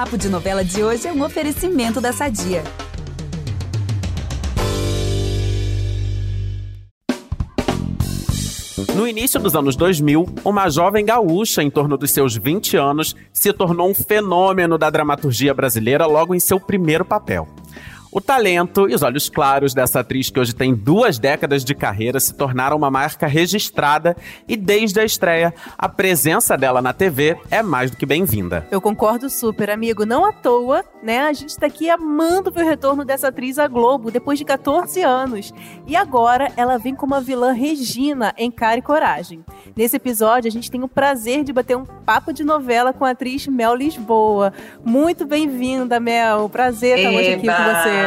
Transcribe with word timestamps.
Papo 0.00 0.16
de 0.16 0.30
Novela 0.30 0.64
de 0.64 0.82
hoje 0.82 1.06
é 1.06 1.12
um 1.12 1.22
oferecimento 1.22 2.00
da 2.00 2.10
Sadia. 2.10 2.64
No 8.96 9.06
início 9.06 9.38
dos 9.38 9.54
anos 9.54 9.76
2000, 9.76 10.24
uma 10.42 10.70
jovem 10.70 11.04
gaúcha 11.04 11.62
em 11.62 11.68
torno 11.68 11.98
dos 11.98 12.12
seus 12.12 12.34
20 12.34 12.78
anos 12.78 13.14
se 13.30 13.52
tornou 13.52 13.90
um 13.90 13.94
fenômeno 13.94 14.78
da 14.78 14.88
dramaturgia 14.88 15.52
brasileira 15.52 16.06
logo 16.06 16.34
em 16.34 16.40
seu 16.40 16.58
primeiro 16.58 17.04
papel. 17.04 17.46
O 18.12 18.20
talento 18.20 18.90
e 18.90 18.94
os 18.94 19.02
olhos 19.02 19.28
claros 19.28 19.72
dessa 19.72 20.00
atriz 20.00 20.30
que 20.30 20.40
hoje 20.40 20.52
tem 20.52 20.74
duas 20.74 21.16
décadas 21.16 21.64
de 21.64 21.76
carreira 21.76 22.18
se 22.18 22.34
tornaram 22.34 22.76
uma 22.76 22.90
marca 22.90 23.28
registrada 23.28 24.16
e 24.48 24.56
desde 24.56 24.98
a 24.98 25.04
estreia, 25.04 25.54
a 25.78 25.88
presença 25.88 26.58
dela 26.58 26.82
na 26.82 26.92
TV 26.92 27.38
é 27.52 27.62
mais 27.62 27.88
do 27.88 27.96
que 27.96 28.04
bem-vinda. 28.04 28.66
Eu 28.68 28.80
concordo 28.80 29.30
super, 29.30 29.70
amigo. 29.70 30.04
Não 30.04 30.24
à 30.24 30.32
toa, 30.32 30.84
né? 31.00 31.20
A 31.20 31.32
gente 31.32 31.56
tá 31.56 31.66
aqui 31.66 31.88
amando 31.88 32.50
ver 32.50 32.64
o 32.64 32.68
retorno 32.68 33.04
dessa 33.04 33.28
atriz 33.28 33.60
à 33.60 33.68
Globo 33.68 34.10
depois 34.10 34.40
de 34.40 34.44
14 34.44 35.00
anos. 35.02 35.54
E 35.86 35.94
agora 35.94 36.50
ela 36.56 36.78
vem 36.78 36.96
como 36.96 37.14
a 37.14 37.20
vilã 37.20 37.52
Regina 37.52 38.34
em 38.36 38.50
Cara 38.50 38.78
e 38.78 38.82
Coragem. 38.82 39.44
Nesse 39.76 39.94
episódio, 39.94 40.48
a 40.48 40.52
gente 40.52 40.68
tem 40.68 40.82
o 40.82 40.88
prazer 40.88 41.44
de 41.44 41.52
bater 41.52 41.76
um 41.76 41.84
papo 41.84 42.32
de 42.32 42.42
novela 42.42 42.92
com 42.92 43.04
a 43.04 43.10
atriz 43.10 43.46
Mel 43.46 43.76
Lisboa. 43.76 44.52
Muito 44.84 45.24
bem-vinda, 45.24 46.00
Mel. 46.00 46.48
Prazer 46.48 46.98
estar 46.98 47.10
hoje 47.10 47.34
aqui 47.34 47.46
com 47.46 47.52
você. 47.52 47.99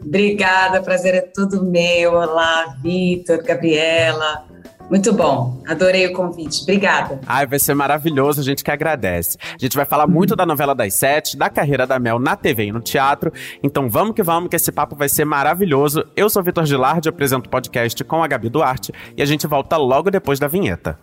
Obrigada, 0.00 0.82
prazer 0.82 1.14
é 1.14 1.20
todo 1.20 1.64
meu. 1.64 2.12
Olá, 2.12 2.76
Vitor, 2.82 3.42
Gabriela. 3.42 4.46
Muito 4.88 5.12
bom, 5.12 5.62
adorei 5.66 6.06
o 6.06 6.12
convite. 6.12 6.62
Obrigada. 6.62 7.20
Ai, 7.26 7.44
vai 7.46 7.58
ser 7.58 7.74
maravilhoso, 7.74 8.40
a 8.40 8.44
gente 8.44 8.62
que 8.62 8.70
agradece. 8.70 9.36
A 9.42 9.58
gente 9.58 9.76
vai 9.76 9.84
falar 9.84 10.06
muito 10.06 10.36
da 10.36 10.46
novela 10.46 10.74
das 10.74 10.94
sete, 10.94 11.36
da 11.36 11.50
carreira 11.50 11.86
da 11.86 11.98
Mel 11.98 12.20
na 12.20 12.36
TV 12.36 12.66
e 12.66 12.72
no 12.72 12.80
teatro. 12.80 13.32
Então 13.62 13.90
vamos 13.90 14.14
que 14.14 14.22
vamos, 14.22 14.48
que 14.48 14.56
esse 14.56 14.70
papo 14.70 14.94
vai 14.94 15.08
ser 15.08 15.24
maravilhoso. 15.24 16.04
Eu 16.14 16.30
sou 16.30 16.42
Vitor 16.42 16.64
Gilardi, 16.64 17.08
apresento 17.08 17.48
o 17.48 17.50
podcast 17.50 18.02
com 18.04 18.22
a 18.22 18.28
Gabi 18.28 18.48
Duarte 18.48 18.92
e 19.16 19.22
a 19.22 19.26
gente 19.26 19.46
volta 19.46 19.76
logo 19.76 20.08
depois 20.10 20.38
da 20.38 20.46
vinheta. 20.46 20.96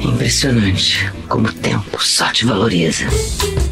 Impressionante 0.00 1.12
como 1.28 1.46
o 1.46 1.52
tempo 1.52 2.02
só 2.02 2.32
te 2.32 2.46
valoriza. 2.46 3.04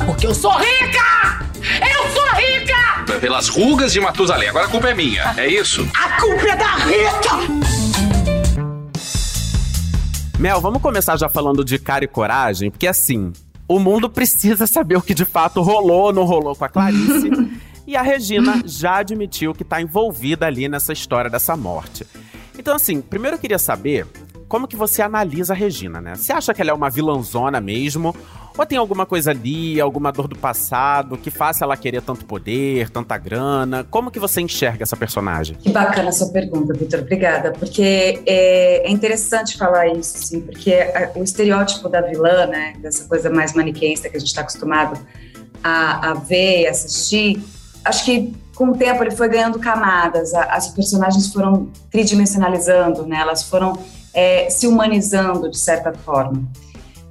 Porque 0.04 0.26
eu 0.26 0.34
sou 0.34 0.52
rica! 0.52 1.46
Eu 1.56 1.58
sou 1.62 1.82
rica! 1.86 1.97
Pelas 3.20 3.48
rugas 3.48 3.92
de 3.92 4.00
Matusalém. 4.00 4.48
Agora 4.48 4.66
a 4.66 4.68
culpa 4.68 4.88
é 4.90 4.94
minha, 4.94 5.34
é 5.36 5.48
isso? 5.48 5.88
A 5.94 6.20
culpa 6.20 6.48
é 6.48 6.56
da 6.56 6.74
Rita! 6.76 8.48
Mel, 10.38 10.60
vamos 10.60 10.80
começar 10.80 11.16
já 11.16 11.28
falando 11.28 11.64
de 11.64 11.78
cara 11.78 12.04
e 12.04 12.08
coragem, 12.08 12.70
porque 12.70 12.86
assim, 12.86 13.32
o 13.66 13.80
mundo 13.80 14.08
precisa 14.08 14.68
saber 14.68 14.96
o 14.96 15.02
que 15.02 15.14
de 15.14 15.24
fato 15.24 15.60
rolou 15.62 16.02
ou 16.02 16.12
não 16.12 16.24
rolou 16.24 16.54
com 16.54 16.64
a 16.64 16.68
Clarice. 16.68 17.30
e 17.86 17.96
a 17.96 18.02
Regina 18.02 18.62
já 18.64 18.98
admitiu 18.98 19.52
que 19.52 19.64
tá 19.64 19.80
envolvida 19.82 20.46
ali 20.46 20.68
nessa 20.68 20.92
história 20.92 21.28
dessa 21.28 21.56
morte. 21.56 22.06
Então, 22.56 22.74
assim, 22.74 23.00
primeiro 23.00 23.36
eu 23.36 23.40
queria 23.40 23.58
saber 23.58 24.06
como 24.48 24.66
que 24.66 24.76
você 24.76 25.02
analisa 25.02 25.52
a 25.52 25.56
Regina, 25.56 26.00
né? 26.00 26.14
Você 26.14 26.32
acha 26.32 26.54
que 26.54 26.62
ela 26.62 26.70
é 26.70 26.74
uma 26.74 26.88
vilãzona 26.88 27.60
mesmo? 27.60 28.14
Ou 28.56 28.66
tem 28.66 28.76
alguma 28.76 29.06
coisa 29.06 29.30
ali, 29.30 29.80
alguma 29.80 30.10
dor 30.10 30.26
do 30.26 30.36
passado 30.36 31.16
que 31.16 31.30
faça 31.30 31.64
ela 31.64 31.76
querer 31.76 32.02
tanto 32.02 32.24
poder, 32.24 32.90
tanta 32.90 33.16
grana? 33.16 33.86
Como 33.88 34.10
que 34.10 34.18
você 34.18 34.40
enxerga 34.40 34.82
essa 34.82 34.96
personagem? 34.96 35.56
Que 35.56 35.70
bacana 35.70 36.08
a 36.08 36.12
sua 36.12 36.28
pergunta, 36.32 36.74
Vitor. 36.74 37.00
Obrigada. 37.00 37.52
Porque 37.52 38.20
é, 38.26 38.88
é, 38.88 38.90
interessante 38.90 39.56
falar 39.56 39.86
isso, 39.88 40.18
assim, 40.18 40.40
porque 40.40 40.74
o 41.14 41.22
estereótipo 41.22 41.88
da 41.88 42.00
vilã, 42.00 42.46
né, 42.46 42.72
dessa 42.80 43.04
coisa 43.06 43.30
mais 43.30 43.54
maniqueísta 43.54 44.08
que 44.08 44.16
a 44.16 44.20
gente 44.20 44.30
está 44.30 44.40
acostumado 44.40 44.98
a, 45.62 46.10
a 46.10 46.14
ver 46.14 46.62
e 46.62 46.66
assistir, 46.66 47.40
acho 47.84 48.04
que 48.04 48.34
com 48.56 48.70
o 48.70 48.76
tempo 48.76 49.04
ele 49.04 49.12
foi 49.12 49.28
ganhando 49.28 49.60
camadas, 49.60 50.34
as 50.34 50.68
personagens 50.70 51.32
foram 51.32 51.70
tridimensionalizando, 51.92 53.06
né, 53.06 53.18
elas 53.20 53.44
foram 53.44 53.78
é, 54.18 54.50
se 54.50 54.66
humanizando 54.66 55.48
de 55.48 55.56
certa 55.56 55.92
forma. 55.92 56.42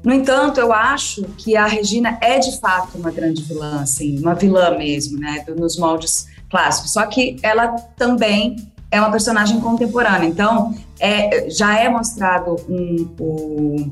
No 0.03 0.13
entanto, 0.13 0.59
eu 0.59 0.73
acho 0.73 1.23
que 1.37 1.55
a 1.55 1.65
Regina 1.65 2.17
é 2.21 2.37
de 2.37 2.59
fato 2.59 2.97
uma 2.97 3.11
grande 3.11 3.41
vilã, 3.43 3.81
assim, 3.81 4.19
uma 4.19 4.35
vilã 4.35 4.77
mesmo, 4.77 5.17
né, 5.17 5.45
nos 5.55 5.77
moldes 5.77 6.27
clássicos. 6.49 6.91
Só 6.91 7.05
que 7.05 7.37
ela 7.41 7.69
também 7.95 8.57
é 8.91 8.99
uma 8.99 9.09
personagem 9.09 9.61
contemporânea. 9.61 10.27
Então, 10.27 10.75
é, 10.99 11.49
já 11.49 11.79
é 11.79 11.87
mostrado 11.87 12.57
um, 12.67 13.89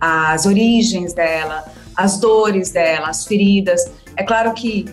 as 0.00 0.46
origens 0.46 1.12
dela, 1.12 1.62
as 1.94 2.18
dores 2.18 2.70
dela, 2.70 3.08
as 3.08 3.26
feridas. 3.26 3.82
É 4.16 4.22
claro 4.22 4.54
que 4.54 4.86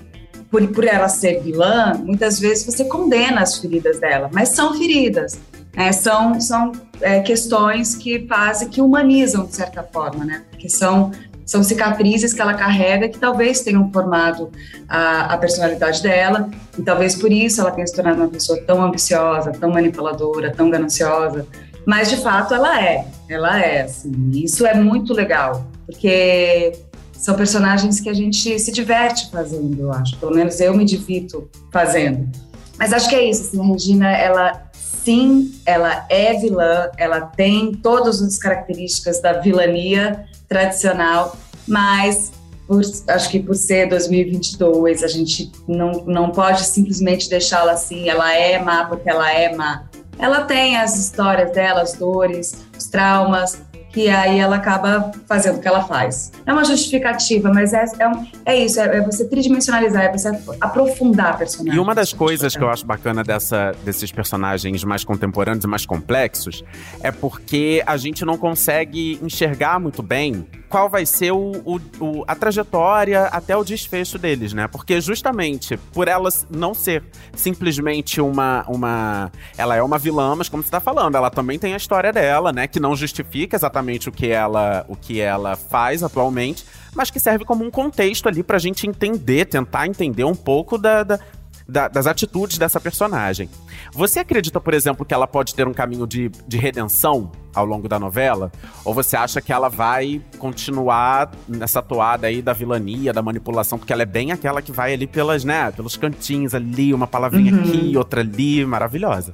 por, 0.52 0.68
por 0.68 0.84
ela 0.84 1.07
ser 1.07 1.41
vilã, 1.41 1.94
muitas 1.94 2.40
vezes 2.40 2.66
você 2.66 2.84
condena 2.84 3.41
as 3.41 3.57
feridas 3.57 4.00
dela, 4.02 4.29
mas 4.34 4.50
são 4.50 4.73
feridas. 4.78 5.40
É, 5.75 5.91
são 5.91 6.39
são 6.39 6.72
é, 7.01 7.19
questões 7.22 7.95
que 7.95 8.28
fazem, 8.28 8.69
que 8.69 8.81
humanizam 8.81 9.45
de 9.45 9.56
certa 9.56 9.84
forma, 9.84 10.23
né? 10.23 10.44
Porque 10.51 10.69
são 10.69 11.11
são 11.45 11.61
cicatrizes 11.61 12.34
que 12.34 12.41
ela 12.41 12.53
carrega 12.53 13.09
que 13.09 13.19
talvez 13.19 13.61
tenham 13.61 13.91
formado 13.91 14.50
a, 14.88 15.34
a, 15.34 15.38
personalidade 15.38 16.01
dela 16.01 16.50
e 16.78 16.81
talvez 16.81 17.16
por 17.16 17.31
isso 17.31 17.59
ela 17.59 17.72
tenha 17.72 17.85
se 17.85 17.94
tornado 17.94 18.22
uma 18.22 18.29
pessoa 18.29 18.61
tão 18.61 18.81
ambiciosa, 18.81 19.51
tão 19.51 19.69
manipuladora, 19.69 20.51
tão 20.51 20.69
gananciosa. 20.69 21.45
Mas 21.85 22.09
de 22.09 22.17
fato 22.17 22.53
ela 22.53 22.81
é, 22.81 23.05
ela 23.28 23.61
é. 23.61 23.81
Assim, 23.81 24.31
isso 24.34 24.66
é 24.66 24.73
muito 24.73 25.13
legal, 25.13 25.67
porque 25.85 26.72
são 27.11 27.35
personagens 27.35 28.00
que 28.00 28.09
a 28.09 28.13
gente 28.13 28.57
se 28.57 28.72
diverte 28.72 29.29
fazendo, 29.29 29.79
eu 29.79 29.91
acho. 29.91 30.17
Pelo 30.17 30.34
menos 30.34 30.59
eu 30.59 30.73
me 30.73 30.85
divirto 30.85 31.50
fazendo. 31.72 32.29
Mas 32.78 32.94
acho 32.94 33.09
que 33.09 33.16
é 33.16 33.29
isso. 33.29 33.44
Assim, 33.44 33.59
a 33.61 33.63
Regina, 33.63 34.11
ela 34.11 34.72
sim, 35.03 35.53
ela 35.66 36.06
é 36.09 36.34
vilã, 36.34 36.90
ela 36.97 37.22
tem 37.22 37.74
todas 37.74 38.22
as 38.22 38.38
características 38.38 39.22
da 39.22 39.34
vilania 39.34 40.25
tradicional, 40.47 41.38
mas 41.68 42.31
por, 42.68 42.81
acho 43.08 43.30
que 43.30 43.40
por 43.40 43.56
ser 43.56 43.88
2022, 43.90 45.03
a 45.03 45.08
gente 45.08 45.52
não, 45.68 45.91
não 46.06 46.31
pode 46.31 46.64
simplesmente 46.66 47.30
deixá-la 47.30 47.74
assim, 47.74 48.09
ela 48.09 48.34
é 48.34 48.58
má 48.59 48.86
porque 48.86 49.09
ela 49.09 49.31
é 49.31 49.53
má. 49.56 49.86
Ela 50.18 50.44
tem 50.44 50.78
as 50.78 50.97
histórias 50.97 51.52
dela, 51.52 51.81
as 51.81 51.94
dores, 51.94 52.56
os 52.78 52.88
traumas, 52.88 53.62
que 53.94 54.09
aí 54.09 54.40
ela 54.40 54.56
acaba 54.56 55.12
fazendo 55.28 55.58
o 55.58 55.62
que 55.62 55.68
ela 55.68 55.84
faz. 55.84 56.31
É 56.46 56.52
uma 56.52 56.66
justificativa, 56.66 57.52
mas 57.54 57.74
é, 57.74 57.86
é, 58.00 58.08
um, 58.08 58.26
é 58.44 58.58
isso, 58.58 58.80
é, 58.80 58.98
é, 58.98 59.02
você 59.02 59.26
tridimensionalizar, 59.30 60.06
é 60.06 60.12
você 60.12 60.30
aprofundar 60.59 61.28
a 61.28 61.34
personagem. 61.34 61.78
E 61.78 61.80
uma 61.80 61.94
das 61.94 62.12
coisas 62.12 62.56
que 62.56 62.64
eu 62.64 62.70
acho 62.70 62.86
bacana 62.88 63.24
dessa, 63.24 63.72
desses 63.86 64.12
personagens 64.12 64.84
mais 64.84 65.03
contemporâneos 65.03 65.64
e 65.64 65.68
mais 65.68 65.86
complexos 65.86 66.64
é 67.02 67.12
porque 67.12 67.84
a 67.86 67.96
gente 67.96 68.26
não 68.26 68.36
consegue 68.36 69.20
enxergar 69.22 69.80
muito 69.80 70.02
bem 70.02 70.46
qual 70.73 70.89
vai 70.89 71.06
ser 71.06 71.31
o, 71.31 71.51
o, 71.63 71.79
o, 72.00 72.23
a 72.28 72.34
trajetória 72.34 73.25
até 73.25 73.56
o 73.56 73.63
desfecho 73.63 74.17
deles, 74.17 74.53
né? 74.53 74.67
Porque 74.67 75.00
justamente 75.00 75.78
por 75.78 76.07
ela 76.07 76.28
não 76.50 76.73
ser 76.73 77.03
simplesmente 77.35 78.19
uma, 78.19 78.66
uma. 78.67 79.31
Ela 79.56 79.75
é 79.75 79.84
uma 79.84 80.00
vilã, 80.00 80.35
mas 80.35 80.50
como 80.50 80.63
você 80.63 80.72
tá 80.72 80.79
falando, 80.79 81.13
ela 81.13 81.29
também 81.29 81.59
tem 81.59 81.75
a 81.75 81.78
história 81.78 82.11
dela, 82.11 82.51
né? 82.51 82.66
Que 82.66 82.79
não 82.79 82.95
justifica 82.95 83.56
exatamente 83.56 84.09
o 84.09 84.11
que 84.11 84.29
ela, 84.29 84.84
o 84.88 84.95
que 84.95 85.22
ela 85.22 85.56
faz 85.56 86.01
atualmente, 86.01 86.66
mas 86.95 87.11
que 87.11 87.19
serve 87.19 87.45
como 87.45 87.63
um 87.63 87.69
contexto 87.69 88.28
ali 88.28 88.41
pra 88.41 88.57
gente 88.57 88.88
entender, 88.88 89.45
tentar 89.45 89.85
entender 89.85 90.23
um 90.23 90.34
pouco 90.34 90.79
da, 90.79 91.03
da 91.03 91.19
da, 91.68 91.88
das 91.88 92.07
atitudes 92.07 92.57
dessa 92.57 92.79
personagem. 92.79 93.50
Você 93.94 94.19
acredita, 94.19 94.59
por 94.59 94.74
exemplo, 94.74 95.06
que 95.06 95.13
ela 95.13 95.28
pode 95.28 95.56
ter 95.56 95.68
um 95.68 95.74
caminho 95.74 96.07
de, 96.07 96.29
de 96.47 96.57
redenção 96.57 97.31
ao 97.53 97.66
longo 97.66 97.88
da 97.88 98.00
novela? 98.00 98.51
Ou 98.84 98.94
você 98.94 99.16
acha 99.16 99.41
que 99.41 99.53
ela 99.53 99.69
vai 99.69 100.22
continuar 100.38 101.31
nessa 101.47 101.82
toada 101.82 102.28
aí 102.28 102.41
da 102.41 102.53
vilania, 102.53 103.14
da 103.14 103.22
manipulação, 103.22 103.78
porque 103.78 103.93
ela 103.93 104.03
é 104.03 104.05
bem 104.05 104.32
aquela 104.32 104.61
que 104.61 104.72
vai 104.72 104.93
ali 104.93 105.08
pelas, 105.08 105.43
né, 105.43 105.72
pelos 105.72 105.96
cantinhos 105.96 106.53
ali, 106.53 106.93
uma 106.93 107.08
palavrinha 107.08 107.53
uhum. 107.53 107.61
aqui, 107.61 107.97
outra 107.97 108.22
ali, 108.22 108.66
maravilhosa. 108.66 109.32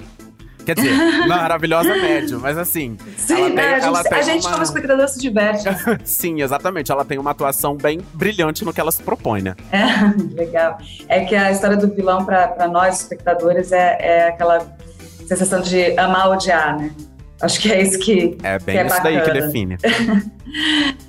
Quer 0.65 0.75
dizer, 0.75 0.93
maravilhosa 1.27 1.95
médio, 1.95 2.39
mas 2.39 2.57
assim. 2.57 2.97
Sim, 3.17 3.33
ela 3.33 3.45
tem, 3.45 3.55
né, 3.55 3.73
a 3.75 3.79
gente, 3.79 3.87
ela 3.87 4.17
a 4.17 4.21
gente 4.21 4.45
uma... 4.45 4.51
como 4.51 4.63
espectador, 4.63 5.07
se 5.07 5.19
diverte. 5.19 5.63
Sim, 6.03 6.41
exatamente. 6.41 6.91
Ela 6.91 7.05
tem 7.05 7.17
uma 7.17 7.31
atuação 7.31 7.75
bem 7.75 7.99
brilhante 8.13 8.63
no 8.63 8.73
que 8.73 8.79
ela 8.79 8.91
se 8.91 9.01
propõe, 9.01 9.41
né? 9.41 9.55
É, 9.71 9.79
legal. 10.35 10.77
É 11.07 11.25
que 11.25 11.35
a 11.35 11.51
história 11.51 11.77
do 11.77 11.87
vilão, 11.87 12.25
para 12.25 12.67
nós, 12.67 13.01
espectadores, 13.01 13.71
é, 13.71 13.97
é 13.99 14.27
aquela 14.27 14.65
sensação 15.27 15.61
de 15.61 15.97
amar 15.97 16.29
odiar, 16.29 16.77
né? 16.77 16.91
Acho 17.41 17.59
que 17.59 17.71
é 17.71 17.81
isso 17.81 17.97
que. 17.99 18.37
É 18.43 18.59
bem 18.59 18.75
que 18.75 18.81
é 18.81 18.85
isso 18.85 18.95
bacana. 18.95 19.21
daí 19.21 19.23
que 19.23 19.41
define. 19.41 19.77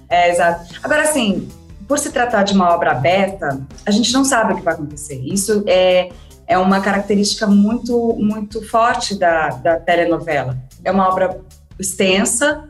é, 0.09 0.31
exato. 0.31 0.75
Agora, 0.83 1.03
assim, 1.03 1.49
por 1.89 1.99
se 1.99 2.13
tratar 2.13 2.45
de 2.45 2.55
uma 2.55 2.73
obra 2.73 2.93
aberta, 2.93 3.61
a 3.85 3.91
gente 3.91 4.13
não 4.13 4.25
sabe 4.25 4.53
o 4.53 4.57
que 4.57 4.63
vai 4.63 4.75
acontecer. 4.75 5.21
Isso 5.25 5.65
é 5.67 6.11
é 6.51 6.59
uma 6.59 6.81
característica 6.81 7.47
muito, 7.47 8.17
muito 8.19 8.61
forte 8.69 9.15
da, 9.17 9.51
da 9.51 9.79
telenovela. 9.79 10.59
É 10.85 10.91
uma 10.91 11.09
obra 11.09 11.41
extensa 11.79 12.65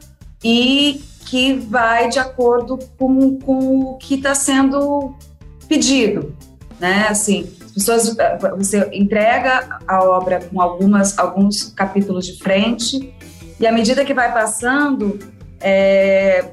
e 0.44 1.02
que 1.24 1.54
vai 1.54 2.10
de 2.10 2.18
acordo 2.18 2.78
com, 2.98 3.38
com 3.38 3.80
o 3.80 3.96
que 3.96 4.16
está 4.16 4.34
sendo 4.34 5.14
pedido, 5.66 6.36
né? 6.78 7.06
Assim, 7.08 7.50
as 7.64 7.72
pessoas, 7.72 8.16
você 8.58 8.86
entrega 8.92 9.80
a 9.88 10.04
obra 10.04 10.40
com 10.40 10.60
algumas, 10.60 11.18
alguns 11.18 11.72
capítulos 11.72 12.26
de 12.26 12.38
frente 12.38 13.14
e 13.58 13.66
à 13.66 13.72
medida 13.72 14.04
que 14.04 14.12
vai 14.12 14.30
passando, 14.30 15.18
é, 15.58 16.50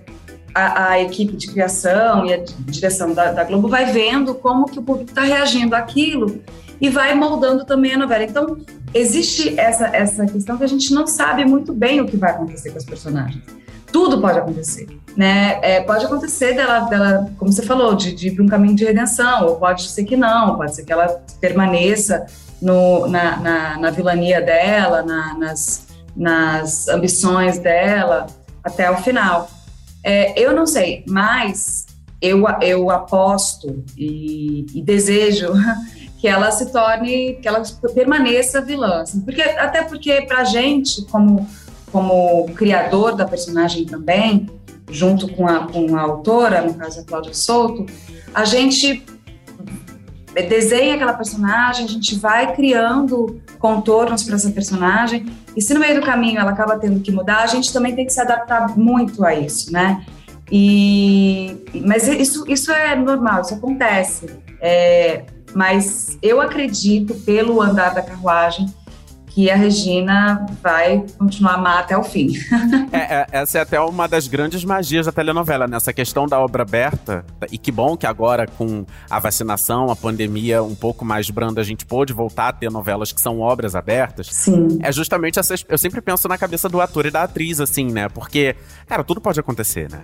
a, 0.55 0.91
a, 0.91 1.01
equipe 1.01 1.35
de 1.35 1.47
criação 1.47 2.25
e 2.25 2.33
a 2.33 2.37
direção 2.67 3.13
da, 3.13 3.33
da 3.33 3.43
Globo 3.43 3.67
vai 3.67 3.91
vendo 3.91 4.33
como 4.33 4.65
que 4.65 4.79
o 4.79 4.81
público 4.81 5.09
está 5.09 5.23
reagindo 5.23 5.75
àquilo 5.75 6.41
e 6.79 6.89
vai 6.89 7.13
moldando 7.15 7.65
também 7.65 7.93
a 7.93 7.97
novela. 7.97 8.23
Então, 8.23 8.57
existe 8.93 9.59
essa, 9.59 9.87
essa 9.87 10.25
questão 10.25 10.57
que 10.57 10.63
a 10.63 10.67
gente 10.67 10.93
não 10.93 11.07
sabe 11.07 11.45
muito 11.45 11.73
bem 11.73 12.01
o 12.01 12.05
que 12.05 12.17
vai 12.17 12.31
acontecer 12.31 12.71
com 12.71 12.77
os 12.77 12.85
personagens. 12.85 13.43
Tudo 13.91 14.19
pode 14.19 14.37
acontecer, 14.37 14.87
né? 15.15 15.59
É, 15.61 15.81
pode 15.81 16.05
acontecer 16.05 16.53
dela, 16.53 16.81
dela, 16.81 17.31
como 17.37 17.51
você 17.51 17.61
falou, 17.61 17.95
de, 17.95 18.13
de 18.13 18.27
ir 18.27 18.31
para 18.35 18.43
um 18.43 18.47
caminho 18.47 18.75
de 18.75 18.83
redenção, 18.83 19.47
ou 19.47 19.55
pode 19.55 19.89
ser 19.89 20.03
que 20.03 20.17
não, 20.17 20.57
pode 20.57 20.75
ser 20.75 20.83
que 20.83 20.91
ela 20.91 21.07
permaneça 21.39 22.25
no, 22.61 23.07
na, 23.07 23.37
na, 23.37 23.77
na 23.79 23.91
vilania 23.91 24.41
dela, 24.41 25.03
na, 25.03 25.37
nas, 25.37 25.87
nas 26.15 26.87
ambições 26.89 27.59
dela 27.59 28.27
até 28.63 28.91
o 28.91 28.97
final. 28.97 29.49
É, 30.03 30.37
eu 30.39 30.53
não 30.53 30.65
sei, 30.65 31.03
mas 31.07 31.85
eu, 32.21 32.43
eu 32.61 32.89
aposto 32.89 33.83
e, 33.97 34.65
e 34.73 34.81
desejo 34.81 35.53
que 36.17 36.27
ela 36.27 36.51
se 36.51 36.71
torne, 36.71 37.35
que 37.35 37.47
ela 37.47 37.61
permaneça 37.93 38.61
vilã. 38.61 39.01
Assim, 39.01 39.21
porque, 39.21 39.41
até 39.41 39.83
porque, 39.83 40.21
para 40.23 40.39
a 40.39 40.43
gente, 40.43 41.05
como, 41.05 41.47
como 41.91 42.45
criador 42.55 43.15
da 43.15 43.25
personagem 43.25 43.85
também, 43.85 44.49
junto 44.89 45.27
com 45.33 45.47
a, 45.47 45.67
com 45.67 45.95
a 45.95 46.01
autora, 46.01 46.61
no 46.61 46.73
caso 46.73 47.01
a 47.01 47.03
Cláudia 47.03 47.33
Souto, 47.33 47.85
a 48.33 48.45
gente 48.45 49.05
desenha 50.49 50.95
aquela 50.95 51.13
personagem, 51.13 51.85
a 51.85 51.89
gente 51.89 52.15
vai 52.15 52.53
criando 52.53 53.41
contornos 53.57 54.23
para 54.23 54.35
essa 54.35 54.51
personagem, 54.51 55.25
e 55.55 55.61
se 55.61 55.73
no 55.73 55.79
meio 55.79 55.99
do 55.99 56.05
caminho 56.05 56.39
ela 56.39 56.51
acaba 56.51 56.77
tendo 56.77 56.99
que 56.99 57.11
mudar, 57.11 57.39
a 57.39 57.47
gente 57.47 57.73
também 57.73 57.95
tem 57.95 58.05
que 58.05 58.13
se 58.13 58.21
adaptar 58.21 58.77
muito 58.77 59.25
a 59.25 59.33
isso, 59.33 59.71
né? 59.71 60.05
E, 60.51 61.57
mas 61.85 62.07
isso, 62.07 62.45
isso 62.47 62.71
é 62.71 62.95
normal, 62.95 63.41
isso 63.41 63.55
acontece. 63.55 64.29
É, 64.61 65.25
mas 65.53 66.17
eu 66.21 66.41
acredito, 66.41 67.13
pelo 67.15 67.61
andar 67.61 67.93
da 67.93 68.01
carruagem, 68.01 68.67
que 69.37 69.51
a 69.51 69.55
Regina 69.55 70.47
vai 70.63 71.05
continuar 71.15 71.59
má 71.59 71.77
até 71.77 71.95
o 71.95 72.01
fim. 72.01 72.33
é, 72.91 72.97
é, 72.97 73.27
essa 73.33 73.59
é 73.59 73.61
até 73.61 73.79
uma 73.79 74.07
das 74.07 74.27
grandes 74.27 74.65
magias 74.65 75.05
da 75.05 75.11
telenovela, 75.11 75.67
nessa 75.67 75.91
né? 75.91 75.93
questão 75.93 76.25
da 76.25 76.39
obra 76.39 76.63
aberta. 76.63 77.23
E 77.51 77.57
que 77.59 77.71
bom 77.71 77.95
que 77.95 78.07
agora, 78.07 78.47
com 78.47 78.83
a 79.07 79.19
vacinação, 79.19 79.91
a 79.91 79.95
pandemia 79.95 80.63
um 80.63 80.73
pouco 80.73 81.05
mais 81.05 81.29
branda, 81.29 81.61
a 81.61 81.63
gente 81.63 81.85
pôde 81.85 82.13
voltar 82.13 82.47
a 82.47 82.51
ter 82.51 82.71
novelas 82.71 83.11
que 83.11 83.21
são 83.21 83.39
obras 83.39 83.75
abertas. 83.75 84.25
Sim. 84.31 84.79
É 84.81 84.91
justamente 84.91 85.37
essa. 85.37 85.53
Eu 85.69 85.77
sempre 85.77 86.01
penso 86.01 86.27
na 86.27 86.35
cabeça 86.35 86.67
do 86.67 86.81
ator 86.81 87.05
e 87.05 87.11
da 87.11 87.21
atriz, 87.21 87.61
assim, 87.61 87.91
né? 87.91 88.09
Porque, 88.09 88.55
cara, 88.87 89.03
tudo 89.03 89.21
pode 89.21 89.39
acontecer, 89.39 89.87
né? 89.91 90.01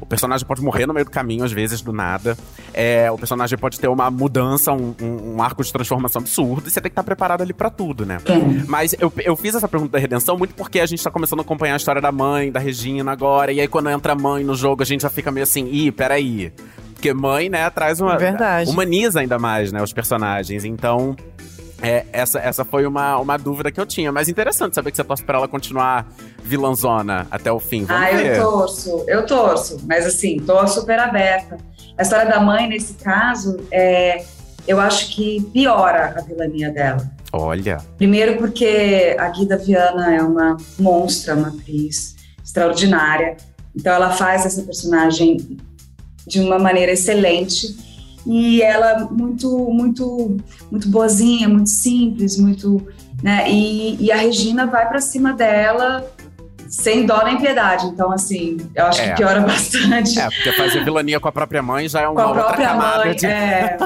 O 0.00 0.06
personagem 0.06 0.46
pode 0.46 0.62
morrer 0.62 0.86
no 0.86 0.94
meio 0.94 1.04
do 1.04 1.10
caminho, 1.10 1.44
às 1.44 1.52
vezes, 1.52 1.80
do 1.80 1.92
nada. 1.92 2.36
É, 2.72 3.10
o 3.10 3.16
personagem 3.16 3.58
pode 3.58 3.80
ter 3.80 3.88
uma 3.88 4.10
mudança, 4.10 4.72
um, 4.72 4.94
um, 5.00 5.34
um, 5.34 5.42
arco 5.42 5.62
de 5.62 5.72
transformação 5.72 6.20
absurdo, 6.20 6.68
e 6.68 6.70
você 6.70 6.80
tem 6.80 6.90
que 6.90 6.92
estar 6.92 7.02
preparado 7.02 7.42
ali 7.42 7.52
para 7.52 7.70
tudo, 7.70 8.04
né? 8.04 8.18
É. 8.26 8.64
Mas 8.66 8.94
eu, 8.98 9.12
eu 9.24 9.36
fiz 9.36 9.54
essa 9.54 9.68
pergunta 9.68 9.92
da 9.92 9.98
redenção 9.98 10.36
muito 10.36 10.54
porque 10.54 10.80
a 10.80 10.86
gente 10.86 11.02
tá 11.02 11.10
começando 11.10 11.40
a 11.40 11.42
acompanhar 11.42 11.74
a 11.74 11.76
história 11.76 12.00
da 12.00 12.12
mãe, 12.12 12.50
da 12.52 12.60
Regina 12.60 13.12
agora, 13.12 13.52
e 13.52 13.60
aí 13.60 13.68
quando 13.68 13.88
entra 13.88 14.12
a 14.12 14.16
mãe 14.16 14.44
no 14.44 14.54
jogo, 14.54 14.82
a 14.82 14.86
gente 14.86 15.02
já 15.02 15.10
fica 15.10 15.30
meio 15.30 15.44
assim, 15.44 15.66
ih, 15.70 15.90
peraí. 15.90 16.52
Porque 16.94 17.12
mãe, 17.12 17.48
né, 17.48 17.68
traz 17.70 18.00
uma. 18.00 18.16
Verdade. 18.16 18.70
Humaniza 18.70 19.20
ainda 19.20 19.38
mais, 19.38 19.70
né, 19.70 19.82
os 19.82 19.92
personagens. 19.92 20.64
Então. 20.64 21.14
É, 21.82 22.06
essa, 22.12 22.38
essa 22.38 22.64
foi 22.64 22.86
uma, 22.86 23.18
uma 23.18 23.36
dúvida 23.36 23.70
que 23.70 23.80
eu 23.80 23.86
tinha. 23.86 24.10
Mas 24.10 24.28
interessante 24.28 24.74
saber 24.74 24.90
que 24.90 24.96
você 24.96 25.04
torce 25.04 25.22
pra 25.22 25.38
ela 25.38 25.48
continuar 25.48 26.06
vilãzona 26.42 27.26
até 27.30 27.52
o 27.52 27.60
fim. 27.60 27.84
Vamos 27.84 28.02
ah, 28.02 28.16
ver. 28.16 28.36
eu 28.36 28.42
torço, 28.42 29.04
eu 29.06 29.26
torço. 29.26 29.80
Mas 29.86 30.06
assim, 30.06 30.38
tô 30.38 30.66
super 30.66 30.98
aberta. 30.98 31.58
A 31.98 32.02
história 32.02 32.26
da 32.26 32.40
mãe, 32.40 32.68
nesse 32.68 32.94
caso, 32.94 33.58
é, 33.70 34.24
eu 34.66 34.80
acho 34.80 35.14
que 35.14 35.42
piora 35.52 36.14
a 36.16 36.22
vilania 36.22 36.70
dela. 36.70 37.10
Olha. 37.32 37.78
Primeiro 37.96 38.36
porque 38.38 39.14
a 39.18 39.28
Guida 39.28 39.58
Viana 39.58 40.14
é 40.14 40.22
uma 40.22 40.56
monstra, 40.78 41.34
uma 41.34 41.48
atriz 41.48 42.16
extraordinária. 42.42 43.36
Então 43.74 43.92
ela 43.92 44.10
faz 44.12 44.46
essa 44.46 44.62
personagem 44.62 45.58
de 46.26 46.40
uma 46.40 46.58
maneira 46.58 46.92
excelente 46.92 47.85
e 48.26 48.60
ela 48.60 49.08
muito 49.10 49.48
muito 49.70 50.36
muito 50.70 50.88
boazinha, 50.88 51.48
muito 51.48 51.70
simples, 51.70 52.38
muito, 52.38 52.86
né? 53.22 53.50
E, 53.50 53.96
e 54.04 54.10
a 54.10 54.16
Regina 54.16 54.66
vai 54.66 54.88
para 54.88 55.00
cima 55.00 55.32
dela 55.32 56.04
sem 56.68 57.06
dó 57.06 57.22
nem 57.24 57.38
piedade. 57.38 57.86
Então, 57.86 58.10
assim, 58.10 58.56
eu 58.74 58.86
acho 58.86 59.00
é. 59.00 59.10
que 59.10 59.16
piora 59.16 59.40
bastante. 59.46 60.18
É, 60.18 60.28
porque 60.28 60.52
fazer 60.52 60.84
vilania 60.84 61.20
com 61.20 61.28
a 61.28 61.32
própria 61.32 61.62
mãe 61.62 61.88
já 61.88 62.00
é 62.02 62.08
uma 62.08 62.14
com 62.14 62.20
a 62.20 62.26
outra 62.26 62.44
própria 62.44 62.68
camada 62.68 63.04
mãe, 63.04 63.14
de... 63.14 63.26
é, 63.26 63.76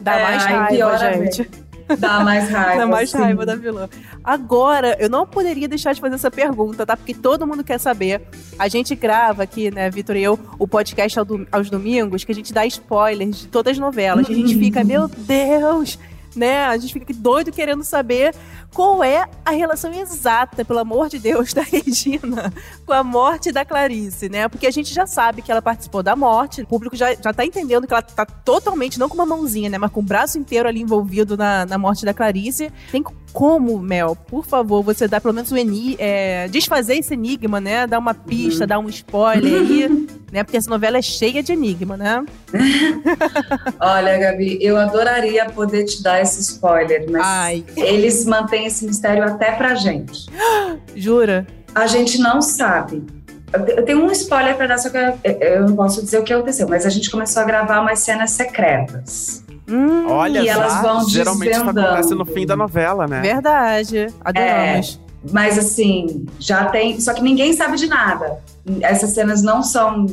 Dá 0.00 0.18
é, 0.18 0.22
mais 0.22 0.44
raiva, 0.44 0.66
piora 0.66 1.12
gente. 1.12 1.50
Dá 1.98 2.20
mais 2.20 2.48
raiva. 2.48 2.78
Dá 2.78 2.86
mais 2.86 3.10
sim. 3.10 3.18
raiva 3.18 3.46
da 3.46 3.54
vilã. 3.54 3.88
Agora, 4.22 4.96
eu 5.00 5.08
não 5.08 5.26
poderia 5.26 5.68
deixar 5.68 5.92
de 5.92 6.00
fazer 6.00 6.14
essa 6.14 6.30
pergunta, 6.30 6.86
tá? 6.86 6.96
Porque 6.96 7.14
todo 7.14 7.46
mundo 7.46 7.64
quer 7.64 7.78
saber. 7.78 8.22
A 8.58 8.68
gente 8.68 8.94
grava 8.94 9.42
aqui, 9.42 9.70
né, 9.70 9.90
Vitor 9.90 10.16
e 10.16 10.22
eu, 10.22 10.38
o 10.58 10.66
podcast 10.66 11.18
aos 11.50 11.70
domingos, 11.70 12.24
que 12.24 12.32
a 12.32 12.34
gente 12.34 12.52
dá 12.52 12.66
spoilers 12.66 13.40
de 13.40 13.48
todas 13.48 13.72
as 13.72 13.78
novelas. 13.78 14.28
E 14.28 14.32
a 14.32 14.36
gente 14.36 14.58
fica, 14.58 14.84
meu 14.84 15.08
Deus, 15.08 15.98
né? 16.34 16.64
A 16.64 16.76
gente 16.76 16.92
fica 16.92 17.04
aqui 17.04 17.14
doido 17.14 17.52
querendo 17.52 17.84
saber 17.84 18.34
qual 18.74 19.02
é 19.02 19.28
a 19.44 19.50
relação 19.50 19.92
exata, 19.92 20.64
pelo 20.64 20.78
amor 20.78 21.08
de 21.08 21.18
Deus, 21.18 21.52
da 21.54 21.62
Regina 21.62 22.52
com 22.86 22.92
a 22.92 23.02
morte 23.02 23.52
da 23.52 23.64
Clarice, 23.64 24.28
né? 24.28 24.48
Porque 24.48 24.66
a 24.66 24.70
gente 24.70 24.92
já 24.92 25.06
sabe 25.06 25.42
que 25.42 25.50
ela 25.50 25.62
participou 25.62 26.02
da 26.02 26.14
morte, 26.14 26.62
o 26.62 26.66
público 26.66 26.96
já, 26.96 27.14
já 27.14 27.32
tá 27.32 27.44
entendendo 27.44 27.86
que 27.86 27.92
ela 27.92 28.02
tá 28.02 28.24
totalmente, 28.24 28.98
não 28.98 29.08
com 29.08 29.14
uma 29.14 29.26
mãozinha, 29.26 29.68
né? 29.68 29.78
Mas 29.78 29.90
com 29.90 30.00
o 30.00 30.02
braço 30.02 30.38
inteiro 30.38 30.68
ali 30.68 30.80
envolvido 30.80 31.36
na, 31.36 31.66
na 31.66 31.78
morte 31.78 32.04
da 32.04 32.14
Clarice. 32.14 32.72
Tem 32.90 33.02
como, 33.32 33.78
Mel, 33.78 34.16
por 34.16 34.44
favor, 34.44 34.82
você 34.82 35.06
dá 35.06 35.20
pelo 35.20 35.34
menos 35.34 35.50
o 35.50 35.56
eni 35.56 35.96
é, 35.98 36.48
desfazer 36.48 36.96
esse 36.96 37.14
enigma, 37.14 37.60
né? 37.60 37.86
Dar 37.86 37.98
uma 37.98 38.14
pista, 38.14 38.64
uhum. 38.64 38.68
dar 38.68 38.78
um 38.78 38.88
spoiler 38.88 39.60
aí, 39.60 40.06
né? 40.32 40.44
Porque 40.44 40.56
essa 40.56 40.70
novela 40.70 40.98
é 40.98 41.02
cheia 41.02 41.42
de 41.42 41.52
enigma, 41.52 41.96
né? 41.96 42.24
Olha, 43.80 44.18
Gabi, 44.18 44.58
eu 44.60 44.76
adoraria 44.76 45.46
poder 45.46 45.84
te 45.84 46.02
dar 46.02 46.20
esse 46.20 46.40
spoiler, 46.40 47.06
mas 47.10 47.22
Ai. 47.24 47.64
eles 47.76 48.24
mantêm 48.24 48.66
esse 48.66 48.84
mistério 48.84 49.24
até 49.24 49.52
pra 49.52 49.74
gente. 49.74 50.26
Jura? 50.94 51.46
A 51.74 51.86
gente 51.86 52.18
não 52.18 52.42
sabe. 52.42 53.04
Eu 53.52 53.84
tenho 53.84 54.04
um 54.04 54.10
spoiler 54.12 54.56
para 54.56 54.68
dar, 54.68 54.78
só 54.78 54.90
que 54.90 54.96
eu 54.96 55.68
não 55.68 55.74
posso 55.74 56.02
dizer 56.02 56.18
o 56.18 56.22
que 56.22 56.32
aconteceu, 56.32 56.68
mas 56.68 56.86
a 56.86 56.90
gente 56.90 57.10
começou 57.10 57.42
a 57.42 57.44
gravar 57.44 57.80
umas 57.80 57.98
cenas 57.98 58.30
secretas. 58.30 59.44
Hum, 59.68 60.06
Olha 60.08 60.40
e 60.40 60.48
elas 60.48 60.82
vão 60.82 61.08
geralmente 61.08 61.52
isso 61.52 61.62
acontece 61.62 62.14
no 62.14 62.24
fim 62.24 62.44
da 62.44 62.56
novela, 62.56 63.06
né? 63.06 63.20
Verdade. 63.20 64.08
Adoramos. 64.24 65.00
Mas 65.32 65.58
assim, 65.58 66.26
já 66.38 66.66
tem. 66.66 66.98
Só 67.00 67.12
que 67.12 67.22
ninguém 67.22 67.52
sabe 67.52 67.76
de 67.76 67.86
nada. 67.86 68.38
Essas 68.80 69.10
cenas 69.10 69.42
não 69.42 69.62
são 69.62 70.06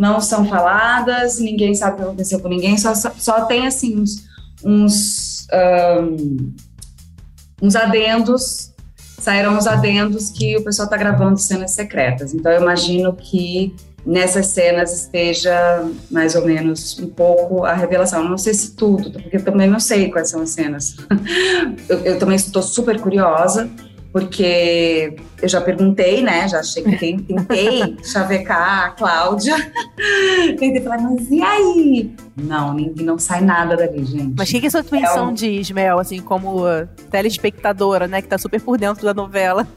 não 0.00 0.18
são 0.18 0.48
faladas, 0.48 1.38
ninguém 1.38 1.74
sabe 1.74 1.94
o 1.94 1.96
que 1.96 2.02
aconteceu 2.04 2.40
com 2.40 2.48
ninguém, 2.48 2.78
só, 2.78 2.94
só, 2.94 3.44
tem 3.44 3.66
assim 3.66 3.98
uns, 4.00 4.24
uns, 4.64 5.46
um, 6.00 6.54
uns 7.60 7.76
adendos, 7.76 8.72
saíram 9.18 9.58
uns 9.58 9.66
adendos 9.66 10.30
que 10.30 10.56
o 10.56 10.64
pessoal 10.64 10.86
está 10.86 10.96
gravando 10.96 11.38
cenas 11.38 11.72
secretas. 11.72 12.32
Então 12.32 12.50
eu 12.50 12.62
imagino 12.62 13.12
que 13.12 13.74
nessas 14.06 14.46
cenas 14.46 14.92
esteja 14.92 15.86
mais 16.10 16.34
ou 16.34 16.46
menos 16.46 16.98
um 16.98 17.08
pouco 17.08 17.64
a 17.64 17.74
revelação. 17.74 18.26
Não 18.26 18.38
sei 18.38 18.54
se 18.54 18.74
tudo, 18.74 19.10
porque 19.12 19.36
eu 19.36 19.44
também 19.44 19.68
não 19.68 19.80
sei 19.80 20.10
quais 20.10 20.30
são 20.30 20.40
as 20.40 20.50
cenas. 20.50 20.96
eu, 21.90 21.98
eu 21.98 22.18
também 22.18 22.36
estou 22.36 22.62
super 22.62 22.98
curiosa 22.98 23.68
porque 24.12 25.16
eu 25.40 25.48
já 25.48 25.60
perguntei, 25.60 26.22
né? 26.22 26.48
Já 26.48 26.62
cheguei, 26.62 27.16
tentei 27.18 27.96
chavecar 28.04 28.86
a 28.86 28.90
Cláudia. 28.90 29.54
tentei 30.58 30.80
falar, 30.80 30.98
mas 30.98 31.30
e 31.30 31.40
aí? 31.42 32.14
Não, 32.36 32.74
nem, 32.74 32.92
não 32.96 33.18
sai 33.18 33.40
nada 33.40 33.76
dali, 33.76 34.04
gente. 34.04 34.34
Mas 34.36 34.48
o 34.48 34.52
que, 34.52 34.60
que 34.60 34.66
a 34.66 34.70
sua 34.70 34.80
intuição 34.80 35.28
É 35.28 35.30
um- 35.30 35.32
diz, 35.34 35.70
Mel, 35.70 35.98
assim, 35.98 36.20
como 36.20 36.64
uh, 36.66 36.86
telespectadora, 37.10 38.06
né, 38.08 38.20
que 38.22 38.28
tá 38.28 38.38
super 38.38 38.60
por 38.60 38.76
dentro 38.78 39.04
da 39.04 39.14
novela? 39.14 39.66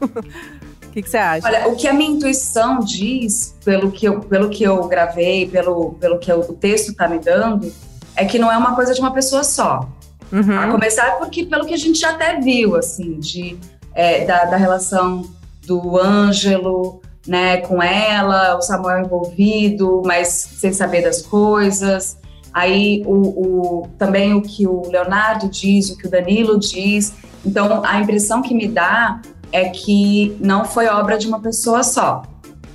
O 0.84 0.94
que, 0.94 1.02
que 1.02 1.10
você 1.10 1.16
acha? 1.16 1.44
Olha, 1.48 1.66
o 1.66 1.74
que 1.74 1.88
a 1.88 1.92
minha 1.92 2.08
intuição 2.08 2.78
diz, 2.78 3.52
pelo 3.64 3.90
que 3.90 4.06
eu, 4.06 4.20
pelo 4.20 4.48
que 4.48 4.62
eu 4.62 4.86
gravei, 4.86 5.44
pelo, 5.44 5.94
pelo 5.94 6.20
que 6.20 6.30
eu- 6.30 6.38
o 6.38 6.52
texto 6.52 6.90
está 6.92 7.08
me 7.08 7.18
dando, 7.18 7.72
é 8.14 8.24
que 8.24 8.38
não 8.38 8.48
é 8.52 8.56
uma 8.56 8.76
coisa 8.76 8.94
de 8.94 9.00
uma 9.00 9.12
pessoa 9.12 9.42
só. 9.42 9.88
A 10.32 10.36
Uhum. 10.36 10.70
começar 10.70 11.18
porque 11.18 11.46
pelo 11.46 11.66
que 11.66 11.74
a 11.74 11.76
gente 11.76 11.98
já 11.98 12.10
até 12.10 12.38
viu, 12.40 12.76
assim, 12.76 13.18
de, 13.18 13.58
é, 13.94 14.24
da, 14.24 14.44
da 14.44 14.56
relação 14.56 15.22
do 15.66 15.98
Ângelo, 15.98 17.00
né, 17.26 17.58
com 17.58 17.82
ela, 17.82 18.56
o 18.56 18.60
Samuel 18.60 19.04
envolvido, 19.04 20.02
mas 20.04 20.28
sem 20.28 20.72
saber 20.72 21.02
das 21.02 21.22
coisas. 21.22 22.18
Aí 22.52 23.02
o, 23.06 23.82
o, 23.82 23.88
também 23.98 24.34
o 24.34 24.42
que 24.42 24.66
o 24.66 24.88
Leonardo 24.88 25.48
diz, 25.48 25.90
o 25.90 25.96
que 25.96 26.06
o 26.06 26.10
Danilo 26.10 26.58
diz. 26.58 27.14
Então 27.44 27.82
a 27.84 27.98
impressão 28.00 28.42
que 28.42 28.54
me 28.54 28.68
dá 28.68 29.20
é 29.50 29.68
que 29.68 30.36
não 30.40 30.64
foi 30.64 30.86
obra 30.86 31.16
de 31.16 31.26
uma 31.26 31.40
pessoa 31.40 31.82
só. 31.82 32.22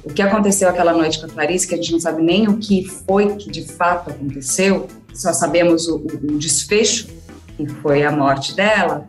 O 0.04 0.14
que 0.14 0.22
aconteceu 0.22 0.70
aquela 0.70 0.94
noite 0.94 1.20
com 1.20 1.26
a 1.26 1.30
Clarice, 1.30 1.68
que 1.68 1.74
a 1.76 1.78
gente 1.78 1.92
não 1.92 2.00
sabe 2.00 2.22
nem 2.22 2.48
o 2.48 2.58
que 2.58 2.86
foi 2.86 3.36
que 3.36 3.52
de 3.52 3.64
fato 3.64 4.10
aconteceu, 4.10 4.88
só 5.14 5.34
sabemos 5.34 5.88
o, 5.88 5.98
o, 5.98 6.34
o 6.34 6.38
desfecho, 6.40 7.08
que 7.56 7.68
foi 7.68 8.04
a 8.04 8.12
morte 8.12 8.56
dela, 8.56 9.06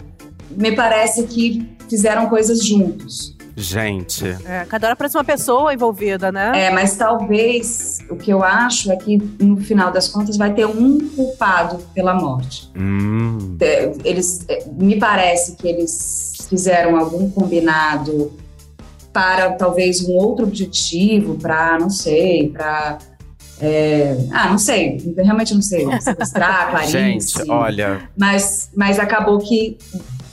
me 0.51 0.73
parece 0.73 1.25
que 1.25 1.69
fizeram 1.91 2.29
coisas 2.29 2.65
juntos. 2.65 3.37
Gente. 3.57 4.25
É, 4.47 4.65
cada 4.65 4.87
hora 4.87 4.97
parece 4.97 5.17
uma 5.17 5.25
pessoa 5.25 5.75
envolvida, 5.75 6.31
né? 6.31 6.53
É, 6.55 6.71
mas 6.71 6.97
talvez 6.97 7.99
o 8.09 8.17
que 8.17 8.31
eu 8.31 8.43
acho 8.43 8.91
é 8.93 8.97
que 8.97 9.19
no 9.41 9.57
final 9.59 9.91
das 9.91 10.09
contas 10.09 10.37
vai 10.37 10.55
ter 10.55 10.65
um 10.67 11.11
culpado 11.11 11.79
pela 11.93 12.15
morte. 12.15 12.71
Hum. 12.77 13.57
É, 13.61 13.93
Eles, 14.05 14.45
é, 14.49 14.65
me 14.73 14.99
parece 14.99 15.57
que 15.57 15.69
eles 15.69 16.47
fizeram 16.49 16.97
algum 16.97 17.29
combinado 17.29 18.33
para 19.13 19.53
talvez 19.53 20.01
um 20.03 20.13
outro 20.13 20.47
objetivo, 20.47 21.35
para 21.35 21.77
não 21.79 21.91
sei, 21.91 22.49
para 22.51 22.99
é, 23.61 24.17
ah, 24.33 24.49
não 24.49 24.57
sei, 24.57 25.13
realmente 25.19 25.53
não 25.53 25.61
sei, 25.61 25.87
sequestrar 26.01 26.69
a 26.69 26.71
Clarice. 26.71 26.93
Gente, 26.93 27.51
olha. 27.51 28.09
Mas, 28.17 28.71
mas 28.75 28.99
acabou 28.99 29.39
que 29.39 29.77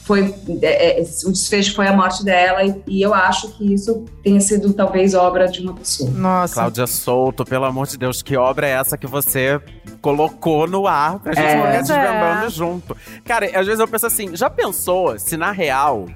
foi 0.07 0.33
é, 0.61 1.01
é, 1.01 1.03
o 1.25 1.31
desfecho 1.31 1.75
foi 1.75 1.85
a 1.85 1.93
morte 1.93 2.23
dela 2.23 2.63
e, 2.63 2.81
e, 2.87 3.01
eu 3.01 3.13
acho 3.13 3.49
que 3.57 3.73
isso 3.73 4.05
tenha 4.23 4.39
sido 4.39 4.73
talvez 4.73 5.13
obra 5.13 5.47
de 5.47 5.59
uma 5.61 5.73
pessoa. 5.73 6.09
Nossa. 6.09 6.53
Cláudia 6.53 6.87
Souto, 6.87 7.43
pelo 7.43 7.65
amor 7.65 7.85
de 7.87 7.97
Deus, 7.97 8.21
que 8.21 8.37
obra 8.37 8.65
é 8.65 8.71
essa 8.71 8.97
que 8.97 9.05
você 9.05 9.59
colocou 10.01 10.65
no 10.65 10.87
ar 10.87 11.19
pra 11.19 11.33
gente 11.33 11.45
É. 11.45 11.83
ficar 11.83 12.45
é. 12.45 12.49
junto? 12.49 12.95
Cara, 13.25 13.45
às 13.47 13.65
vezes 13.65 13.81
eu 13.81 13.87
penso 13.87 14.05
assim, 14.05 14.33
já 14.33 14.49
pensou 14.49 15.19
se 15.19 15.35
na 15.35 15.51
real 15.51 16.07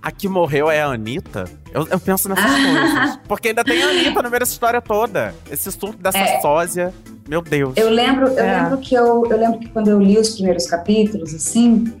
a 0.00 0.12
que 0.12 0.28
morreu 0.28 0.70
é 0.70 0.82
a 0.82 0.86
Anitta? 0.86 1.46
Eu, 1.74 1.84
eu 1.88 1.98
penso 1.98 2.28
nessas 2.28 2.44
coisas. 2.46 3.18
Porque 3.26 3.48
ainda 3.48 3.64
tem 3.64 3.82
a 3.82 3.88
Anitta 3.88 4.22
no 4.22 4.30
meio 4.30 4.38
dessa 4.38 4.52
história 4.52 4.80
toda. 4.80 5.34
Esse 5.50 5.68
assunto 5.68 5.96
dessa 5.98 6.18
É. 6.18 6.40
sósia. 6.40 6.94
Meu 7.28 7.42
Deus. 7.42 7.72
Eu 7.76 7.90
lembro, 7.90 8.28
eu 8.28 8.38
É. 8.38 8.62
lembro 8.62 8.78
que 8.78 8.94
eu, 8.94 9.24
eu 9.28 9.36
lembro 9.36 9.58
que 9.58 9.68
quando 9.70 9.88
eu 9.88 10.00
li 10.00 10.16
os 10.16 10.30
primeiros 10.36 10.66
capítulos, 10.66 11.34
assim, 11.34 11.92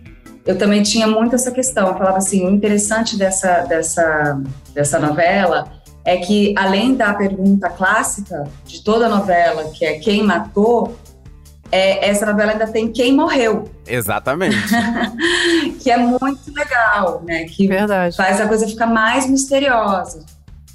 eu 0.46 0.56
também 0.56 0.82
tinha 0.82 1.06
muito 1.06 1.34
essa 1.34 1.50
questão. 1.50 1.88
Eu 1.88 1.98
falava 1.98 2.18
assim, 2.18 2.46
o 2.46 2.50
interessante 2.50 3.18
dessa, 3.18 3.62
dessa, 3.62 4.40
dessa 4.72 4.98
novela 4.98 5.68
é 6.04 6.18
que, 6.18 6.54
além 6.56 6.94
da 6.94 7.12
pergunta 7.12 7.68
clássica 7.68 8.44
de 8.64 8.82
toda 8.82 9.06
a 9.06 9.08
novela, 9.08 9.70
que 9.70 9.84
é 9.84 9.98
quem 9.98 10.22
matou, 10.22 10.96
é, 11.72 12.08
essa 12.08 12.24
novela 12.24 12.52
ainda 12.52 12.68
tem 12.68 12.92
quem 12.92 13.12
morreu, 13.12 13.68
Exatamente. 13.84 14.56
que 15.82 15.90
é 15.90 15.96
muito 15.96 16.52
legal, 16.54 17.22
né? 17.26 17.44
Que 17.44 17.66
Verdade. 17.66 18.16
faz 18.16 18.40
a 18.40 18.46
coisa 18.46 18.68
ficar 18.68 18.86
mais 18.86 19.28
misteriosa. 19.28 20.24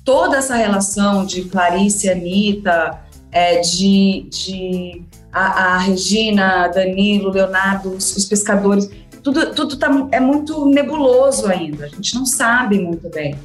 Toda 0.04 0.38
essa 0.38 0.56
relação 0.56 1.26
de 1.26 1.46
Clarice, 1.46 2.10
Anitta, 2.10 3.00
é, 3.32 3.62
de, 3.62 4.28
de 4.30 5.06
a, 5.32 5.76
a 5.76 5.78
Regina, 5.78 6.68
Danilo, 6.68 7.30
Leonardo, 7.30 7.92
os, 7.92 8.18
os 8.18 8.26
pescadores, 8.26 8.90
tudo, 9.24 9.54
tudo 9.54 9.78
tá, 9.78 9.90
é 10.12 10.20
muito 10.20 10.66
nebuloso 10.66 11.48
ainda, 11.48 11.86
a 11.86 11.88
gente 11.88 12.16
não 12.16 12.26
sabe 12.26 12.80
muito 12.80 13.10
bem. 13.10 13.36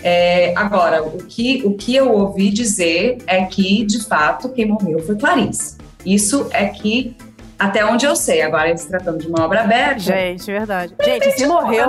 É, 0.00 0.54
agora, 0.56 1.02
o 1.02 1.18
que, 1.18 1.62
o 1.64 1.74
que 1.74 1.94
eu 1.94 2.12
ouvi 2.12 2.50
dizer 2.50 3.18
é 3.26 3.44
que, 3.44 3.84
de 3.84 4.04
fato, 4.04 4.48
quem 4.50 4.66
morreu 4.66 5.00
foi 5.00 5.16
Clarice. 5.16 5.76
Isso 6.06 6.46
é 6.52 6.66
que, 6.66 7.16
até 7.58 7.84
onde 7.84 8.06
eu 8.06 8.14
sei, 8.14 8.40
agora 8.42 8.76
se 8.76 8.86
tratando 8.88 9.18
de 9.18 9.26
uma 9.28 9.44
obra 9.44 9.62
aberta, 9.62 9.98
Gente, 9.98 10.46
verdade. 10.46 10.94
Gente, 11.04 11.32
se 11.32 11.46
morreu, 11.46 11.88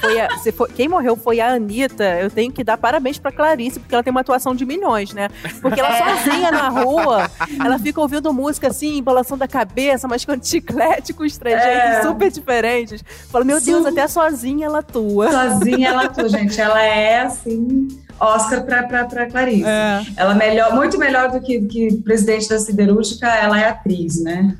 foi 0.00 0.20
a- 0.20 0.36
se 0.38 0.52
foi- 0.52 0.68
quem 0.68 0.88
morreu 0.88 1.16
foi 1.16 1.40
a 1.40 1.48
Anitta, 1.54 2.04
eu 2.20 2.30
tenho 2.30 2.52
que 2.52 2.62
dar 2.62 2.76
parabéns 2.76 3.18
pra 3.18 3.32
Clarice, 3.32 3.80
porque 3.80 3.94
ela 3.94 4.02
tem 4.04 4.10
uma 4.10 4.20
atuação 4.20 4.54
de 4.54 4.66
milhões, 4.66 5.12
né? 5.14 5.28
Porque 5.62 5.80
ela 5.80 5.96
sozinha 5.96 6.50
na 6.50 6.68
rua, 6.68 7.30
ela 7.64 7.78
fica 7.78 8.00
ouvindo 8.00 8.32
música 8.32 8.68
assim, 8.68 8.98
embolação 8.98 9.38
da 9.38 9.48
cabeça, 9.48 10.06
mascando 10.06 10.44
chiclete 10.46 11.12
com 11.12 11.22
os 11.24 11.36
trejeitos 11.38 11.68
É. 11.68 12.02
super 12.02 12.30
diferentes. 12.30 13.02
Fala, 13.30 13.44
meu 13.44 13.60
Deus, 13.60 13.82
Sim. 13.84 13.88
até 13.90 14.06
sozinha 14.08 14.66
ela 14.66 14.80
atua. 14.80 15.30
sozinha 15.30 15.88
ela 15.88 16.04
atua, 16.04 16.28
gente. 16.28 16.60
Ela 16.60 16.82
é 16.82 17.20
assim, 17.22 17.88
Oscar 18.20 18.64
pra 18.64 19.26
Clarice. 19.26 19.64
É. 19.64 20.02
Ela 20.16 20.32
é 20.32 20.36
melhor, 20.36 20.74
muito 20.74 20.98
melhor 20.98 21.30
do 21.30 21.40
que, 21.40 21.60
que 21.62 21.96
presidente 22.02 22.48
da 22.48 22.58
siderúrgica, 22.58 23.26
ela 23.26 23.60
é 23.60 23.68
atriz, 23.68 24.22
né? 24.22 24.56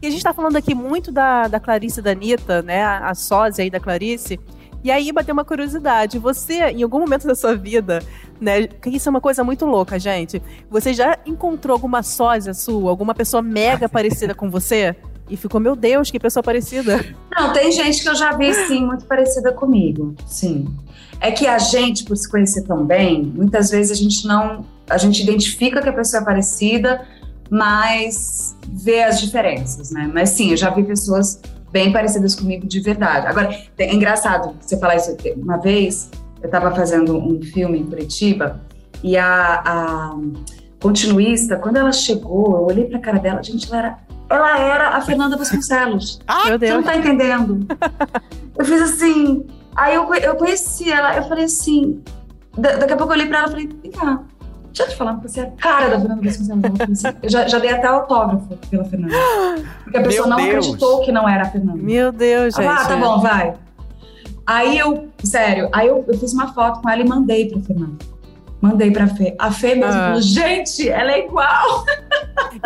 E 0.00 0.06
a 0.06 0.10
gente 0.10 0.22
tá 0.22 0.32
falando 0.32 0.56
aqui 0.56 0.74
muito 0.74 1.10
da, 1.10 1.48
da 1.48 1.58
Clarice 1.58 2.00
e 2.00 2.02
da 2.02 2.12
Anitta, 2.12 2.62
né? 2.62 2.82
A, 2.82 3.10
a 3.10 3.14
sósia 3.14 3.62
aí 3.62 3.70
da 3.70 3.80
Clarice. 3.80 4.38
E 4.82 4.90
aí 4.90 5.10
bateu 5.10 5.32
uma 5.32 5.44
curiosidade. 5.44 6.18
Você, 6.18 6.54
em 6.70 6.82
algum 6.82 7.00
momento 7.00 7.26
da 7.26 7.34
sua 7.34 7.56
vida, 7.56 8.00
né? 8.40 8.68
Isso 8.86 9.08
é 9.08 9.10
uma 9.10 9.20
coisa 9.20 9.42
muito 9.42 9.66
louca, 9.66 9.98
gente. 9.98 10.40
Você 10.70 10.94
já 10.94 11.18
encontrou 11.26 11.74
alguma 11.74 12.02
sósia 12.02 12.54
sua, 12.54 12.90
alguma 12.90 13.14
pessoa 13.14 13.42
mega 13.42 13.88
parecida 13.90 14.34
com 14.34 14.48
você? 14.48 14.94
E 15.28 15.36
ficou, 15.36 15.60
meu 15.60 15.76
Deus, 15.76 16.10
que 16.10 16.18
pessoa 16.18 16.42
parecida. 16.42 17.04
Não, 17.30 17.52
tem 17.52 17.70
gente 17.70 18.02
que 18.02 18.08
eu 18.08 18.14
já 18.14 18.32
vi, 18.32 18.54
sim, 18.54 18.86
muito 18.86 19.04
parecida 19.04 19.52
comigo, 19.52 20.14
sim. 20.26 20.66
É 21.20 21.30
que 21.32 21.46
a 21.46 21.58
gente, 21.58 22.04
por 22.04 22.16
se 22.16 22.28
conhecer 22.30 22.62
tão 22.62 22.84
bem, 22.84 23.22
muitas 23.24 23.70
vezes 23.70 23.92
a 23.92 24.00
gente 24.00 24.26
não... 24.26 24.64
A 24.88 24.96
gente 24.96 25.22
identifica 25.22 25.82
que 25.82 25.88
a 25.88 25.92
pessoa 25.92 26.22
é 26.22 26.24
parecida, 26.24 27.06
mas 27.50 28.56
vê 28.68 29.02
as 29.02 29.20
diferenças, 29.20 29.90
né? 29.90 30.10
Mas 30.12 30.30
sim, 30.30 30.50
eu 30.50 30.56
já 30.56 30.70
vi 30.70 30.82
pessoas 30.84 31.40
bem 31.70 31.92
parecidas 31.92 32.34
comigo 32.34 32.66
de 32.66 32.80
verdade. 32.80 33.26
Agora, 33.26 33.50
é 33.78 33.94
engraçado 33.94 34.54
você 34.60 34.78
falar 34.78 34.96
isso. 34.96 35.16
Uma 35.36 35.56
vez, 35.58 36.10
eu 36.40 36.46
estava 36.46 36.74
fazendo 36.74 37.16
um 37.18 37.42
filme 37.42 37.78
em 37.78 37.84
Curitiba 37.84 38.60
e 39.02 39.16
a, 39.16 39.62
a 39.64 40.16
continuista, 40.80 41.56
quando 41.56 41.76
ela 41.76 41.92
chegou, 41.92 42.56
eu 42.56 42.64
olhei 42.64 42.84
pra 42.84 42.98
cara 42.98 43.18
dela, 43.18 43.42
gente, 43.42 43.68
ela 43.68 43.78
era, 43.78 43.98
ela 44.30 44.58
era 44.58 44.88
a 44.96 45.00
Fernanda 45.00 45.36
Vasconcelos. 45.36 46.20
meu 46.28 46.42
Você 46.42 46.50
não 46.50 46.58
Deus. 46.58 46.84
tá 46.84 46.96
entendendo. 46.96 47.66
eu 48.58 48.64
fiz 48.64 48.80
assim. 48.82 49.46
Aí 49.78 49.94
eu, 49.94 50.12
eu 50.14 50.34
conheci 50.36 50.90
ela, 50.90 51.16
eu 51.16 51.22
falei 51.24 51.44
assim. 51.44 52.02
da- 52.56 52.76
daqui 52.76 52.92
a 52.92 52.96
pouco 52.96 53.12
eu 53.12 53.16
olhei 53.16 53.26
pra 53.28 53.38
ela 53.38 53.46
e 53.48 53.50
falei: 53.50 53.68
vem 53.82 53.90
cá, 53.92 54.20
deixa 54.66 54.82
eu 54.82 54.88
te 54.88 54.96
falar, 54.96 55.12
você 55.14 55.40
é 55.40 55.42
a 55.44 55.50
cara 55.52 55.88
da 55.90 56.00
Fernanda 56.00 56.22
Vasconcelos. 56.22 56.62
Eu 56.64 56.84
assim, 56.92 57.18
Eu 57.22 57.30
já, 57.30 57.46
já 57.48 57.58
dei 57.58 57.70
até 57.70 57.86
autógrafo 57.86 58.56
pela 58.70 58.84
Fernanda. 58.84 59.14
Porque 59.84 59.96
a 59.98 60.02
pessoa 60.02 60.26
Meu 60.26 60.36
não 60.36 60.44
Deus. 60.44 60.64
acreditou 60.66 61.00
que 61.04 61.12
não 61.12 61.28
era 61.28 61.42
a 61.44 61.50
Fernanda. 61.50 61.78
Meu 61.82 62.10
Deus, 62.12 62.54
gente. 62.54 62.66
Ah, 62.66 62.84
tá 62.84 62.96
bom, 62.96 63.20
vai. 63.20 63.54
Aí 64.46 64.78
eu, 64.78 65.08
sério, 65.22 65.68
aí 65.72 65.86
eu, 65.88 66.04
eu 66.08 66.18
fiz 66.18 66.32
uma 66.32 66.52
foto 66.54 66.80
com 66.80 66.88
ela 66.88 67.02
e 67.02 67.06
mandei 67.08 67.48
pra 67.50 67.60
Fernanda. 67.60 67.96
Mandei 68.60 68.90
pra 68.90 69.06
Fê. 69.06 69.34
A 69.38 69.50
Fê 69.52 69.74
mesmo 69.74 69.92
Ah. 69.92 70.06
falou: 70.08 70.20
gente, 70.22 70.88
ela 70.88 71.12
é 71.12 71.24
igual. 71.24 71.84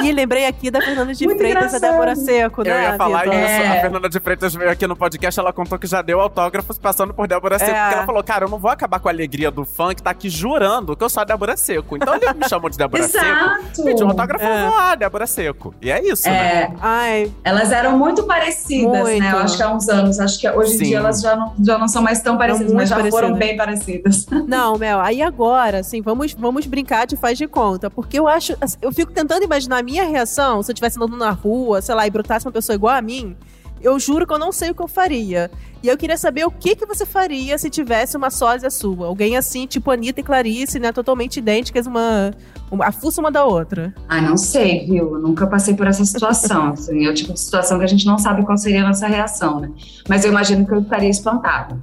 E 0.02 0.12
lembrei 0.12 0.46
aqui 0.46 0.70
da 0.70 0.80
Fernanda 0.80 1.12
de 1.14 1.24
Muito 1.26 1.38
Freitas 1.38 1.74
e 1.74 1.80
da 1.80 1.90
Débora 1.90 2.14
Seco, 2.16 2.60
Eu 2.62 2.64
né? 2.74 2.82
ia 2.84 2.96
falar 2.96 3.20
Vitor? 3.24 3.34
isso. 3.34 3.44
É. 3.44 3.78
A 3.78 3.80
Fernanda 3.80 4.08
de 4.08 4.20
Freitas 4.20 4.54
veio 4.54 4.70
aqui 4.70 4.86
no 4.86 4.96
podcast, 4.96 5.38
ela 5.38 5.52
contou 5.52 5.78
que 5.78 5.86
já 5.86 6.00
deu 6.02 6.20
autógrafos 6.20 6.78
passando 6.78 7.12
por 7.12 7.26
Débora 7.28 7.58
Seco. 7.58 7.70
É. 7.70 7.80
Porque 7.82 7.94
ela 7.96 8.06
falou, 8.06 8.22
cara, 8.24 8.44
eu 8.46 8.48
não 8.48 8.58
vou 8.58 8.70
acabar 8.70 9.00
com 9.00 9.08
a 9.08 9.10
alegria 9.12 9.50
do 9.50 9.64
fã 9.64 9.94
que 9.94 10.02
tá 10.02 10.10
aqui 10.10 10.28
jurando 10.30 10.96
que 10.96 11.04
eu 11.04 11.08
sou 11.10 11.20
a 11.20 11.24
Débora 11.24 11.56
Seco. 11.56 11.96
Então 11.96 12.14
ele 12.14 12.32
me 12.34 12.48
chamou 12.48 12.70
de 12.70 12.78
Débora 12.78 13.02
Seco. 13.08 13.24
Exato. 13.24 13.82
Gente, 13.84 14.02
o 14.02 14.08
autógrafo 14.08 14.44
É. 14.44 14.48
é. 14.48 14.70
ah, 14.74 14.94
Débora 14.94 15.26
Seco. 15.26 15.74
E 15.82 15.90
é 15.90 16.02
isso, 16.06 16.28
né? 16.28 16.62
É, 16.62 16.72
Ai, 16.80 17.32
elas 17.44 17.70
eram 17.72 17.98
muito 17.98 18.22
parecidas, 18.24 19.00
Muito. 19.02 19.20
né? 19.22 19.32
Eu 19.32 19.38
acho 19.38 19.56
que 19.56 19.62
há 19.62 19.70
uns 19.70 19.88
anos. 19.88 20.18
Acho 20.20 20.38
que 20.40 20.48
hoje 20.48 20.74
em 20.74 20.78
Sim. 20.78 20.84
dia 20.84 20.98
elas 20.98 21.20
já 21.20 21.36
não, 21.36 21.52
já 21.62 21.76
não 21.78 21.88
são 21.88 22.02
mais 22.02 22.20
tão 22.22 22.36
parecidas, 22.38 22.72
mas 22.72 22.88
já 22.88 22.98
foram 23.10 23.34
bem 23.34 23.56
parecidas. 23.56 24.26
Não, 24.46 24.76
Mel, 24.78 25.00
aí 25.00 25.20
agora, 25.22 25.81
assim, 25.82 26.00
vamos, 26.00 26.32
vamos 26.32 26.66
brincar 26.66 27.06
de 27.06 27.16
faz 27.16 27.36
de 27.38 27.46
conta. 27.46 27.90
Porque 27.90 28.18
eu 28.18 28.26
acho. 28.26 28.56
assim, 28.60 28.78
Eu 28.80 28.92
fico 28.92 29.12
tentando 29.12 29.44
imaginar 29.44 29.78
a 29.78 29.82
minha 29.82 30.04
reação 30.04 30.62
se 30.62 30.70
eu 30.70 30.72
estivesse 30.72 30.98
andando 30.98 31.16
na 31.16 31.30
rua, 31.30 31.80
sei 31.82 31.94
lá, 31.94 32.06
e 32.06 32.10
brotasse 32.10 32.46
uma 32.46 32.52
pessoa 32.52 32.74
igual 32.74 32.94
a 32.94 33.02
mim. 33.02 33.36
Eu 33.82 33.98
juro 33.98 34.26
que 34.26 34.32
eu 34.32 34.38
não 34.38 34.52
sei 34.52 34.70
o 34.70 34.74
que 34.74 34.82
eu 34.82 34.88
faria. 34.88 35.50
E 35.82 35.88
eu 35.88 35.96
queria 35.96 36.16
saber 36.16 36.44
o 36.44 36.50
que, 36.50 36.76
que 36.76 36.86
você 36.86 37.04
faria 37.04 37.58
se 37.58 37.68
tivesse 37.68 38.16
uma 38.16 38.30
sósia 38.30 38.70
sua. 38.70 39.08
Alguém 39.08 39.36
assim, 39.36 39.66
tipo 39.66 39.90
Anitta 39.90 40.20
e 40.20 40.22
Clarice, 40.22 40.78
né? 40.78 40.92
Totalmente 40.92 41.38
idênticas, 41.38 41.88
uma, 41.88 42.30
uma 42.70 42.86
a 42.86 42.92
fuça 42.92 43.20
uma 43.20 43.32
da 43.32 43.44
outra. 43.44 43.92
Ah, 44.08 44.20
não 44.20 44.36
sei, 44.36 44.86
viu? 44.86 45.16
Eu 45.16 45.18
nunca 45.18 45.44
passei 45.44 45.74
por 45.74 45.88
essa 45.88 46.04
situação. 46.04 46.68
Assim, 46.72 47.04
é 47.04 47.10
o 47.10 47.14
tipo 47.14 47.32
de 47.32 47.40
situação 47.40 47.78
que 47.78 47.84
a 47.84 47.88
gente 47.88 48.06
não 48.06 48.16
sabe 48.16 48.44
qual 48.44 48.56
seria 48.56 48.84
a 48.84 48.86
nossa 48.86 49.08
reação, 49.08 49.58
né? 49.58 49.72
Mas 50.08 50.24
eu 50.24 50.30
imagino 50.30 50.64
que 50.64 50.72
eu 50.72 50.82
ficaria 50.84 51.10
espantada. 51.10 51.76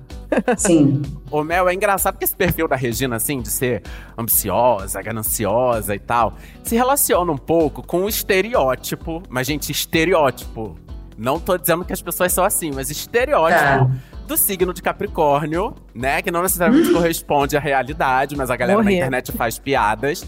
Sim. 0.58 1.02
O 1.32 1.44
Mel, 1.44 1.70
é 1.70 1.76
engraçado 1.76 2.18
que 2.18 2.24
esse 2.24 2.36
perfil 2.36 2.68
da 2.68 2.76
Regina, 2.76 3.18
assim, 3.18 3.40
de 3.40 3.52
ser 3.52 3.84
ambiciosa, 4.18 5.00
gananciosa 5.00 5.94
e 5.94 6.00
tal, 6.00 6.34
se 6.64 6.76
relaciona 6.76 7.32
um 7.32 7.38
pouco 7.38 7.84
com 7.84 8.06
o 8.06 8.10
estereótipo. 8.10 9.22
Mas, 9.30 9.46
gente, 9.46 9.72
estereótipo. 9.72 10.76
Não 11.20 11.38
tô 11.40 11.58
dizendo 11.58 11.84
que 11.84 11.92
as 11.92 12.02
pessoas 12.02 12.32
são 12.32 12.46
assim, 12.46 12.72
mas 12.74 12.90
estereótipo 12.90 13.60
Tá. 13.60 13.90
do 14.26 14.38
signo 14.38 14.74
de 14.74 14.82
Capricórnio, 14.82 15.76
né? 15.94 16.22
Que 16.22 16.32
não 16.32 16.42
necessariamente 16.42 16.92
corresponde 16.94 17.58
à 17.58 17.60
realidade, 17.60 18.38
mas 18.38 18.50
a 18.50 18.56
galera 18.56 18.78
na 18.78 18.84
Morrer. 18.84 18.96
internet 18.98 19.32
faz 19.34 19.60
piadas. 19.60 20.26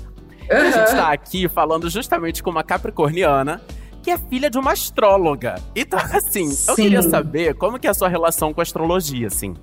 E 0.50 0.54
a 0.54 0.70
gente 0.72 0.92
tá 0.92 1.14
aqui 1.14 1.48
falando 1.48 1.90
justamente 1.90 2.44
com 2.44 2.50
uma 2.50 2.64
capricorniana 2.64 3.62
que 4.04 4.12
é 4.12 4.18
filha 4.18 4.50
de 4.50 4.58
uma 4.58 4.72
astróloga. 4.74 5.56
Então, 5.76 5.98
assim, 6.12 6.46
eu 6.46 6.76
Sim. 6.76 6.84
queria 6.84 7.02
saber 7.04 7.54
como 7.56 7.80
que 7.80 7.88
é 7.88 7.90
a 7.90 7.94
sua 7.94 8.10
relação 8.10 8.54
com 8.54 8.60
a 8.60 8.64
astrologia, 8.64 9.28
assim. 9.28 9.54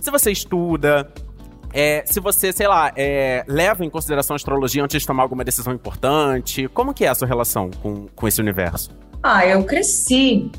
Se 0.00 0.10
você 0.10 0.30
estuda, 0.30 1.12
é, 1.74 2.02
se 2.06 2.18
você, 2.20 2.50
sei 2.52 2.66
lá, 2.68 2.92
é, 2.96 3.44
leva 3.46 3.84
em 3.84 3.90
consideração 3.90 4.34
a 4.34 4.36
astrologia 4.36 4.82
antes 4.82 5.02
de 5.02 5.06
tomar 5.06 5.24
alguma 5.24 5.44
decisão 5.44 5.74
importante, 5.74 6.66
como 6.68 6.94
que 6.94 7.04
é 7.04 7.08
a 7.08 7.14
sua 7.14 7.26
relação 7.28 7.70
com, 7.82 8.06
com 8.14 8.26
esse 8.28 8.40
universo? 8.40 8.90
Ah, 9.22 9.46
eu 9.46 9.64
cresci 9.64 10.50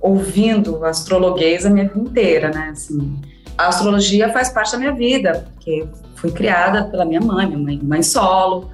ouvindo 0.00 0.84
astrologuês 0.84 1.64
a 1.64 1.70
minha 1.70 1.88
vida 1.88 2.00
inteira, 2.00 2.50
né? 2.50 2.70
Assim, 2.72 3.20
a 3.56 3.68
astrologia 3.68 4.32
faz 4.32 4.48
parte 4.50 4.72
da 4.72 4.78
minha 4.78 4.92
vida, 4.92 5.46
porque 5.54 5.86
fui 6.16 6.30
criada 6.30 6.84
pela 6.84 7.04
minha 7.04 7.20
mãe, 7.20 7.46
minha 7.46 7.58
mãe, 7.58 7.80
mãe 7.82 8.02
solo, 8.02 8.70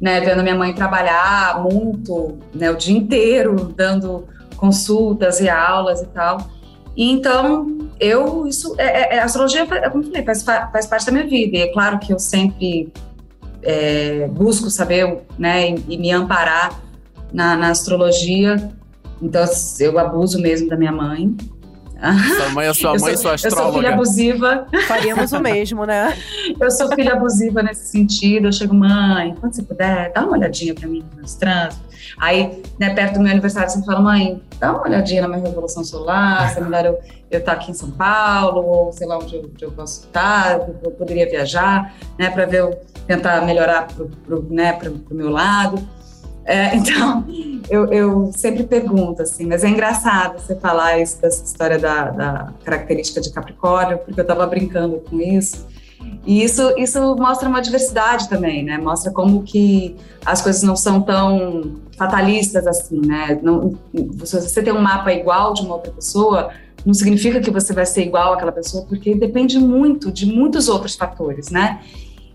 né? 0.00 0.20
Vendo 0.20 0.42
minha 0.42 0.54
mãe 0.54 0.74
trabalhar 0.74 1.62
muito, 1.62 2.38
né? 2.54 2.70
O 2.70 2.76
dia 2.76 2.96
inteiro, 2.96 3.72
dando 3.76 4.26
consultas 4.56 5.40
e 5.40 5.48
aulas 5.48 6.02
e 6.02 6.06
tal. 6.06 6.38
E 6.96 7.10
então, 7.10 7.90
eu, 8.00 8.46
isso, 8.46 8.74
é, 8.78 9.16
é- 9.16 9.18
a 9.20 9.24
astrologia, 9.24 9.62
é 9.62 9.90
como 9.90 10.04
falei, 10.04 10.24
faz, 10.24 10.42
faz 10.42 10.86
parte 10.86 11.06
da 11.06 11.12
minha 11.12 11.26
vida. 11.26 11.56
E 11.56 11.60
é 11.60 11.72
claro 11.72 11.98
que 11.98 12.12
eu 12.12 12.18
sempre 12.18 12.92
é, 13.62 14.28
busco 14.28 14.70
saber, 14.70 15.22
né? 15.38 15.70
E, 15.70 15.84
e 15.90 15.98
me 15.98 16.10
amparar 16.10 16.85
na, 17.32 17.56
na 17.56 17.70
astrologia. 17.70 18.70
Então, 19.20 19.44
eu 19.80 19.98
abuso 19.98 20.40
mesmo 20.40 20.68
da 20.68 20.76
minha 20.76 20.92
mãe. 20.92 21.34
Sua 22.36 22.48
mãe 22.50 22.66
é 22.66 22.74
sua 22.74 22.94
eu 22.96 23.00
mãe, 23.00 23.16
sou, 23.16 23.16
sua 23.16 23.32
eu 23.32 23.38
sou 23.38 23.38
filha 23.38 23.48
astróloga. 23.48 23.88
abusiva. 23.88 24.66
Faríamos 24.86 25.32
o 25.32 25.40
mesmo, 25.40 25.84
né? 25.86 26.14
Eu 26.60 26.70
sou 26.70 26.92
filha 26.94 27.14
abusiva 27.14 27.62
nesse 27.62 27.86
sentido. 27.86 28.48
Eu 28.48 28.52
chego, 28.52 28.74
mãe, 28.74 29.34
quando 29.40 29.54
você 29.54 29.62
puder, 29.62 30.12
dá 30.12 30.22
uma 30.22 30.32
olhadinha 30.32 30.74
pra 30.74 30.86
mim 30.86 31.02
nos 31.16 31.34
trânsitos. 31.34 31.86
Aí, 32.18 32.62
né, 32.78 32.94
perto 32.94 33.14
do 33.14 33.20
meu 33.20 33.32
aniversário, 33.32 33.70
você 33.70 33.82
fala, 33.82 34.00
mãe, 34.00 34.40
dá 34.58 34.72
uma 34.72 34.82
olhadinha 34.82 35.22
na 35.22 35.28
minha 35.28 35.40
revolução 35.40 35.82
solar, 35.82 36.50
se 36.50 36.58
é 36.58 36.62
melhor 36.62 36.84
eu 36.84 36.98
eu 37.30 37.40
estar 37.40 37.52
aqui 37.52 37.70
em 37.70 37.74
São 37.74 37.90
Paulo, 37.90 38.64
ou 38.64 38.92
sei 38.92 39.06
lá 39.06 39.18
onde 39.18 39.34
eu, 39.34 39.42
onde 39.42 39.64
eu 39.64 39.72
posso 39.72 40.04
estar, 40.04 40.60
eu 40.82 40.90
poderia 40.92 41.28
viajar, 41.28 41.94
né, 42.18 42.30
para 42.30 42.46
ver, 42.46 42.60
eu 42.60 42.80
tentar 43.06 43.44
melhorar 43.44 43.88
pro, 43.88 44.08
pro, 44.08 44.46
né, 44.50 44.72
pro, 44.72 44.92
pro 44.92 45.14
meu 45.14 45.30
lado. 45.30 45.76
É, 46.46 46.76
então, 46.76 47.24
eu, 47.68 47.92
eu 47.92 48.30
sempre 48.34 48.62
pergunto, 48.62 49.22
assim, 49.22 49.44
mas 49.46 49.64
é 49.64 49.68
engraçado 49.68 50.40
você 50.40 50.54
falar 50.54 50.98
isso, 50.98 51.20
dessa 51.20 51.44
história 51.44 51.78
da, 51.78 52.10
da 52.10 52.52
característica 52.64 53.20
de 53.20 53.30
Capricórnio, 53.32 53.98
porque 53.98 54.20
eu 54.20 54.22
estava 54.22 54.46
brincando 54.46 55.02
com 55.10 55.20
isso. 55.20 55.66
E 56.24 56.42
isso, 56.42 56.72
isso 56.76 57.16
mostra 57.16 57.48
uma 57.48 57.60
diversidade 57.60 58.28
também, 58.28 58.62
né? 58.64 58.78
Mostra 58.78 59.10
como 59.10 59.42
que 59.42 59.96
as 60.24 60.40
coisas 60.40 60.62
não 60.62 60.76
são 60.76 61.00
tão 61.00 61.76
fatalistas 61.96 62.66
assim, 62.66 63.00
né? 63.04 63.38
Não, 63.42 63.76
se 64.24 64.40
você 64.40 64.62
tem 64.62 64.72
um 64.72 64.80
mapa 64.80 65.12
igual 65.12 65.54
de 65.54 65.62
uma 65.62 65.74
outra 65.74 65.92
pessoa, 65.92 66.50
não 66.84 66.94
significa 66.94 67.40
que 67.40 67.50
você 67.50 67.72
vai 67.72 67.86
ser 67.86 68.02
igual 68.02 68.34
àquela 68.34 68.52
pessoa, 68.52 68.84
porque 68.86 69.14
depende 69.14 69.58
muito 69.58 70.12
de 70.12 70.26
muitos 70.26 70.68
outros 70.68 70.94
fatores, 70.94 71.50
né? 71.50 71.80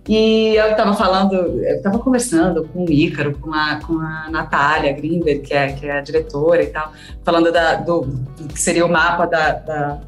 E 0.08 0.56
eu 0.56 0.72
estava 0.72 0.94
falando, 0.94 1.36
eu 1.36 1.76
estava 1.76 2.00
conversando 2.00 2.68
com 2.68 2.86
o 2.86 2.92
Ícaro, 2.92 3.38
com 3.38 3.54
a, 3.54 3.80
com 3.86 4.00
a 4.00 4.30
Natália 4.32 4.92
Grimberg, 4.94 5.42
que 5.42 5.54
é, 5.54 5.72
que 5.74 5.86
é 5.86 6.00
a 6.00 6.02
diretora 6.02 6.64
e 6.64 6.68
tal, 6.68 6.92
falando 7.24 7.52
da, 7.52 7.76
do, 7.76 8.02
do 8.02 8.48
que 8.52 8.60
seria 8.60 8.84
o 8.84 8.90
mapa 8.90 9.28
da, 9.28 9.52
da, 9.54 10.02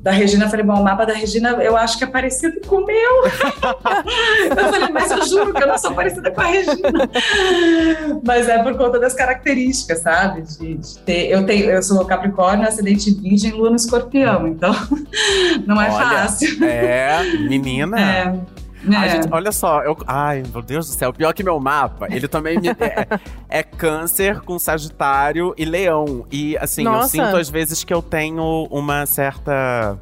da 0.00 0.10
Regina. 0.10 0.46
Eu 0.46 0.50
falei, 0.50 0.66
bom, 0.66 0.74
o 0.74 0.82
mapa 0.82 1.06
da 1.06 1.12
Regina 1.12 1.50
eu 1.62 1.76
acho 1.76 1.96
que 1.96 2.02
é 2.02 2.08
parecido 2.08 2.60
com 2.66 2.78
o 2.78 2.86
meu. 2.86 3.24
eu 4.50 4.68
falei, 4.68 4.88
mas 4.92 5.12
eu 5.12 5.24
juro 5.24 5.54
que 5.54 5.62
eu 5.62 5.68
não 5.68 5.78
sou 5.78 5.94
parecida 5.94 6.28
com 6.32 6.40
a 6.40 6.46
Regina. 6.46 7.08
mas 8.26 8.48
é 8.48 8.60
por 8.60 8.76
conta 8.76 8.98
das 8.98 9.14
características, 9.14 10.00
sabe? 10.00 10.42
De, 10.42 10.74
de 10.74 10.98
ter, 10.98 11.30
eu, 11.30 11.46
tenho, 11.46 11.70
eu 11.70 11.82
sou 11.84 12.04
Capricórnio, 12.04 12.66
ascendente 12.66 13.14
Virgem, 13.14 13.52
Lua 13.52 13.70
no 13.70 13.76
Escorpião, 13.76 14.48
então 14.48 14.74
não 15.64 15.80
é 15.80 15.88
Olha, 15.88 16.04
fácil. 16.04 16.64
É, 16.64 17.22
menina. 17.48 18.00
É. 18.00 18.55
É. 18.94 19.08
gente, 19.10 19.28
olha 19.32 19.50
só, 19.52 19.82
eu, 19.82 19.96
ai, 20.06 20.42
meu 20.52 20.62
Deus 20.62 20.86
do 20.88 20.92
céu, 20.94 21.12
pior 21.12 21.32
que 21.32 21.42
meu 21.42 21.58
mapa, 21.58 22.06
ele 22.10 22.28
também 22.28 22.60
me- 22.60 22.68
é, 22.68 23.06
é 23.48 23.62
câncer 23.62 24.40
com 24.40 24.58
sagitário 24.58 25.54
e 25.56 25.64
leão. 25.64 26.26
E 26.30 26.56
assim, 26.58 26.84
eu 26.84 26.92
Nossa. 26.92 27.08
sinto 27.08 27.36
às 27.36 27.48
vezes 27.48 27.82
que 27.84 27.92
eu 27.92 28.02
tenho 28.02 28.66
uma 28.70 29.06
certa. 29.06 29.98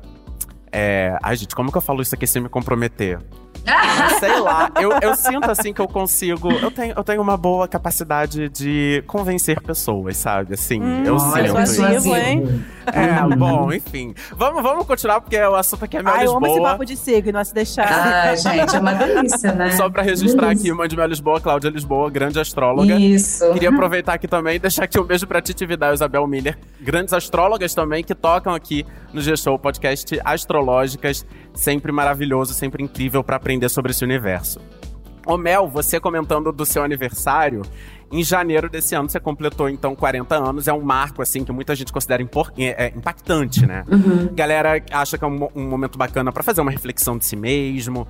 É, 0.72 1.16
ai, 1.22 1.36
gente, 1.36 1.54
como 1.54 1.70
que 1.70 1.78
eu 1.78 1.82
falo 1.82 2.02
isso 2.02 2.14
aqui 2.14 2.26
sem 2.26 2.42
me 2.42 2.48
comprometer? 2.48 3.18
Sei 4.20 4.38
lá, 4.40 4.70
eu, 4.78 4.92
eu 5.00 5.14
sinto 5.16 5.50
assim 5.50 5.72
que 5.72 5.80
eu 5.80 5.88
consigo. 5.88 6.52
Eu 6.52 6.70
tenho, 6.70 6.94
eu 6.96 7.02
tenho 7.04 7.22
uma 7.22 7.36
boa 7.36 7.66
capacidade 7.66 8.48
de 8.50 9.02
convencer 9.06 9.60
pessoas, 9.62 10.16
sabe? 10.18 10.52
Assim, 10.54 10.80
eu 11.06 11.16
olha, 11.16 11.44
sinto. 11.46 11.54
persuasivo, 11.54 11.96
isso. 11.96 12.14
hein? 12.16 12.64
É, 12.86 13.36
bom, 13.36 13.72
enfim. 13.72 14.14
Vamos, 14.36 14.62
vamos 14.62 14.86
continuar, 14.86 15.20
porque 15.20 15.38
o 15.38 15.54
assunto 15.54 15.84
aqui 15.84 15.96
é 15.96 16.02
Mel 16.02 16.14
Ai, 16.14 16.26
eu 16.26 16.36
amo 16.36 16.46
esse 16.46 16.54
Lisboa. 16.54 16.70
papo 16.70 16.84
de 16.84 16.96
signo, 16.96 17.38
a 17.38 17.44
se 17.44 17.54
deixar. 17.54 17.86
Ai, 17.88 18.36
gente, 18.36 18.76
é 18.76 18.78
uma 18.80 18.94
delícia, 18.94 19.52
né? 19.52 19.70
Só 19.72 19.88
pra 19.88 20.02
registrar 20.02 20.48
Delícia. 20.48 20.70
aqui, 20.70 20.78
mãe 20.78 20.88
de 20.88 20.96
Mel 20.96 21.06
Lisboa, 21.06 21.40
Cláudia 21.40 21.70
Lisboa, 21.70 22.10
grande 22.10 22.38
astróloga. 22.38 22.94
Isso. 22.94 23.52
Queria 23.52 23.68
aproveitar 23.70 24.14
aqui 24.14 24.28
também 24.28 24.56
e 24.56 24.58
deixar 24.58 24.84
aqui 24.84 24.98
um 24.98 25.04
beijo 25.04 25.26
pra 25.26 25.40
Titi 25.40 25.64
Vidal 25.66 25.92
e 25.92 25.94
Isabel 25.94 26.26
Miller, 26.26 26.58
grandes 26.80 27.12
astrólogas 27.14 27.74
também, 27.74 28.02
que 28.04 28.14
tocam 28.14 28.54
aqui 28.54 28.84
no 29.12 29.20
G-Show 29.20 29.58
Podcast 29.58 30.20
Astrológicas. 30.24 31.24
Sempre 31.54 31.92
maravilhoso, 31.92 32.52
sempre 32.54 32.82
incrível 32.82 33.22
pra 33.22 33.36
aprender 33.36 33.68
sobre 33.68 33.92
esse 33.92 34.04
universo. 34.04 34.60
Ô 35.26 35.38
Mel, 35.38 35.66
você 35.68 35.98
comentando 35.98 36.52
do 36.52 36.66
seu 36.66 36.82
aniversário, 36.82 37.62
em 38.12 38.22
janeiro 38.22 38.68
desse 38.68 38.94
ano 38.94 39.08
você 39.08 39.18
completou 39.20 39.68
então 39.68 39.94
40 39.94 40.34
anos, 40.34 40.68
é 40.68 40.72
um 40.72 40.82
marco 40.82 41.22
assim 41.22 41.44
que 41.44 41.52
muita 41.52 41.74
gente 41.74 41.92
considera 41.92 42.22
é, 42.56 42.86
é, 42.86 42.92
impactante, 42.96 43.66
né? 43.66 43.84
Uhum. 43.90 44.34
Galera 44.34 44.82
acha 44.90 45.18
que 45.18 45.24
é 45.24 45.26
um, 45.26 45.48
um 45.54 45.68
momento 45.68 45.98
bacana 45.98 46.32
pra 46.32 46.42
fazer 46.42 46.60
uma 46.60 46.70
reflexão 46.70 47.18
de 47.18 47.24
si 47.24 47.36
mesmo, 47.36 48.06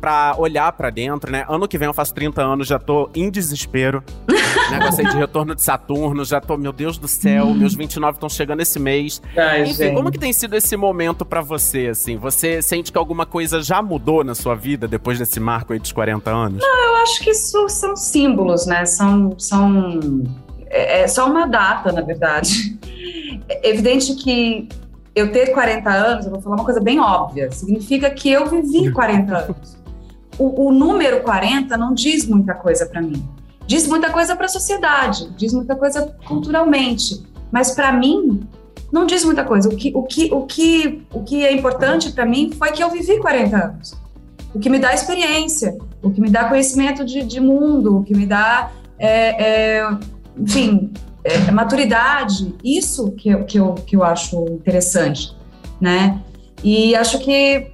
pra 0.00 0.34
olhar 0.38 0.70
pra 0.72 0.90
dentro, 0.90 1.30
né? 1.30 1.44
Ano 1.48 1.66
que 1.68 1.76
vem 1.78 1.86
eu 1.86 1.94
faço 1.94 2.14
30 2.14 2.42
anos, 2.42 2.66
já 2.66 2.78
tô 2.78 3.10
em 3.14 3.30
desespero. 3.30 4.02
Negócio 4.70 5.04
aí 5.04 5.10
de 5.12 5.16
retorno 5.16 5.54
de 5.54 5.62
Saturno, 5.62 6.24
já 6.24 6.40
tô, 6.40 6.56
meu 6.56 6.72
Deus 6.72 6.98
do 6.98 7.08
céu, 7.08 7.54
meus 7.54 7.74
29 7.74 8.16
estão 8.16 8.28
chegando 8.28 8.60
esse 8.60 8.78
mês. 8.78 9.20
Ai, 9.36 9.62
Enfim, 9.62 9.74
gente. 9.74 9.94
como 9.94 10.10
que 10.10 10.18
tem 10.18 10.32
sido 10.32 10.54
esse 10.54 10.76
momento 10.76 11.24
pra 11.24 11.40
você, 11.40 11.88
assim? 11.88 12.16
Você 12.16 12.60
sente 12.60 12.92
que 12.92 12.98
alguma 12.98 13.24
coisa 13.24 13.62
já 13.62 13.80
mudou 13.82 14.22
na 14.22 14.34
sua 14.34 14.54
vida 14.54 14.86
depois 14.86 15.18
desse 15.18 15.40
marco 15.40 15.72
aí 15.72 15.78
dos 15.78 15.92
40 15.92 16.30
anos? 16.30 16.62
Eu 16.62 16.96
acho 16.96 17.20
que 17.20 17.30
isso 17.30 17.68
são 17.68 17.96
símbolos, 17.96 18.66
né? 18.66 18.84
São. 18.84 19.34
são 19.38 20.22
é, 20.70 21.02
é 21.02 21.08
só 21.08 21.26
uma 21.26 21.46
data, 21.46 21.90
na 21.92 22.02
verdade. 22.02 22.78
É 23.48 23.70
evidente 23.70 24.14
que 24.16 24.68
eu 25.14 25.32
ter 25.32 25.52
40 25.52 25.90
anos, 25.90 26.26
eu 26.26 26.32
vou 26.32 26.40
falar 26.40 26.56
uma 26.56 26.64
coisa 26.64 26.80
bem 26.80 27.00
óbvia, 27.00 27.50
significa 27.50 28.10
que 28.10 28.30
eu 28.30 28.46
vivi 28.46 28.90
40 28.92 29.36
anos. 29.36 29.77
O, 30.38 30.68
o 30.68 30.72
número 30.72 31.22
40 31.22 31.76
não 31.76 31.92
diz 31.92 32.26
muita 32.26 32.54
coisa 32.54 32.86
para 32.86 33.02
mim. 33.02 33.22
Diz 33.66 33.86
muita 33.86 34.10
coisa 34.10 34.34
para 34.34 34.46
a 34.46 34.48
sociedade, 34.48 35.30
diz 35.36 35.52
muita 35.52 35.76
coisa 35.76 36.14
culturalmente, 36.26 37.22
mas 37.52 37.72
para 37.72 37.92
mim 37.92 38.48
não 38.90 39.04
diz 39.04 39.24
muita 39.24 39.44
coisa. 39.44 39.68
O 39.68 39.76
que, 39.76 39.92
o 39.94 40.02
que, 40.02 40.32
o 40.32 40.46
que, 40.46 41.02
o 41.12 41.22
que 41.22 41.44
é 41.44 41.52
importante 41.52 42.10
para 42.12 42.24
mim 42.24 42.50
foi 42.50 42.72
que 42.72 42.82
eu 42.82 42.90
vivi 42.90 43.18
40 43.18 43.56
anos. 43.56 43.94
O 44.54 44.58
que 44.58 44.70
me 44.70 44.78
dá 44.78 44.94
experiência, 44.94 45.76
o 46.02 46.10
que 46.10 46.20
me 46.20 46.30
dá 46.30 46.48
conhecimento 46.48 47.04
de, 47.04 47.22
de 47.22 47.40
mundo, 47.40 47.98
o 47.98 48.02
que 48.02 48.14
me 48.14 48.24
dá, 48.24 48.72
é, 48.98 49.80
é, 49.80 49.90
enfim, 50.38 50.90
é, 51.22 51.50
maturidade. 51.50 52.54
Isso 52.64 53.10
que 53.12 53.36
que, 53.44 53.58
eu, 53.58 53.74
que 53.74 53.96
eu 53.96 54.02
acho 54.02 54.42
interessante, 54.46 55.36
né? 55.80 56.22
E 56.64 56.96
acho 56.96 57.18
que, 57.18 57.70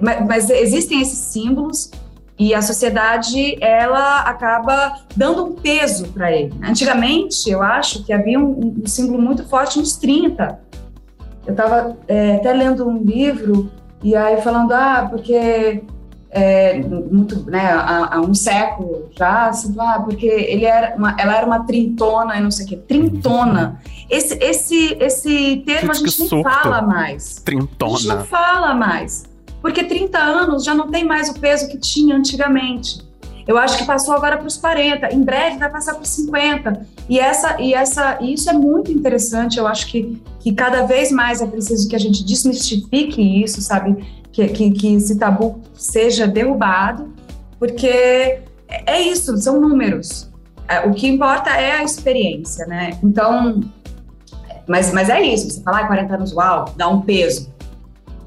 mas, 0.00 0.26
mas 0.26 0.50
existem 0.50 1.00
esses 1.00 1.18
símbolos 1.18 1.90
e 2.38 2.54
a 2.54 2.62
sociedade 2.62 3.56
ela 3.62 4.20
acaba 4.20 5.00
dando 5.16 5.44
um 5.44 5.52
peso 5.52 6.08
para 6.08 6.30
ele. 6.30 6.54
Antigamente, 6.62 7.50
eu 7.50 7.62
acho 7.62 8.04
que 8.04 8.12
havia 8.12 8.38
um, 8.38 8.76
um 8.82 8.86
símbolo 8.86 9.20
muito 9.20 9.44
forte 9.48 9.78
nos 9.78 9.96
30. 9.96 10.60
Eu 11.46 11.52
estava 11.52 11.96
até 12.36 12.52
lendo 12.52 12.86
um 12.88 12.98
livro 13.02 13.70
e 14.02 14.14
aí 14.14 14.40
falando, 14.40 14.72
ah, 14.72 15.08
porque 15.10 15.82
é, 16.30 16.78
muito, 16.80 17.50
né, 17.50 17.70
há, 17.72 18.16
há 18.16 18.20
um 18.20 18.34
século 18.34 19.08
já, 19.18 19.48
assim, 19.48 19.74
ah, 19.78 20.00
porque 20.04 20.26
ele 20.26 20.64
era 20.64 20.94
uma, 20.96 21.16
ela 21.18 21.36
era 21.36 21.46
uma 21.46 21.64
trintona 21.64 22.36
e 22.36 22.40
não 22.40 22.50
sei 22.50 22.66
o 22.66 22.68
quê. 22.68 22.76
Trintona. 22.76 23.80
Esse, 24.08 24.34
esse, 24.40 24.96
esse 25.00 25.56
termo 25.66 25.80
Gente, 25.80 25.90
a 25.90 25.94
gente 25.94 26.04
que 26.04 26.28
surto. 26.28 26.48
fala 26.48 26.82
mais. 26.82 27.42
A 27.44 27.50
gente 27.50 27.60
não 27.60 27.66
Trintona. 27.66 28.24
fala 28.24 28.74
mais. 28.74 29.24
Porque 29.60 29.84
30 29.84 30.18
anos 30.18 30.64
já 30.64 30.74
não 30.74 30.88
tem 30.88 31.04
mais 31.04 31.28
o 31.28 31.34
peso 31.34 31.68
que 31.68 31.78
tinha 31.78 32.16
antigamente. 32.16 33.06
Eu 33.46 33.56
acho 33.56 33.78
que 33.78 33.84
passou 33.86 34.14
agora 34.14 34.36
para 34.36 34.46
os 34.46 34.58
40, 34.58 35.14
em 35.14 35.22
breve 35.22 35.56
vai 35.56 35.70
passar 35.70 35.94
para 35.94 36.02
os 36.02 36.10
50. 36.10 36.86
E 37.08 37.18
essa 37.18 37.58
e 37.60 37.72
essa 37.72 38.18
e 38.20 38.34
isso 38.34 38.50
é 38.50 38.52
muito 38.52 38.92
interessante. 38.92 39.58
Eu 39.58 39.66
acho 39.66 39.86
que, 39.86 40.20
que 40.38 40.52
cada 40.52 40.82
vez 40.82 41.10
mais 41.10 41.40
é 41.40 41.46
preciso 41.46 41.88
que 41.88 41.96
a 41.96 41.98
gente 41.98 42.22
desmistifique 42.24 43.42
isso, 43.42 43.62
sabe? 43.62 43.96
Que, 44.30 44.48
que, 44.48 44.70
que 44.70 44.94
esse 44.94 45.18
tabu 45.18 45.62
seja 45.72 46.28
derrubado, 46.28 47.12
porque 47.58 48.40
é 48.68 49.00
isso, 49.00 49.36
são 49.38 49.58
números. 49.58 50.28
é, 50.68 50.80
o 50.86 50.92
que 50.92 51.08
importa 51.08 51.50
é 51.50 51.72
a 51.72 51.82
experiência, 51.82 52.66
né? 52.66 52.98
Então, 53.02 53.60
mas, 54.66 54.92
mas 54.92 55.08
é 55.08 55.22
isso, 55.22 55.50
você 55.50 55.62
falar 55.62 55.80
ah, 55.80 55.86
40 55.86 56.14
anos, 56.14 56.32
uau, 56.34 56.66
dá 56.76 56.86
um 56.86 57.00
peso. 57.00 57.50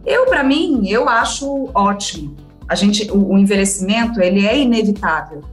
Eu, 0.06 0.26
para 0.26 0.44
mim, 0.44 0.88
eu 0.88 1.08
acho 1.08 1.70
ótimo. 1.74 2.36
A 2.68 2.76
gente, 2.76 3.10
o, 3.12 3.34
o 3.34 3.38
envelhecimento, 3.38 4.22
ele 4.22 4.46
é 4.46 4.58
inevitável. 4.58 5.44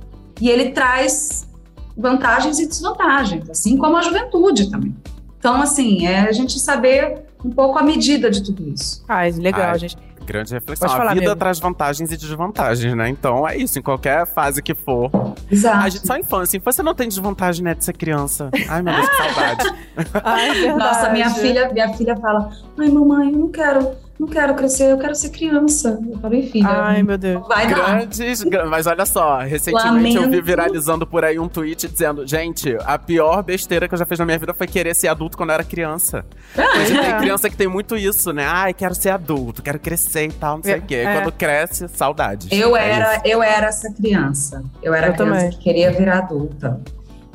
E 0.41 0.49
ele 0.49 0.71
traz 0.71 1.49
vantagens 1.97 2.59
e 2.61 2.67
desvantagens, 2.67 3.51
assim 3.51 3.77
como 3.77 3.97
a 3.97 4.03
juventude 4.03 4.71
também. 4.71 4.95
Então, 5.39 5.61
assim, 5.61 6.07
é 6.07 6.21
a 6.21 6.33
gente 6.33 6.59
saber 6.59 7.25
um 7.45 7.51
pouco 7.51 7.79
a 7.79 7.83
medida 7.83 8.31
de 8.31 8.43
tudo 8.43 8.69
isso. 8.69 9.05
Ah, 9.09 9.23
legal, 9.25 9.71
Ai, 9.71 9.79
gente. 9.79 9.97
Grande 10.25 10.53
reflexão. 10.53 10.91
A 10.91 11.15
vida 11.15 11.25
amigo. 11.25 11.37
traz 11.37 11.59
vantagens 11.59 12.13
e 12.13 12.17
desvantagens, 12.17 12.95
né? 12.95 13.09
Então 13.09 13.49
é 13.49 13.57
isso, 13.57 13.79
em 13.79 13.83
qualquer 13.83 14.27
fase 14.27 14.63
que 14.63 14.75
for. 14.75 15.11
Exato. 15.51 15.87
A 15.87 15.89
gente 15.89 16.07
só 16.07 16.19
infância. 16.19 16.59
Infância 16.59 16.85
não 16.85 16.95
tem 16.95 17.09
desvantagem, 17.09 17.65
né, 17.65 17.75
de 17.75 17.83
ser 17.83 17.95
criança. 17.95 18.51
Ai, 18.69 18.83
meu 18.83 18.95
Deus, 18.95 19.09
que 19.09 19.17
saudade. 19.17 19.75
Ai. 20.23 20.77
Nossa, 20.77 21.11
minha 21.11 21.31
filha, 21.31 21.73
minha 21.73 21.95
filha 21.95 22.15
fala: 22.17 22.51
"Ai, 22.77 22.91
mamãe, 22.91 23.33
eu 23.33 23.39
não 23.39 23.49
quero, 23.49 23.93
não 24.19 24.27
quero 24.29 24.55
crescer, 24.55 24.91
eu 24.91 24.99
quero 24.99 25.15
ser 25.15 25.31
criança". 25.31 25.99
Eu 26.11 26.19
falei, 26.19 26.49
filha, 26.51 26.69
Ai, 26.69 27.03
meu 27.03 27.17
Deus. 27.19 27.47
vai 27.47 27.67
dar. 27.69 27.99
Grandes, 27.99 28.43
gra- 28.43 28.67
mas 28.67 28.87
olha 28.87 29.07
só, 29.07 29.39
recentemente 29.39 30.17
eu 30.17 30.23
vi 30.23 30.27
Lamento. 30.29 30.45
viralizando 30.45 31.07
por 31.07 31.25
aí 31.25 31.39
um 31.39 31.49
tweet 31.49 31.87
dizendo: 31.89 32.27
Gente, 32.27 32.77
a 32.85 32.99
pior 32.99 33.43
besteira 33.43 33.87
que 33.89 33.95
eu 33.95 33.99
já 33.99 34.05
fiz 34.07 34.19
na 34.19 34.25
minha 34.25 34.39
vida 34.39 34.53
foi 34.55 34.67
querer 34.67 34.95
ser 34.95 35.09
adulto 35.09 35.37
quando 35.37 35.51
eu 35.51 35.55
era 35.55 35.65
criança. 35.65 36.25
Hoje 36.57 36.97
é. 36.97 37.03
tem 37.03 37.19
criança 37.19 37.49
que 37.49 37.57
tem 37.57 37.69
muito 37.69 37.97
isso, 37.97 38.33
né? 38.33 38.45
Ai, 38.47 38.75
quero 38.75 38.95
ser 38.95 39.11
adulto, 39.11 39.63
quero 39.63 39.79
crescer 39.79 40.25
e 40.27 40.33
tal, 40.33 40.57
não 40.57 40.65
sei 40.65 40.75
É, 40.75 40.79
o 40.79 40.83
quê. 40.83 40.95
é. 40.97 41.21
Quando 41.21 41.33
cresce, 41.33 41.89
saudades. 41.89 42.49
Eu 42.51 42.77
É 42.77 42.91
era, 42.91 43.13
isso. 43.17 43.23
eu 43.27 43.43
era 43.43 43.67
essa 43.69 43.93
criança. 43.93 44.63
Eu 44.83 44.93
era 44.95 45.09
Eu 45.09 45.13
a 45.13 45.15
criança 45.17 45.35
também. 45.41 45.51
que 45.51 45.59
queria 45.59 45.93
virar 45.93 46.19
adulta. 46.19 46.81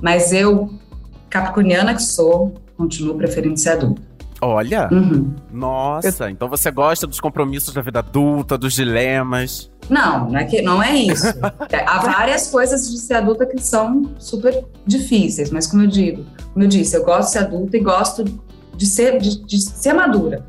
Mas 0.02 0.34
eu, 0.34 0.70
capricorniana 1.30 1.94
que 1.94 2.02
sou, 2.04 2.54
continuo 2.78 3.16
preferindo 3.16 3.58
ser 3.58 3.70
adulta. 3.70 4.02
Olha, 4.46 4.90
Uhum. 4.92 5.34
nossa, 5.52 6.30
então 6.30 6.48
você 6.50 6.70
gosta 6.72 7.08
dos 7.08 7.20
compromissos 7.20 7.74
da 7.74 7.82
vida 7.82 8.00
adulta, 8.00 8.58
dos 8.58 8.74
dilemas. 8.74 9.72
Não, 9.90 10.30
não 10.30 10.40
é, 10.40 10.46
que, 10.46 10.62
não 10.62 10.82
é 10.82 10.96
isso. 10.96 11.28
Há 11.86 12.00
várias 12.00 12.50
coisas 12.50 12.90
de 12.92 12.98
ser 13.00 13.16
adulta 13.16 13.46
que 13.46 13.58
são 13.62 14.12
super 14.20 14.64
difíceis, 14.86 15.50
mas 15.52 15.68
como 15.68 15.84
eu 15.84 15.88
digo, 15.88 16.26
como 16.54 16.64
eu 16.66 16.70
disse, 16.70 16.96
eu 16.96 17.04
gosto 17.04 17.28
de 17.28 17.32
ser 17.32 17.40
adulta 17.40 17.78
e 17.78 17.80
gosto 17.80 18.24
de 18.76 18.86
ser, 18.86 19.18
de, 19.20 19.44
de 19.46 19.62
ser 19.62 19.94
madura. 19.94 20.46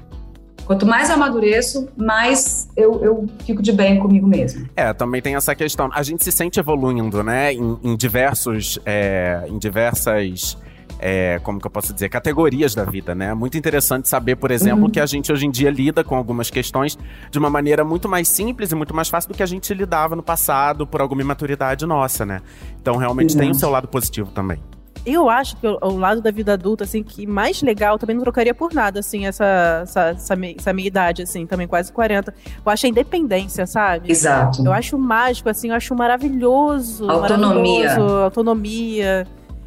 Quanto 0.67 0.87
mais 0.87 1.11
eu 1.11 1.17
amadureço, 1.17 1.89
mais 1.95 2.69
eu, 2.75 3.05
eu 3.05 3.27
fico 3.45 3.61
de 3.61 3.71
bem 3.71 3.99
comigo 3.99 4.27
mesma. 4.27 4.67
É, 4.75 4.95
também 4.95 5.21
tem 5.21 5.35
essa 5.37 5.55
questão. 5.55 5.91
A 5.93 6.03
gente 6.03 6.25
se 6.25 6.33
sente 6.33 6.59
evoluindo, 6.59 7.23
né? 7.23 7.53
Em, 7.53 7.79
em 7.83 7.95
diversos. 7.97 8.79
é, 8.87 9.45
em 9.47 9.59
diversas. 9.59 10.57
É, 11.07 11.39
como 11.43 11.61
que 11.61 11.67
eu 11.67 11.71
posso 11.71 11.93
dizer? 11.93 12.09
Categorias 12.09 12.75
da 12.75 12.83
vida, 12.83 13.15
né? 13.15 13.27
É 13.27 13.35
muito 13.35 13.59
interessante 13.59 14.09
saber, 14.09 14.37
por 14.37 14.51
exemplo, 14.51 14.85
Uhum. 14.85 14.91
que 14.91 14.99
a 14.99 15.05
gente 15.05 15.31
hoje 15.31 15.45
em 15.47 15.51
dia 15.51 15.71
lida 15.71 16.03
com 16.03 16.17
algumas 16.17 16.49
questões 16.49 16.97
de 17.31 17.39
uma 17.39 17.51
maneira 17.51 17.85
muito 17.85 18.09
mais 18.09 18.27
simples 18.27 18.73
e 18.73 18.75
muito 18.75 18.95
mais 18.95 19.11
fácil 19.11 19.29
do 19.31 19.37
que 19.37 19.43
a 19.43 19.47
gente 19.47 19.75
lidava 19.75 20.17
no 20.17 20.23
passado 20.23 20.87
por 20.87 21.03
alguma 21.03 21.21
imaturidade 21.21 21.85
nossa, 21.85 22.25
né? 22.25 22.41
Então, 22.81 22.97
realmente 22.97 23.37
tem 23.37 23.51
o 23.51 23.55
seu 23.55 23.69
lado 23.69 23.87
positivo 23.87 24.31
também. 24.31 24.59
Eu 25.05 25.29
acho 25.29 25.57
que 25.59 25.67
o, 25.67 25.99
lado 25.99 26.23
da 26.23 26.31
vida 26.31 26.55
adulta, 26.55 26.85
assim, 26.85 27.03
que 27.03 27.27
mais 27.27 27.61
legal, 27.61 27.99
também 27.99 28.17
não 28.17 28.23
trocaria 28.23 28.55
por 28.55 28.73
nada, 28.73 29.01
assim, 29.01 29.27
essa, 29.27 29.81
essa, 29.83 30.01
essa, 30.09 30.35
me- 30.37 30.57
essa 30.59 30.73
minha 30.73 30.89
idade, 30.89 31.21
assim, 31.23 31.45
também 31.47 31.67
quase 31.69 31.93
40. 31.93 32.33
Eu 32.65 32.73
acho 32.73 32.87
a 32.87 32.89
independência, 32.89 33.67
sabe? 33.67 34.11
Exato. 34.11 34.65
Eu 34.65 34.73
acho 34.73 34.97
mágico, 34.97 35.51
assim, 35.51 35.69
eu 35.69 35.75
acho 35.75 35.95
maravilhoso. 35.95 37.11
Autonomia. 37.11 37.83
maravilhoso, 37.91 38.15
autonomia. 38.23 39.27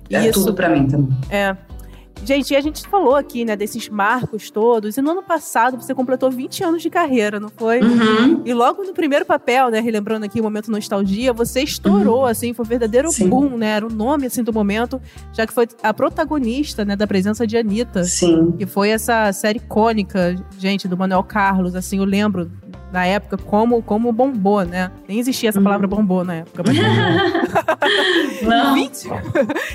É 0.09 0.27
Isso. 0.27 0.39
tudo 0.39 0.53
pra 0.53 0.69
mim 0.69 0.87
também. 0.87 1.17
É. 1.29 1.55
Gente, 2.23 2.51
e 2.51 2.57
a 2.57 2.61
gente 2.61 2.87
falou 2.87 3.15
aqui, 3.15 3.45
né, 3.45 3.55
desses 3.55 3.89
marcos 3.89 4.49
todos. 4.49 4.97
E 4.97 5.01
no 5.01 5.11
ano 5.11 5.23
passado 5.23 5.77
você 5.77 5.93
completou 5.93 6.31
20 6.31 6.63
anos 6.63 6.81
de 6.81 6.89
carreira, 6.89 7.39
não 7.39 7.49
foi? 7.49 7.79
Uhum. 7.79 8.41
E 8.43 8.53
logo 8.53 8.83
no 8.83 8.93
primeiro 8.93 9.25
papel, 9.25 9.69
né, 9.69 9.79
relembrando 9.79 10.25
aqui 10.25 10.39
o 10.39 10.43
momento 10.43 10.71
nostalgia, 10.71 11.31
você 11.31 11.61
estourou, 11.61 12.25
assim, 12.25 12.53
foi 12.53 12.65
um 12.65 12.67
verdadeiro 12.67 13.11
Sim. 13.11 13.29
boom, 13.29 13.57
né? 13.57 13.67
Era 13.77 13.85
o 13.85 13.91
nome, 13.91 14.25
assim, 14.25 14.43
do 14.43 14.51
momento, 14.51 14.99
já 15.31 15.45
que 15.45 15.53
foi 15.53 15.67
a 15.83 15.93
protagonista, 15.93 16.83
né, 16.83 16.95
da 16.95 17.07
presença 17.07 17.45
de 17.45 17.57
Anitta. 17.57 18.03
Sim. 18.03 18.51
Que 18.57 18.65
foi 18.65 18.89
essa 18.89 19.31
série 19.31 19.59
icônica, 19.59 20.35
gente, 20.57 20.87
do 20.87 20.97
Manuel 20.97 21.23
Carlos, 21.23 21.75
assim, 21.75 21.99
eu 21.99 22.05
lembro 22.05 22.49
na 22.91 23.05
época 23.05 23.37
como, 23.37 23.81
como 23.83 24.11
bombou, 24.11 24.63
né? 24.63 24.91
Nem 25.07 25.19
existia 25.19 25.49
essa 25.49 25.57
Uhum. 25.59 25.63
palavra 25.65 25.87
bombou 25.87 26.23
na 26.23 26.35
época, 26.35 26.63
mas. 26.65 26.77
Não. 28.41 28.73
20, 28.75 29.09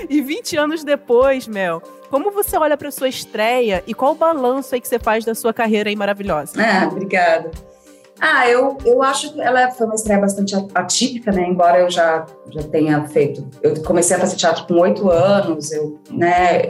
e 0.09 0.21
20 0.21 0.57
anos 0.59 0.85
depois, 0.85 1.47
Mel, 1.47 1.83
como 2.11 2.31
você 2.31 2.57
olha 2.57 2.77
pra 2.77 2.91
sua 2.91 3.09
estreia 3.09 3.83
e 3.87 3.95
qual 3.95 4.13
o 4.13 4.15
balanço 4.15 4.75
aí 4.75 4.81
que 4.81 4.89
você 4.89 4.99
faz 4.99 5.25
da 5.25 5.35
sua 5.35 5.53
carreira 5.53 5.89
aí 5.91 5.97
maravilhosa? 5.97 6.53
Ah, 6.63 6.87
obrigada. 6.91 7.51
Ah, 8.21 8.49
eu, 8.49 8.79
eu 8.85 9.03
acho 9.03 9.33
que 9.33 9.41
ela 9.41 9.69
foi 9.73 9.85
uma 9.87 9.97
estreia 9.97 10.21
bastante 10.21 10.55
atípica, 10.75 11.33
né? 11.33 11.45
Embora 11.49 11.79
eu 11.81 11.91
já, 11.91 12.25
já 12.51 12.63
tenha 12.63 13.03
feito. 13.09 13.45
Eu 13.63 13.83
comecei 13.83 14.17
a 14.17 14.21
fazer 14.21 14.37
teatro 14.37 14.65
com 14.67 14.75
oito 14.75 15.11
anos, 15.11 15.73
eu, 15.73 15.99
né? 16.09 16.63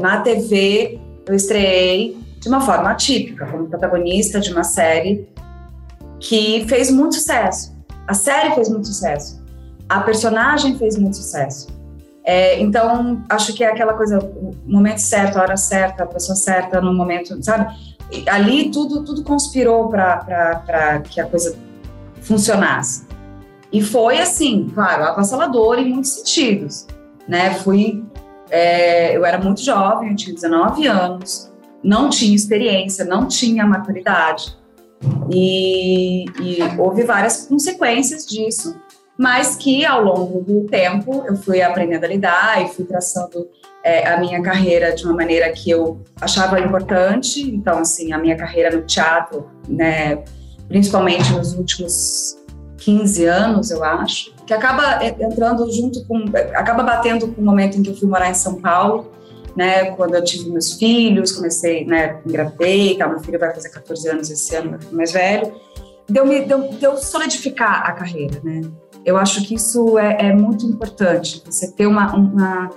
Na 0.00 0.20
TV 0.22 0.98
eu 1.28 1.34
estreiei 1.34 2.18
de 2.40 2.48
uma 2.48 2.60
forma 2.60 2.90
atípica, 2.90 3.46
como 3.46 3.68
protagonista 3.68 4.40
de 4.40 4.50
uma 4.50 4.64
série 4.64 5.28
que 6.20 6.64
fez 6.68 6.90
muito 6.90 7.14
sucesso. 7.14 7.74
A 8.06 8.14
série 8.14 8.54
fez 8.54 8.68
muito 8.68 8.86
sucesso. 8.86 9.42
A 9.88 10.00
personagem 10.00 10.76
fez 10.78 10.96
muito 10.96 11.16
sucesso. 11.16 11.68
É, 12.22 12.60
então, 12.60 13.24
acho 13.28 13.54
que 13.54 13.64
é 13.64 13.68
aquela 13.68 13.94
coisa, 13.94 14.18
o 14.18 14.54
momento 14.66 14.98
certo, 14.98 15.38
a 15.38 15.42
hora 15.42 15.56
certa, 15.56 16.04
a 16.04 16.06
pessoa 16.06 16.36
certa 16.36 16.80
no 16.80 16.92
momento, 16.92 17.42
sabe? 17.42 17.74
E 18.12 18.28
ali 18.28 18.70
tudo, 18.70 19.04
tudo 19.04 19.24
conspirou 19.24 19.88
para 19.88 21.00
que 21.08 21.20
a 21.20 21.26
coisa 21.26 21.56
funcionasse. 22.20 23.06
E 23.72 23.80
foi 23.82 24.18
assim, 24.18 24.68
claro, 24.74 25.04
avassalador 25.04 25.78
em 25.78 25.92
muitos 25.92 26.10
sentidos. 26.10 26.86
Né? 27.26 27.54
Fui, 27.54 28.04
é, 28.50 29.16
eu 29.16 29.24
era 29.24 29.38
muito 29.38 29.60
jovem, 29.62 30.10
eu 30.10 30.16
tinha 30.16 30.34
19 30.34 30.86
anos, 30.86 31.50
não 31.82 32.10
tinha 32.10 32.34
experiência, 32.34 33.04
não 33.04 33.26
tinha 33.28 33.64
maturidade. 33.64 34.56
E, 35.32 36.24
e 36.24 36.58
houve 36.78 37.04
várias 37.04 37.46
consequências 37.46 38.26
disso, 38.26 38.76
mas 39.16 39.56
que 39.56 39.84
ao 39.84 40.02
longo 40.02 40.40
do 40.40 40.66
tempo 40.66 41.24
eu 41.26 41.36
fui 41.36 41.62
aprendendo 41.62 42.04
a 42.04 42.08
lidar 42.08 42.62
e 42.62 42.68
fui 42.68 42.84
traçando 42.84 43.48
é, 43.82 44.06
a 44.06 44.18
minha 44.18 44.42
carreira 44.42 44.94
de 44.94 45.04
uma 45.04 45.14
maneira 45.14 45.50
que 45.52 45.70
eu 45.70 46.00
achava 46.20 46.60
importante. 46.60 47.42
Então, 47.42 47.78
assim, 47.78 48.12
a 48.12 48.18
minha 48.18 48.36
carreira 48.36 48.74
no 48.74 48.82
teatro, 48.82 49.50
né, 49.68 50.22
principalmente 50.68 51.32
nos 51.32 51.54
últimos 51.54 52.38
15 52.78 53.24
anos, 53.26 53.70
eu 53.70 53.84
acho, 53.84 54.34
que 54.46 54.54
acaba 54.54 55.04
é, 55.04 55.08
entrando 55.20 55.70
junto 55.70 56.04
com, 56.06 56.24
acaba 56.54 56.82
batendo 56.82 57.28
com 57.28 57.40
o 57.40 57.44
momento 57.44 57.78
em 57.78 57.82
que 57.82 57.90
eu 57.90 57.96
fui 57.96 58.08
morar 58.08 58.30
em 58.30 58.34
São 58.34 58.54
Paulo, 58.54 59.10
né, 59.56 59.90
quando 59.92 60.14
eu 60.14 60.24
tive 60.24 60.50
meus 60.50 60.74
filhos, 60.74 61.32
comecei, 61.32 61.84
né, 61.84 62.20
engravidei, 62.24 62.96
tal, 62.96 63.10
meu 63.10 63.20
filho 63.20 63.38
vai 63.38 63.52
fazer 63.54 63.70
14 63.70 64.08
anos 64.08 64.30
esse 64.30 64.54
ano, 64.56 64.78
mais 64.92 65.12
velho, 65.12 65.52
deu, 66.08 66.26
me, 66.26 66.40
deu, 66.44 66.70
deu 66.72 66.96
solidificar 66.96 67.86
a 67.86 67.92
carreira, 67.92 68.40
né. 68.42 68.60
Eu 69.04 69.16
acho 69.16 69.46
que 69.46 69.54
isso 69.54 69.98
é, 69.98 70.28
é 70.28 70.32
muito 70.32 70.66
importante, 70.66 71.42
você 71.46 71.70
ter 71.72 71.86
uma, 71.86 72.14
uma 72.14 72.70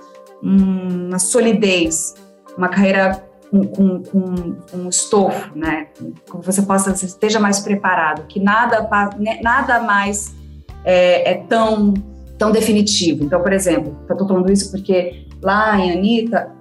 uma 0.44 1.18
solidez, 1.18 2.14
uma 2.56 2.68
carreira 2.68 3.24
com, 3.50 3.66
com, 3.66 4.02
com, 4.02 4.76
um 4.76 4.88
estofo, 4.88 5.56
né? 5.56 5.86
Que 5.94 6.36
você 6.42 6.60
possa, 6.62 6.94
você 6.94 7.06
esteja 7.06 7.40
mais 7.40 7.60
preparado, 7.60 8.26
que 8.26 8.38
nada, 8.38 8.86
né, 9.18 9.40
nada 9.42 9.80
mais 9.80 10.34
é, 10.84 11.32
é 11.32 11.34
tão, 11.48 11.94
tão 12.36 12.52
definitivo. 12.52 13.24
Então, 13.24 13.40
por 13.40 13.52
exemplo, 13.52 13.96
eu 14.08 14.12
estou 14.12 14.28
falando 14.28 14.52
isso 14.52 14.70
porque 14.70 15.26
lá 15.40 15.78
em 15.78 15.92
Anitta, 15.92 16.52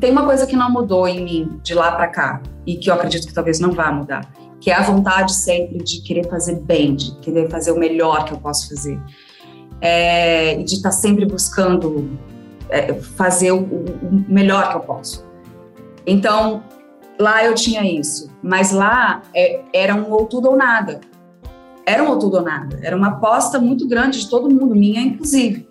tem 0.00 0.10
uma 0.10 0.24
coisa 0.24 0.46
que 0.46 0.56
não 0.56 0.70
mudou 0.70 1.06
em 1.06 1.24
mim 1.24 1.60
de 1.62 1.74
lá 1.74 1.92
para 1.92 2.08
cá, 2.08 2.42
e 2.66 2.76
que 2.76 2.90
eu 2.90 2.94
acredito 2.94 3.26
que 3.26 3.34
talvez 3.34 3.60
não 3.60 3.72
vá 3.72 3.92
mudar, 3.92 4.28
que 4.60 4.70
é 4.70 4.74
a 4.74 4.82
vontade 4.82 5.34
sempre 5.34 5.78
de 5.78 6.00
querer 6.00 6.28
fazer 6.28 6.56
bem, 6.56 6.96
de 6.96 7.14
querer 7.20 7.48
fazer 7.48 7.72
o 7.72 7.78
melhor 7.78 8.24
que 8.24 8.32
eu 8.32 8.38
posso 8.38 8.68
fazer. 8.68 9.00
É, 9.80 10.56
de 10.56 10.74
estar 10.74 10.90
sempre 10.90 11.26
buscando 11.26 12.18
é, 12.70 12.94
fazer 12.94 13.52
o, 13.52 13.60
o, 13.60 14.24
melhor 14.26 14.70
que 14.70 14.76
eu 14.76 14.80
posso. 14.80 15.26
Então, 16.06 16.62
lá 17.18 17.44
eu 17.44 17.54
tinha 17.54 17.84
isso, 17.84 18.30
mas 18.42 18.72
lá 18.72 19.22
é, 19.34 19.60
era 19.74 19.94
um 19.94 20.10
ou 20.10 20.24
tudo 20.24 20.48
ou 20.48 20.56
nada. 20.56 21.00
Era 21.84 22.02
um 22.02 22.08
ou 22.08 22.18
tudo 22.18 22.38
ou 22.38 22.42
nada. 22.42 22.80
Era 22.82 22.96
uma 22.96 23.08
aposta 23.08 23.58
muito 23.58 23.86
grande 23.86 24.20
de 24.20 24.30
todo 24.30 24.48
mundo, 24.48 24.74
minha 24.74 25.02
inclusive. 25.02 25.68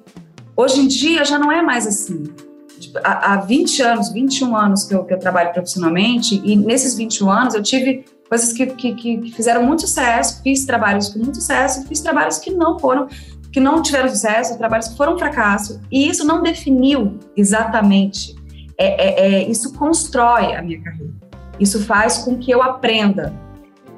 Hoje 0.56 0.82
em 0.82 0.88
dia 0.88 1.26
já 1.26 1.40
não 1.40 1.52
é 1.52 1.62
mais 1.62 1.88
assim. 1.88 2.24
Há, 3.04 3.34
há 3.34 3.38
20 3.38 3.82
anos, 3.82 4.12
21 4.12 4.56
anos 4.56 4.84
que 4.84 4.94
eu, 4.94 5.04
que 5.04 5.14
eu 5.14 5.20
trabalho 5.20 5.52
profissionalmente, 5.52 6.42
e 6.44 6.56
nesses 6.56 6.96
21 6.96 7.30
anos 7.30 7.54
eu 7.54 7.64
tive 7.64 8.06
coisas 8.30 8.54
que, 8.54 8.66
que, 8.68 8.94
que 8.94 9.32
fizeram 9.32 9.64
muito 9.64 9.82
sucesso, 9.82 10.42
fiz 10.42 10.66
trabalhos 10.66 11.10
com 11.10 11.20
muito 11.20 11.36
sucesso, 11.36 11.88
fiz 11.88 12.02
trabalhos 12.02 12.38
que 12.38 12.52
não 12.52 12.80
foram 12.80 13.08
que 13.52 13.60
não 13.62 13.82
tiveram 13.82 14.10
sucesso, 14.10 14.58
trabalhos 14.58 14.90
que 14.90 14.98
foram 14.98 15.18
fracasso, 15.18 15.80
e 15.90 16.10
isso 16.10 16.26
não 16.26 16.44
definiu 16.44 17.18
exatamente. 17.38 18.36
É, 18.78 18.88
é, 18.88 19.28
é, 19.28 19.50
isso 19.50 19.72
constrói 19.76 20.54
a 20.54 20.62
minha 20.62 20.84
carreira. 20.84 21.14
Isso 21.58 21.82
faz 21.86 22.18
com 22.18 22.38
que 22.38 22.52
eu 22.52 22.62
aprenda. 22.62 23.34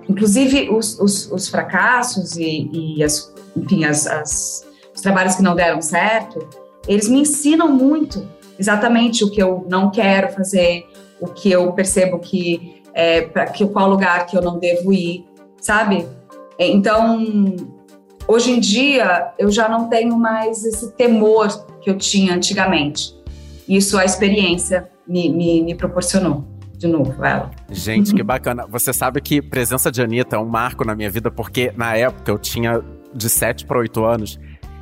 Inclusive, 0.07 0.69
os, 0.69 0.99
os, 0.99 1.31
os 1.31 1.47
fracassos 1.47 2.37
e, 2.37 2.69
e 2.71 3.03
as, 3.03 3.33
enfim, 3.55 3.83
as, 3.83 4.05
as, 4.05 4.63
os 4.93 5.01
trabalhos 5.01 5.33
que 5.33 5.41
não 5.41 5.55
deram 5.55 5.81
certo, 5.81 6.47
eles 6.87 7.09
me 7.09 7.21
ensinam 7.21 7.67
muito 7.67 8.27
exatamente 8.59 9.23
o 9.23 9.31
que 9.31 9.41
eu 9.41 9.65
não 9.69 9.89
quero 9.89 10.29
fazer, 10.33 10.85
o 11.19 11.27
que 11.27 11.51
eu 11.51 11.71
percebo 11.73 12.19
que 12.19 12.81
é 12.93 13.21
para 13.21 13.45
que 13.45 13.65
qual 13.67 13.89
lugar 13.89 14.25
que 14.25 14.35
eu 14.35 14.41
não 14.41 14.57
devo 14.57 14.91
ir, 14.91 15.25
sabe? 15.61 16.07
Então, 16.57 17.55
hoje 18.27 18.51
em 18.51 18.59
dia 18.59 19.33
eu 19.37 19.51
já 19.51 19.69
não 19.69 19.87
tenho 19.87 20.17
mais 20.17 20.63
esse 20.65 20.91
temor 20.93 21.47
que 21.79 21.89
eu 21.89 21.97
tinha 21.97 22.33
antigamente. 22.33 23.15
Isso 23.67 23.97
a 23.97 24.05
experiência 24.05 24.89
me, 25.07 25.29
me, 25.29 25.61
me 25.61 25.75
proporcionou 25.75 26.43
de 26.77 26.87
novo 26.87 27.23
ela. 27.23 27.51
Gente, 27.69 28.13
que 28.13 28.21
bacana. 28.23 28.65
Você 28.67 28.93
sabe 28.93 29.21
que 29.21 29.41
presença 29.41 29.91
de 29.91 30.01
Anitta 30.01 30.35
é 30.35 30.39
um 30.39 30.45
marco 30.45 30.85
na 30.85 30.95
minha 30.95 31.09
vida, 31.09 31.29
porque 31.29 31.73
na 31.75 31.95
época 31.95 32.31
eu 32.31 32.37
tinha 32.37 32.83
de 33.13 33.29
7 33.29 33.65
para 33.65 33.79
8 33.79 34.05
anos. 34.05 34.39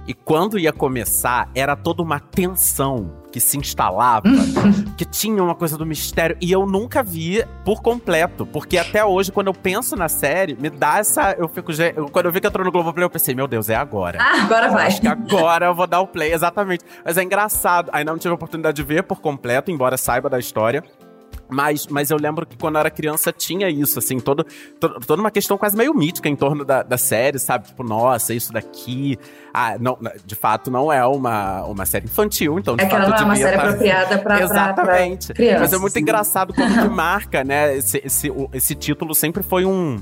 E 0.08 0.14
quando 0.14 0.60
ia 0.60 0.72
começar, 0.72 1.50
era 1.56 1.76
toda 1.76 2.04
uma 2.04 2.20
tensão 2.20 3.25
que 3.36 3.40
se 3.42 3.58
instalava, 3.58 4.30
que 4.96 5.04
tinha 5.04 5.44
uma 5.44 5.54
coisa 5.54 5.78
do 5.78 5.86
mistério. 5.86 6.38
E 6.40 6.50
eu 6.54 6.66
nunca 6.66 7.04
vi 7.04 7.44
por 7.66 7.82
completo. 7.82 8.46
Porque 8.46 8.78
até 8.78 9.04
hoje, 9.04 9.30
quando 9.30 9.48
eu 9.48 9.54
penso 9.54 9.94
na 9.98 10.08
série, 10.08 10.56
me 10.56 10.70
dá 10.70 11.00
essa. 11.00 11.34
Eu 11.34 11.50
fico. 11.50 11.74
Quando 12.14 12.28
eu 12.28 12.32
vi 12.32 12.40
que 12.40 12.48
entrou 12.48 12.64
no 12.64 12.72
Globoplay, 12.72 13.04
eu 13.04 13.10
pensei, 13.10 13.36
meu 13.36 13.46
Deus, 13.46 13.70
é 13.70 13.76
agora. 13.76 14.20
Ah, 14.22 14.44
agora 14.44 14.70
vai. 14.70 14.88
Acho 14.88 15.02
que 15.02 15.08
agora 15.10 15.66
eu 15.66 15.76
vou 15.76 15.86
dar 15.86 16.00
o 16.00 16.08
play, 16.08 16.32
exatamente. 16.32 16.86
Mas 17.04 17.18
é 17.18 17.24
engraçado. 17.24 17.90
Ainda 17.92 18.14
não 18.14 18.18
tive 18.18 18.32
a 18.32 18.36
oportunidade 18.36 18.78
de 18.78 18.84
ver 18.84 19.04
por 19.04 19.20
completo, 19.20 19.70
embora 19.70 19.98
saiba 19.98 20.30
da 20.30 20.40
história. 20.40 20.82
Mas, 21.50 21.88
mas 21.88 22.10
eu 22.10 22.18
lembro 22.18 22.46
que 22.46 22.58
quando 22.58 22.76
eu 22.76 22.80
era 22.80 22.90
criança 22.90 23.32
tinha 23.32 23.70
isso, 23.70 24.00
assim, 24.00 24.20
todo, 24.20 24.46
todo, 24.80 25.00
toda 25.06 25.22
uma 25.22 25.32
questão 25.32 25.58
quase 25.58 25.78
meio 25.78 25.94
mítica 25.94 26.28
em 26.28 26.36
torno 26.36 26.66
da, 26.66 26.82
da 26.82 26.98
série, 26.98 27.38
sabe? 27.40 27.68
Tipo, 27.68 27.84
nossa, 27.84 28.34
isso 28.34 28.52
daqui. 28.52 29.18
Ah, 29.54 29.78
não, 29.80 29.98
de 30.26 30.36
fato, 30.36 30.72
não 30.72 30.92
é 30.92 31.06
uma, 31.06 31.64
uma 31.66 31.86
série 31.86 32.06
infantil, 32.06 32.58
então 32.60 32.76
de 32.76 32.84
é 32.84 32.90
fato. 32.90 33.00
Que 33.00 33.06
ela 33.06 33.10
não 33.10 33.18
é 33.18 33.24
uma 33.24 33.36
série 33.36 33.58
tá... 33.58 33.64
apropriada 33.64 34.18
pra, 34.18 34.42
Exatamente. 34.42 35.34
Pra, 35.34 35.46
pra 35.46 35.60
Mas 35.60 35.74
é 35.74 35.78
muito 35.78 36.00
engraçado 36.00 36.54
como 36.54 36.68
que 36.68 36.90
marca, 36.90 37.44
né? 37.44 37.78
Esse, 37.78 38.02
esse, 38.04 38.32
esse 38.54 38.76
título 38.76 39.14
sempre 39.14 39.44
foi 39.44 39.66
um 39.66 40.02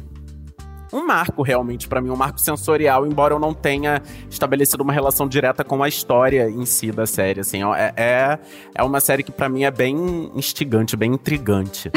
um 0.94 1.06
marco 1.06 1.42
realmente 1.42 1.88
para 1.88 2.00
mim, 2.00 2.10
um 2.10 2.16
marco 2.16 2.40
sensorial, 2.40 3.06
embora 3.06 3.34
eu 3.34 3.40
não 3.40 3.54
tenha 3.54 4.02
estabelecido 4.30 4.84
uma 4.84 4.94
relação 4.94 5.28
direta 5.28 5.64
com 5.64 5.82
a 5.84 5.88
história 5.88 6.50
em 6.50 6.66
si 6.66 6.92
da 6.92 7.06
série, 7.06 7.40
assim, 7.42 7.64
é, 7.64 7.94
é, 7.98 8.40
é 8.76 8.84
uma 8.84 9.00
série 9.00 9.24
que 9.24 9.32
para 9.32 9.50
mim 9.50 9.64
é 9.64 9.72
bem 9.72 10.32
instigante, 10.36 10.96
bem 10.96 11.14
intrigante. 11.14 11.92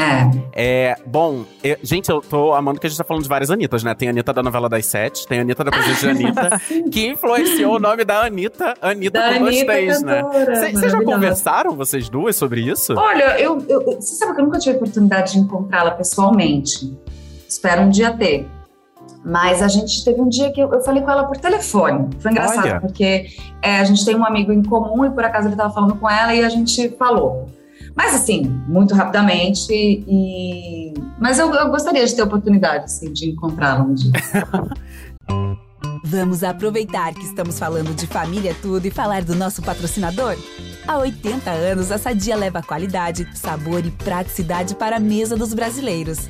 É. 0.55 0.91
é 0.91 0.95
bom, 1.05 1.45
eu, 1.63 1.77
gente, 1.83 2.09
eu 2.09 2.21
tô 2.21 2.53
amando 2.53 2.79
que 2.79 2.87
a 2.87 2.89
gente 2.89 2.97
tá 2.97 3.03
falando 3.03 3.23
de 3.23 3.29
várias 3.29 3.51
Anitas, 3.51 3.83
né? 3.83 3.93
Tem 3.93 4.07
a 4.07 4.11
Anitta 4.11 4.33
da 4.33 4.41
novela 4.41 4.67
das 4.67 4.85
sete, 4.85 5.27
tem 5.27 5.39
a 5.39 5.41
Anitta 5.41 5.63
da 5.63 5.71
presença 5.71 6.13
de 6.13 6.25
Anitta, 6.25 6.61
que 6.91 7.07
influenciou 7.07 7.75
o 7.75 7.79
nome 7.79 8.03
da 8.03 8.25
Anitta, 8.25 8.73
Anitta 8.81 9.19
da 9.19 9.37
com 9.37 9.45
Anitta 9.45 9.73
vocês, 9.73 10.01
né? 10.01 10.23
Vocês 10.73 10.91
já 10.91 11.03
conversaram, 11.03 11.75
vocês 11.75 12.09
duas, 12.09 12.35
sobre 12.35 12.61
isso? 12.61 12.93
Olha, 12.95 13.39
eu, 13.39 13.63
eu, 13.67 13.83
você 13.83 14.15
sabe 14.15 14.35
que 14.35 14.41
eu 14.41 14.45
nunca 14.45 14.59
tive 14.59 14.75
a 14.75 14.77
oportunidade 14.77 15.33
de 15.33 15.39
encontrá-la 15.39 15.91
pessoalmente. 15.91 16.97
Espero 17.47 17.81
um 17.83 17.89
dia 17.89 18.11
ter. 18.11 18.56
Mas 19.23 19.61
a 19.61 19.67
gente 19.67 20.03
teve 20.05 20.21
um 20.21 20.29
dia 20.29 20.51
que 20.51 20.61
eu, 20.61 20.71
eu 20.73 20.81
falei 20.81 21.01
com 21.01 21.11
ela 21.11 21.25
por 21.25 21.37
telefone. 21.37 22.09
Foi 22.19 22.31
engraçado, 22.31 22.65
Olha. 22.65 22.79
porque 22.79 23.27
é, 23.61 23.79
a 23.79 23.83
gente 23.83 24.05
tem 24.05 24.15
um 24.15 24.25
amigo 24.25 24.51
em 24.51 24.63
comum 24.63 25.05
e 25.05 25.09
por 25.09 25.23
acaso 25.23 25.47
ele 25.47 25.53
estava 25.53 25.73
falando 25.73 25.95
com 25.95 26.09
ela 26.09 26.33
e 26.33 26.43
a 26.43 26.49
gente 26.49 26.89
falou. 26.97 27.49
Mas 27.95 28.13
assim, 28.13 28.43
muito 28.67 28.93
rapidamente 28.93 29.73
e... 29.73 30.93
Mas 31.19 31.39
eu, 31.39 31.51
eu 31.53 31.69
gostaria 31.69 32.05
de 32.05 32.15
ter 32.15 32.21
a 32.21 32.25
oportunidade, 32.25 32.85
assim, 32.85 33.11
de 33.11 33.31
encontrá-la 33.31 33.83
um 33.83 33.93
dia. 33.93 34.11
Vamos 36.05 36.41
aproveitar 36.41 37.13
que 37.13 37.25
estamos 37.25 37.59
falando 37.59 37.93
de 37.93 38.07
família 38.07 38.55
tudo 38.61 38.85
e 38.85 38.91
falar 38.91 39.23
do 39.23 39.35
nosso 39.35 39.61
patrocinador? 39.61 40.37
Há 40.87 40.99
80 40.99 41.49
anos, 41.49 41.91
a 41.91 41.97
Sadia 41.97 42.35
leva 42.35 42.61
qualidade, 42.61 43.27
sabor 43.35 43.85
e 43.85 43.91
praticidade 43.91 44.73
para 44.73 44.95
a 44.95 44.99
mesa 45.01 45.35
dos 45.35 45.53
brasileiros. 45.53 46.29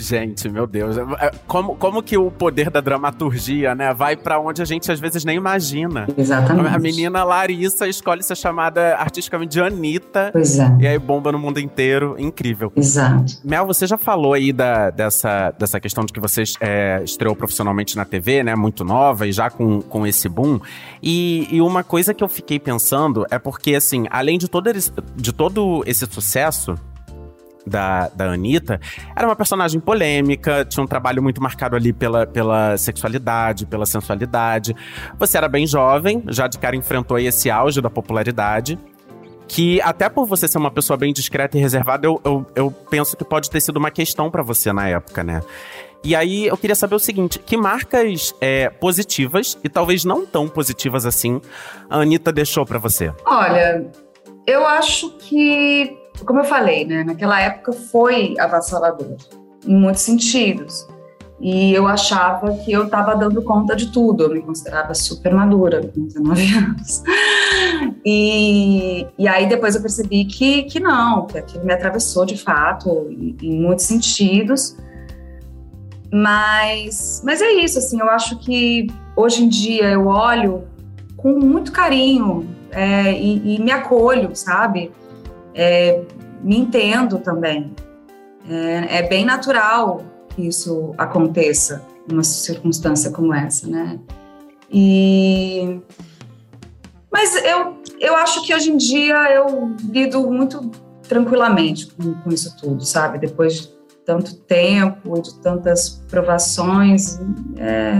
Gente, 0.00 0.48
meu 0.48 0.66
Deus. 0.66 0.96
É, 0.96 1.30
como, 1.46 1.76
como 1.76 2.02
que 2.02 2.16
o 2.16 2.30
poder 2.30 2.70
da 2.70 2.80
dramaturgia, 2.80 3.74
né, 3.74 3.92
vai 3.92 4.16
para 4.16 4.40
onde 4.40 4.62
a 4.62 4.64
gente 4.64 4.90
às 4.90 4.98
vezes 5.00 5.24
nem 5.24 5.36
imagina. 5.36 6.06
Exatamente. 6.16 6.74
A 6.74 6.78
menina 6.78 7.24
Larissa 7.24 7.86
escolhe 7.86 8.22
ser 8.22 8.36
chamada 8.36 8.96
artisticamente 8.96 9.52
de 9.52 9.60
Anitta. 9.60 10.30
Pois 10.32 10.58
é. 10.58 10.76
E 10.80 10.86
aí 10.86 10.98
bomba 10.98 11.32
no 11.32 11.38
mundo 11.38 11.60
inteiro. 11.60 12.16
Incrível. 12.18 12.72
Exato. 12.76 13.34
Mel, 13.44 13.66
você 13.66 13.86
já 13.86 13.96
falou 13.96 14.32
aí 14.32 14.52
da, 14.52 14.90
dessa, 14.90 15.50
dessa 15.58 15.78
questão 15.80 16.04
de 16.04 16.12
que 16.12 16.20
você 16.20 16.42
é, 16.60 17.00
estreou 17.04 17.34
profissionalmente 17.34 17.96
na 17.96 18.04
TV, 18.04 18.42
né? 18.42 18.54
Muito 18.54 18.84
nova 18.84 19.26
e 19.26 19.32
já 19.32 19.50
com, 19.50 19.80
com 19.80 20.06
esse 20.06 20.28
boom. 20.28 20.60
E, 21.02 21.48
e 21.50 21.60
uma 21.60 21.82
coisa 21.84 22.14
que 22.14 22.22
eu 22.22 22.28
fiquei 22.28 22.58
pensando 22.58 23.26
é 23.30 23.38
porque, 23.38 23.74
assim, 23.74 24.06
além 24.10 24.38
de 24.38 24.48
todo, 24.48 24.70
de 25.16 25.32
todo 25.32 25.82
esse 25.86 26.06
sucesso, 26.06 26.74
da, 27.66 28.08
da 28.08 28.32
Anitta, 28.32 28.80
era 29.16 29.26
uma 29.26 29.36
personagem 29.36 29.80
polêmica, 29.80 30.64
tinha 30.64 30.82
um 30.82 30.86
trabalho 30.86 31.22
muito 31.22 31.42
marcado 31.42 31.76
ali 31.76 31.92
pela, 31.92 32.26
pela 32.26 32.76
sexualidade, 32.76 33.66
pela 33.66 33.86
sensualidade. 33.86 34.74
Você 35.18 35.36
era 35.36 35.48
bem 35.48 35.66
jovem, 35.66 36.22
já 36.28 36.46
de 36.46 36.58
cara 36.58 36.76
enfrentou 36.76 37.18
esse 37.18 37.50
auge 37.50 37.80
da 37.80 37.90
popularidade. 37.90 38.78
Que 39.46 39.80
até 39.82 40.08
por 40.08 40.26
você 40.26 40.46
ser 40.46 40.58
uma 40.58 40.70
pessoa 40.70 40.96
bem 40.96 41.12
discreta 41.12 41.58
e 41.58 41.60
reservada, 41.60 42.06
eu, 42.06 42.20
eu, 42.24 42.46
eu 42.54 42.70
penso 42.70 43.16
que 43.16 43.24
pode 43.24 43.50
ter 43.50 43.60
sido 43.60 43.78
uma 43.78 43.90
questão 43.90 44.30
para 44.30 44.44
você 44.44 44.72
na 44.72 44.88
época, 44.88 45.24
né? 45.24 45.42
E 46.02 46.14
aí 46.14 46.46
eu 46.46 46.56
queria 46.56 46.76
saber 46.76 46.94
o 46.94 47.00
seguinte: 47.00 47.38
que 47.40 47.56
marcas 47.56 48.32
é, 48.40 48.70
positivas 48.70 49.58
e 49.62 49.68
talvez 49.68 50.04
não 50.04 50.24
tão 50.24 50.48
positivas 50.48 51.04
assim 51.04 51.40
a 51.88 51.98
Anitta 51.98 52.32
deixou 52.32 52.64
para 52.64 52.78
você? 52.78 53.12
Olha, 53.26 53.90
eu 54.46 54.66
acho 54.66 55.10
que 55.18 55.99
como 56.24 56.40
eu 56.40 56.44
falei, 56.44 56.84
né, 56.84 57.04
naquela 57.04 57.40
época 57.40 57.72
foi 57.72 58.34
avassalador, 58.38 59.16
em 59.66 59.76
muitos 59.76 60.02
sentidos. 60.02 60.86
E 61.40 61.72
eu 61.72 61.86
achava 61.86 62.52
que 62.58 62.70
eu 62.70 62.84
estava 62.84 63.16
dando 63.16 63.42
conta 63.42 63.74
de 63.74 63.90
tudo, 63.90 64.24
eu 64.24 64.30
me 64.30 64.42
considerava 64.42 64.92
super 64.92 65.32
madura 65.32 65.80
com 65.80 66.04
19 66.04 66.52
anos. 66.54 67.02
E, 68.04 69.06
e 69.18 69.26
aí 69.26 69.48
depois 69.48 69.74
eu 69.74 69.80
percebi 69.80 70.26
que, 70.26 70.64
que 70.64 70.78
não, 70.78 71.26
que 71.26 71.38
aquilo 71.38 71.64
me 71.64 71.72
atravessou 71.72 72.26
de 72.26 72.36
fato, 72.36 73.06
em, 73.10 73.36
em 73.42 73.60
muitos 73.60 73.86
sentidos. 73.86 74.76
Mas, 76.12 77.22
mas 77.24 77.40
é 77.40 77.52
isso, 77.52 77.78
assim, 77.78 78.00
eu 78.00 78.10
acho 78.10 78.38
que 78.40 78.88
hoje 79.16 79.44
em 79.44 79.48
dia 79.48 79.90
eu 79.90 80.08
olho 80.08 80.64
com 81.16 81.38
muito 81.38 81.72
carinho 81.72 82.46
é, 82.70 83.12
e, 83.12 83.56
e 83.56 83.62
me 83.62 83.70
acolho, 83.70 84.34
sabe? 84.34 84.92
É, 85.54 86.02
me 86.42 86.58
entendo 86.58 87.18
também. 87.18 87.74
É, 88.48 88.98
é, 88.98 89.08
bem 89.08 89.24
natural 89.24 90.02
que 90.30 90.46
isso 90.46 90.94
aconteça 90.96 91.84
numa 92.08 92.24
circunstância 92.24 93.10
como 93.10 93.34
essa, 93.34 93.66
né? 93.66 93.98
E 94.72 95.80
mas 97.12 97.34
eu 97.44 97.80
eu 98.00 98.16
acho 98.16 98.44
que 98.46 98.54
hoje 98.54 98.70
em 98.70 98.76
dia 98.76 99.30
eu 99.34 99.74
lido 99.90 100.30
muito 100.30 100.70
tranquilamente 101.02 101.88
com, 101.88 102.14
com 102.14 102.30
isso 102.30 102.56
tudo, 102.56 102.84
sabe? 102.84 103.18
Depois 103.18 103.62
de 103.62 103.79
tanto 104.10 104.34
tempo 104.34 105.16
e 105.16 105.22
de 105.22 105.40
tantas 105.40 106.02
provações, 106.10 107.16
é, 107.56 107.92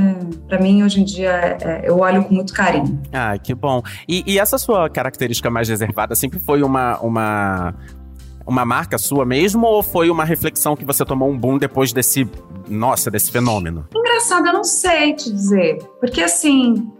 para 0.49 0.59
mim 0.59 0.83
hoje 0.83 1.01
em 1.01 1.05
dia 1.05 1.31
é, 1.31 1.59
é, 1.61 1.89
eu 1.89 2.01
olho 2.01 2.25
com 2.25 2.35
muito 2.35 2.53
carinho. 2.53 3.01
Ah, 3.13 3.39
que 3.39 3.55
bom. 3.55 3.81
E, 4.09 4.25
e, 4.27 4.41
essa 4.41 4.59
sua 4.59 4.91
característica 4.91 5.49
mais 5.49 5.69
reservada 5.69 6.17
sempre 6.17 6.41
foi 6.41 6.65
uma, 6.65 6.99
uma, 6.99 7.75
uma 8.45 8.65
marca 8.65 8.99
sua 8.99 9.25
mesmo 9.25 9.65
ou 9.65 9.85
foi 9.85 10.11
uma 10.11 10.25
reflexão 10.25 10.75
que 10.75 10.85
você 10.85 11.05
tomou 11.05 11.31
um 11.31 11.39
boom 11.39 11.59
depois 11.59 11.93
desse, 11.93 12.29
nossa, 12.69 13.09
desse 13.09 13.31
fenômeno? 13.31 13.87
Engraçado, 13.95 14.49
eu 14.49 14.53
não 14.53 14.65
sei 14.65 15.15
te 15.15 15.31
dizer, 15.31 15.79
porque 16.01 16.23
assim, 16.23 16.91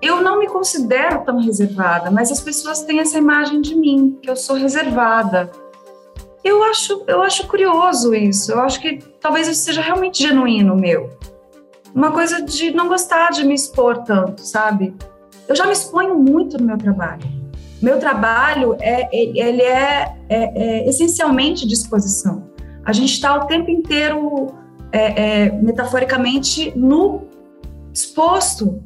eu 0.00 0.22
não 0.22 0.38
me 0.38 0.48
considero 0.48 1.24
tão 1.26 1.38
reservada, 1.40 2.10
mas 2.10 2.32
as 2.32 2.40
pessoas 2.40 2.82
têm 2.82 3.00
essa 3.00 3.18
imagem 3.18 3.60
de 3.60 3.74
mim, 3.74 4.18
que 4.22 4.30
eu 4.30 4.36
sou 4.36 4.56
reservada. 4.56 5.50
Eu 6.46 6.62
acho, 6.62 7.02
eu 7.08 7.22
acho 7.22 7.44
curioso 7.48 8.14
isso. 8.14 8.52
Eu 8.52 8.60
acho 8.60 8.80
que 8.80 8.98
talvez 9.20 9.48
isso 9.48 9.64
seja 9.64 9.80
realmente 9.80 10.22
genuíno 10.22 10.76
meu. 10.76 11.10
uma 11.92 12.12
coisa 12.12 12.40
de 12.40 12.70
não 12.70 12.86
gostar 12.86 13.30
de 13.30 13.42
me 13.42 13.52
expor 13.52 14.04
tanto, 14.04 14.42
sabe? 14.42 14.94
Eu 15.48 15.56
já 15.56 15.66
me 15.66 15.72
exponho 15.72 16.14
muito 16.14 16.56
no 16.56 16.64
meu 16.64 16.78
trabalho. 16.78 17.26
Meu 17.82 17.98
trabalho 17.98 18.76
é 18.78 19.08
ele 19.12 19.60
é, 19.60 20.14
é, 20.28 20.84
é 20.84 20.88
essencialmente 20.88 21.66
disposição. 21.66 22.48
A 22.84 22.92
gente 22.92 23.14
está 23.14 23.34
o 23.34 23.46
tempo 23.46 23.68
inteiro, 23.68 24.54
é, 24.92 25.46
é, 25.46 25.50
metaforicamente, 25.50 26.72
nu, 26.76 27.26
exposto, 27.92 28.80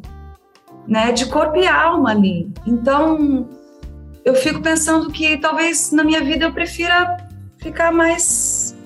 né, 0.89 1.13
de 1.13 1.27
corpo 1.27 1.59
e 1.59 1.67
alma 1.67 2.13
ali. 2.13 2.51
Então, 2.67 3.47
eu 4.25 4.35
fico 4.35 4.63
pensando 4.63 5.11
que 5.11 5.37
talvez 5.37 5.93
na 5.93 6.03
minha 6.03 6.25
vida 6.25 6.47
eu 6.47 6.53
prefira 6.55 7.29
ficar 7.61 7.93
mais 7.93 8.77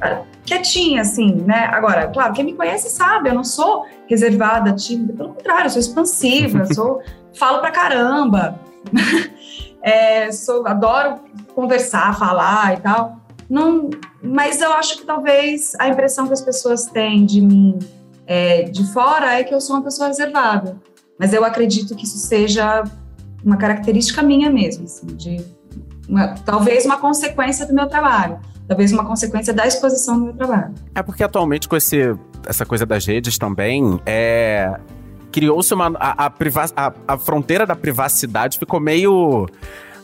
ah, 0.00 0.22
quietinha, 0.44 1.02
assim, 1.02 1.34
né? 1.34 1.68
Agora, 1.72 2.08
claro, 2.08 2.32
quem 2.32 2.44
me 2.44 2.54
conhece 2.54 2.90
sabe, 2.90 3.28
eu 3.28 3.34
não 3.34 3.44
sou 3.44 3.86
reservada, 4.08 4.72
tímida, 4.72 5.12
pelo 5.12 5.30
contrário, 5.30 5.66
eu 5.66 5.70
sou 5.70 5.80
expansiva, 5.80 6.64
sou, 6.72 7.02
falo 7.34 7.60
pra 7.60 7.70
caramba, 7.70 8.60
é, 9.82 10.30
sou, 10.32 10.66
adoro 10.66 11.20
conversar, 11.54 12.18
falar 12.18 12.74
e 12.74 12.80
tal. 12.80 13.16
Não, 13.48 13.90
mas 14.22 14.60
eu 14.60 14.72
acho 14.72 14.98
que 14.98 15.06
talvez 15.06 15.72
a 15.78 15.88
impressão 15.88 16.26
que 16.26 16.32
as 16.32 16.40
pessoas 16.40 16.86
têm 16.86 17.24
de 17.24 17.40
mim 17.40 17.78
é, 18.26 18.62
de 18.64 18.84
fora 18.92 19.38
é 19.38 19.44
que 19.44 19.54
eu 19.54 19.60
sou 19.60 19.76
uma 19.76 19.84
pessoa 19.84 20.08
reservada. 20.08 20.76
Mas 21.18 21.32
eu 21.32 21.44
acredito 21.44 21.94
que 21.94 22.04
isso 22.04 22.18
seja 22.18 22.84
uma 23.44 23.56
característica 23.56 24.22
minha 24.22 24.50
mesmo, 24.50 24.84
assim, 24.84 25.06
de 25.06 25.42
uma, 26.08 26.28
talvez 26.44 26.84
uma 26.84 26.98
consequência 26.98 27.66
do 27.66 27.74
meu 27.74 27.86
trabalho, 27.88 28.38
talvez 28.66 28.92
uma 28.92 29.04
consequência 29.04 29.52
da 29.52 29.66
exposição 29.66 30.18
do 30.18 30.24
meu 30.26 30.34
trabalho. 30.34 30.74
É 30.94 31.02
porque 31.02 31.22
atualmente 31.22 31.68
com 31.68 31.76
esse, 31.76 32.14
essa 32.46 32.64
coisa 32.64 32.86
das 32.86 33.06
redes 33.06 33.38
também, 33.38 34.00
é, 34.06 34.78
criou-se 35.32 35.72
uma 35.74 35.92
a, 35.98 36.26
a, 36.26 36.32
a, 36.76 36.92
a 37.08 37.18
fronteira 37.18 37.66
da 37.66 37.76
privacidade 37.76 38.58
ficou 38.58 38.80
meio 38.80 39.46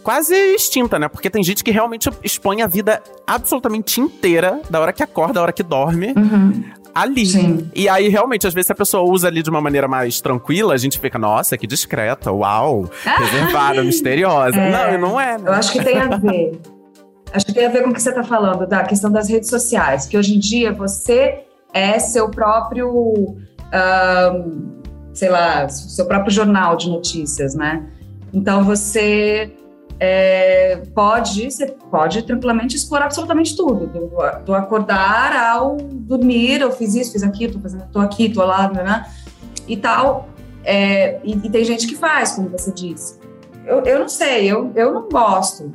quase 0.03 0.35
extinta, 0.35 0.99
né? 0.99 1.09
Porque 1.09 1.31
tem 1.31 1.43
gente 1.43 1.63
que 1.63 1.71
realmente 1.71 2.11
expõe 2.23 2.61
a 2.63 2.67
vida 2.67 3.03
absolutamente 3.27 4.01
inteira, 4.01 4.61
da 4.69 4.81
hora 4.81 4.93
que 4.93 5.03
acorda, 5.03 5.35
da 5.35 5.43
hora 5.43 5.53
que 5.53 5.63
dorme. 5.63 6.13
Uhum. 6.17 6.65
Ali. 6.95 7.27
Sim. 7.27 7.71
E 7.75 7.89
aí, 7.89 8.09
realmente, 8.09 8.47
às 8.47 8.55
vezes, 8.55 8.67
se 8.67 8.73
a 8.73 8.77
pessoa 8.77 9.03
usa 9.11 9.29
ali 9.29 9.43
de 9.43 9.51
uma 9.51 9.61
maneira 9.61 9.89
mais 9.89 10.21
tranquila, 10.21 10.75
a 10.75 10.77
gente 10.77 10.99
fica, 10.99 11.19
nossa, 11.19 11.57
que 11.57 11.67
discreta, 11.67 12.31
uau, 12.31 12.91
reservada, 13.05 13.83
misteriosa. 13.83 14.57
É, 14.57 14.99
não, 14.99 15.11
não 15.11 15.21
é. 15.21 15.39
Né? 15.39 15.45
Eu 15.47 15.53
acho 15.53 15.73
que 15.73 15.83
tem 15.83 15.99
a 15.99 16.09
ver. 16.17 16.61
acho 17.33 17.47
que 17.47 17.53
tem 17.53 17.67
a 17.67 17.71
ver 17.71 17.83
com 17.83 17.91
o 17.91 17.93
que 17.93 18.03
você 18.03 18.11
está 18.11 18.23
falando, 18.23 18.67
da 18.67 18.83
questão 18.85 19.11
das 19.11 19.29
redes 19.29 19.49
sociais. 19.49 20.07
Que 20.07 20.17
hoje 20.19 20.37
em 20.37 20.39
dia 20.39 20.73
você 20.73 21.45
é 21.73 21.99
seu 21.99 22.31
próprio. 22.31 22.91
Um, 23.75 24.83
sei 25.15 25.29
lá, 25.29 25.69
seu 25.69 26.07
próprio 26.07 26.33
jornal 26.33 26.77
de 26.77 26.89
notícias, 26.89 27.55
né? 27.55 27.87
Então 28.33 28.65
você 28.65 29.53
é, 30.05 30.83
pode, 30.97 31.49
você 31.49 31.65
pode 31.89 32.23
tranquilamente 32.25 32.75
expor 32.75 33.01
absolutamente 33.01 33.55
tudo, 33.55 33.87
do, 33.87 34.11
do, 34.45 34.53
acordar 34.53 35.33
ao 35.33 35.77
dormir, 35.77 36.61
eu 36.61 36.73
fiz 36.73 36.97
isso, 36.97 37.13
fiz 37.13 37.23
aquilo, 37.23 37.53
tô, 37.53 37.61
fazendo, 37.61 37.85
tô 37.93 38.01
aqui, 38.01 38.29
tô 38.29 38.45
lá, 38.45 38.69
né, 38.69 38.83
né 38.83 39.07
e 39.69 39.77
tal. 39.77 40.29
É, 40.65 41.21
e, 41.23 41.35
e, 41.35 41.49
tem 41.49 41.65
gente 41.65 41.87
que 41.87 41.95
faz, 41.95 42.33
como 42.33 42.49
você 42.49 42.73
disse. 42.73 43.21
Eu, 43.65 43.85
eu 43.85 44.01
não 44.01 44.09
sei, 44.09 44.51
eu, 44.51 44.73
eu 44.75 44.93
não 44.93 45.09
gosto. 45.09 45.73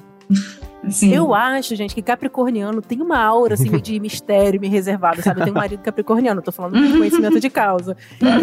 Assim. 0.87 1.13
Eu 1.13 1.33
acho, 1.33 1.75
gente, 1.75 1.93
que 1.93 2.01
capricorniano 2.01 2.81
tem 2.81 3.01
uma 3.01 3.19
aura 3.19 3.55
assim, 3.55 3.69
de 3.79 3.99
mistério, 3.99 4.59
me 4.59 4.67
reservado, 4.67 5.21
sabe? 5.21 5.41
Eu 5.41 5.43
tenho 5.45 5.55
um 5.55 5.59
marido 5.59 5.81
capricorniano, 5.81 6.41
tô 6.41 6.51
falando 6.51 6.81
de 6.81 6.97
conhecimento 6.97 7.39
de 7.39 7.49
causa. 7.49 7.95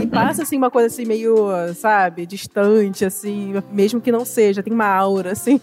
E 0.02 0.07
passa 0.07 0.42
assim 0.42 0.57
uma 0.57 0.70
coisa 0.70 0.88
assim 0.88 1.04
meio, 1.04 1.48
sabe, 1.74 2.26
distante, 2.26 3.04
assim, 3.04 3.54
mesmo 3.72 4.00
que 4.00 4.12
não 4.12 4.24
seja, 4.24 4.62
tem 4.62 4.72
uma 4.72 4.87
aura, 4.87 5.33
assim. 5.33 5.61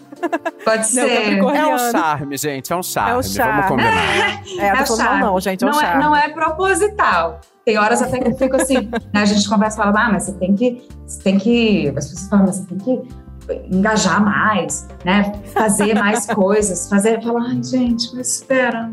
Pode 0.64 0.86
ser. 0.86 1.38
É 1.38 1.66
um 1.66 1.78
charme, 1.90 2.36
gente, 2.36 2.72
é 2.72 2.76
um 2.76 2.82
charme. 2.82 3.10
É 3.10 3.16
um 3.16 3.22
charme. 3.22 3.52
Vamos 3.52 3.68
combinar. 3.68 4.42
É, 4.58 4.66
é, 4.66 4.82
tô 4.84 4.96
falando, 4.96 5.20
não, 5.20 5.40
gente, 5.40 5.64
é 5.64 5.66
um 5.66 5.70
não 5.70 5.80
charme. 5.80 6.02
É, 6.02 6.04
não 6.04 6.16
é 6.16 6.28
proposital. 6.28 7.40
Tem 7.64 7.78
horas 7.78 8.02
até 8.02 8.18
que 8.18 8.28
eu 8.28 8.34
fico 8.36 8.56
assim, 8.56 8.90
né, 9.14 9.22
a 9.22 9.24
gente 9.24 9.48
conversa 9.48 9.76
e 9.76 9.84
fala, 9.84 10.06
ah, 10.06 10.12
mas 10.12 10.24
você 10.24 10.32
tem 10.32 10.54
que, 10.54 10.82
você 11.06 11.22
tem 11.22 11.38
que, 11.38 11.88
as 11.96 12.08
pessoas 12.08 12.28
falam, 12.28 12.46
mas 12.46 12.56
você 12.56 12.66
tem 12.66 12.78
que 12.78 13.21
engajar 13.70 14.24
mais, 14.24 14.88
né? 15.04 15.32
Fazer 15.52 15.94
mais 15.94 16.26
coisas, 16.32 16.88
fazer, 16.88 17.22
falar, 17.22 17.50
ai, 17.50 17.62
gente, 17.62 18.14
mas 18.14 18.36
espera. 18.36 18.92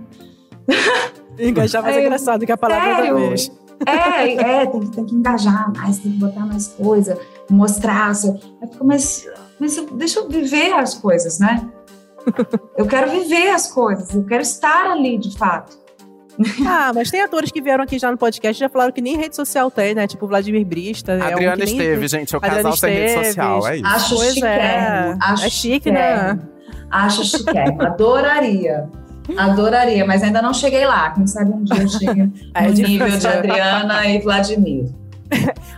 Engajar 1.38 1.82
mais 1.82 1.96
é, 1.96 2.06
engraçado 2.06 2.46
que 2.46 2.52
a 2.52 2.58
palavra 2.58 2.96
sério? 2.96 3.14
da 3.14 3.28
vez. 3.28 3.52
É, 3.86 4.34
é, 4.34 4.66
tem, 4.66 4.82
tem 4.82 5.06
que 5.06 5.16
engajar 5.16 5.72
mais, 5.74 6.00
tem 6.00 6.12
que 6.12 6.18
botar 6.18 6.46
mais 6.46 6.68
coisa, 6.68 7.18
mostrar. 7.50 8.14
Fico, 8.14 8.84
mas, 8.84 9.26
mas 9.60 9.78
eu, 9.78 9.86
deixa 9.92 10.20
eu 10.20 10.28
viver 10.28 10.74
as 10.74 10.96
coisas, 10.96 11.40
né? 11.40 11.70
Eu 12.78 12.86
quero 12.86 13.10
viver 13.10 13.50
as 13.52 13.72
coisas, 13.72 14.14
eu 14.14 14.24
quero 14.26 14.42
estar 14.42 14.92
ali 14.92 15.18
de 15.18 15.38
fato. 15.38 15.78
Ah, 16.66 16.92
mas 16.94 17.12
tem 17.12 17.22
atores 17.22 17.52
que 17.52 17.62
vieram 17.62 17.84
aqui 17.84 18.00
já 18.00 18.12
no 18.12 18.18
podcast 18.18 18.60
já 18.60 18.70
falaram 18.70 18.92
que 18.92 19.02
nem 19.02 19.18
rede 19.18 19.36
social 19.36 19.70
tem, 19.70 19.94
né? 19.94 20.08
Tipo 20.08 20.28
Vladimir 20.28 20.66
Brista. 20.66 21.14
Adriana 21.14 21.64
é 21.64 21.66
um 21.66 21.70
Esteve, 21.70 22.08
gente. 22.08 22.36
O 22.36 22.40
casal 22.40 22.76
sem 22.78 22.94
rede 22.94 23.26
social, 23.26 23.68
é 23.68 23.78
isso. 23.78 23.86
Acho 23.86 24.16
pois 24.16 24.34
chique. 24.34 24.46
É. 24.46 25.18
Acho 25.22 25.46
é 25.46 25.50
chique, 25.50 25.92
né? 25.92 26.40
Acho 26.90 27.24
chique. 27.24 27.58
Adoraria. 27.80 28.90
Adoraria, 29.38 30.06
mas 30.06 30.24
ainda 30.24 30.42
não 30.42 30.54
cheguei 30.54 30.86
lá. 30.86 31.12
Quem 31.12 31.28
sabe 31.28 31.52
um 31.52 31.64
dia 31.64 31.82
eu 31.82 31.90
chego 31.90 32.34
é 32.54 32.68
no 32.68 32.74
nível 32.74 33.10
de 33.10 33.28
Adriana 33.28 34.08
e 34.08 34.20
Vladimir. 34.20 34.86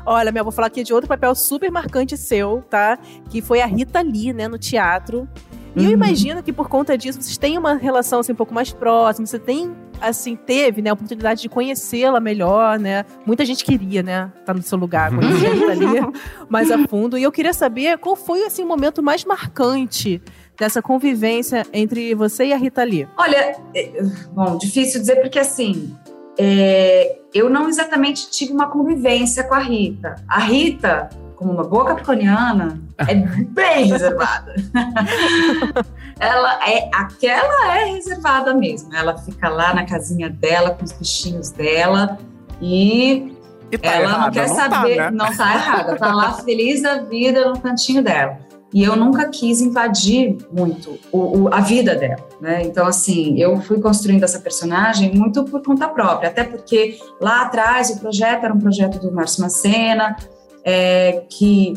Olha, 0.06 0.32
meu, 0.32 0.44
vou 0.44 0.52
falar 0.52 0.68
aqui 0.68 0.84
de 0.84 0.94
outro 0.94 1.08
papel 1.08 1.36
super 1.36 1.70
marcante 1.70 2.18
seu, 2.18 2.64
tá? 2.70 2.98
Que 3.30 3.42
foi 3.42 3.62
a 3.62 3.66
Rita 3.66 4.02
Lee, 4.02 4.32
né, 4.34 4.48
no 4.48 4.58
teatro. 4.58 5.28
E 5.76 5.80
uhum. 5.80 5.86
eu 5.86 5.92
imagino 5.92 6.44
que 6.44 6.52
por 6.52 6.68
conta 6.68 6.98
disso 6.98 7.22
vocês 7.22 7.38
têm 7.38 7.58
uma 7.58 7.76
relação 7.76 8.20
assim, 8.20 8.34
um 8.34 8.36
pouco 8.36 8.54
mais 8.54 8.74
próxima, 8.74 9.26
você 9.26 9.40
tem, 9.40 9.74
assim, 10.02 10.36
teve, 10.36 10.82
né, 10.82 10.90
a 10.90 10.94
oportunidade 10.94 11.42
de 11.42 11.50
conhecê-la 11.50 12.20
melhor, 12.20 12.78
né? 12.78 13.06
Muita 13.26 13.46
gente 13.46 13.64
queria, 13.64 14.04
né, 14.04 14.32
estar 14.40 14.46
tá 14.48 14.54
no 14.54 14.62
seu 14.62 14.78
lugar, 14.78 15.12
conhecer 15.14 15.48
a 15.48 15.54
Rita 15.54 15.74
Lee 15.74 16.14
mais 16.50 16.72
a 16.72 16.88
fundo. 16.88 17.18
E 17.18 17.24
eu 17.24 17.32
queria 17.32 17.54
saber 17.54 17.98
qual 17.98 18.16
foi, 18.16 18.44
assim, 18.44 18.64
o 18.64 18.68
momento 18.68 19.02
mais 19.02 19.24
marcante 19.24 20.22
dessa 20.60 20.82
convivência 20.82 21.66
entre 21.74 22.14
você 22.16 22.46
e 22.46 22.54
a 22.54 22.58
Rita 22.58 22.84
Lee. 22.84 23.08
Olha, 23.18 23.56
é, 23.74 24.04
bom, 24.34 24.58
difícil 24.58 25.00
dizer 25.00 25.22
porque, 25.22 25.40
assim, 25.40 25.96
é, 26.38 27.20
eu 27.34 27.50
não 27.50 27.70
exatamente 27.70 28.30
tive 28.30 28.52
uma 28.52 28.68
convivência 28.68 29.44
com 29.44 29.54
a 29.54 29.60
Rita. 29.60 30.16
A 30.28 30.40
Rita 30.40 31.10
como 31.42 31.54
uma 31.54 31.64
boa 31.64 31.86
capricorniana, 31.86 32.80
é 33.00 33.16
bem 33.16 33.86
reservada. 33.90 34.54
ela 36.20 36.70
é 36.70 36.88
aquela 36.94 37.78
é 37.78 37.86
reservada 37.86 38.54
mesmo. 38.54 38.94
Ela 38.96 39.18
fica 39.18 39.50
lá 39.50 39.74
na 39.74 39.84
casinha 39.84 40.30
dela 40.30 40.70
com 40.70 40.86
os 40.86 40.92
bichinhos 40.92 41.50
dela 41.50 42.20
e, 42.62 43.36
e 43.72 43.78
tá 43.80 43.90
ela 43.90 44.04
errada, 44.04 44.26
não 44.26 44.32
quer 44.32 44.48
não 44.48 44.56
tá, 44.56 44.70
saber, 44.70 44.96
tá, 44.98 45.04
né? 45.04 45.18
não 45.18 45.36
tá 45.36 45.54
errada, 45.56 45.96
tá 45.96 46.14
lá 46.14 46.34
feliz 46.34 46.84
da 46.84 47.00
vida 47.00 47.50
no 47.50 47.60
cantinho 47.60 48.04
dela. 48.04 48.38
E 48.74 48.84
eu 48.84 48.96
nunca 48.96 49.28
quis 49.28 49.60
invadir 49.60 50.38
muito 50.50 50.98
o, 51.12 51.40
o, 51.40 51.54
a 51.54 51.60
vida 51.60 51.94
dela, 51.94 52.26
né? 52.40 52.62
Então, 52.64 52.88
assim, 52.88 53.38
eu 53.38 53.60
fui 53.60 53.82
construindo 53.82 54.24
essa 54.24 54.40
personagem 54.40 55.14
muito 55.14 55.44
por 55.44 55.62
conta 55.62 55.90
própria, 55.90 56.30
até 56.30 56.46
porque 56.46 56.98
lá 57.20 57.42
atrás 57.42 57.90
o 57.90 58.00
projeto 58.00 58.46
era 58.46 58.54
um 58.54 58.60
projeto 58.60 58.98
do 59.00 59.12
Márcio 59.12 59.42
Macena, 59.42 60.16
é, 60.64 61.24
que 61.30 61.74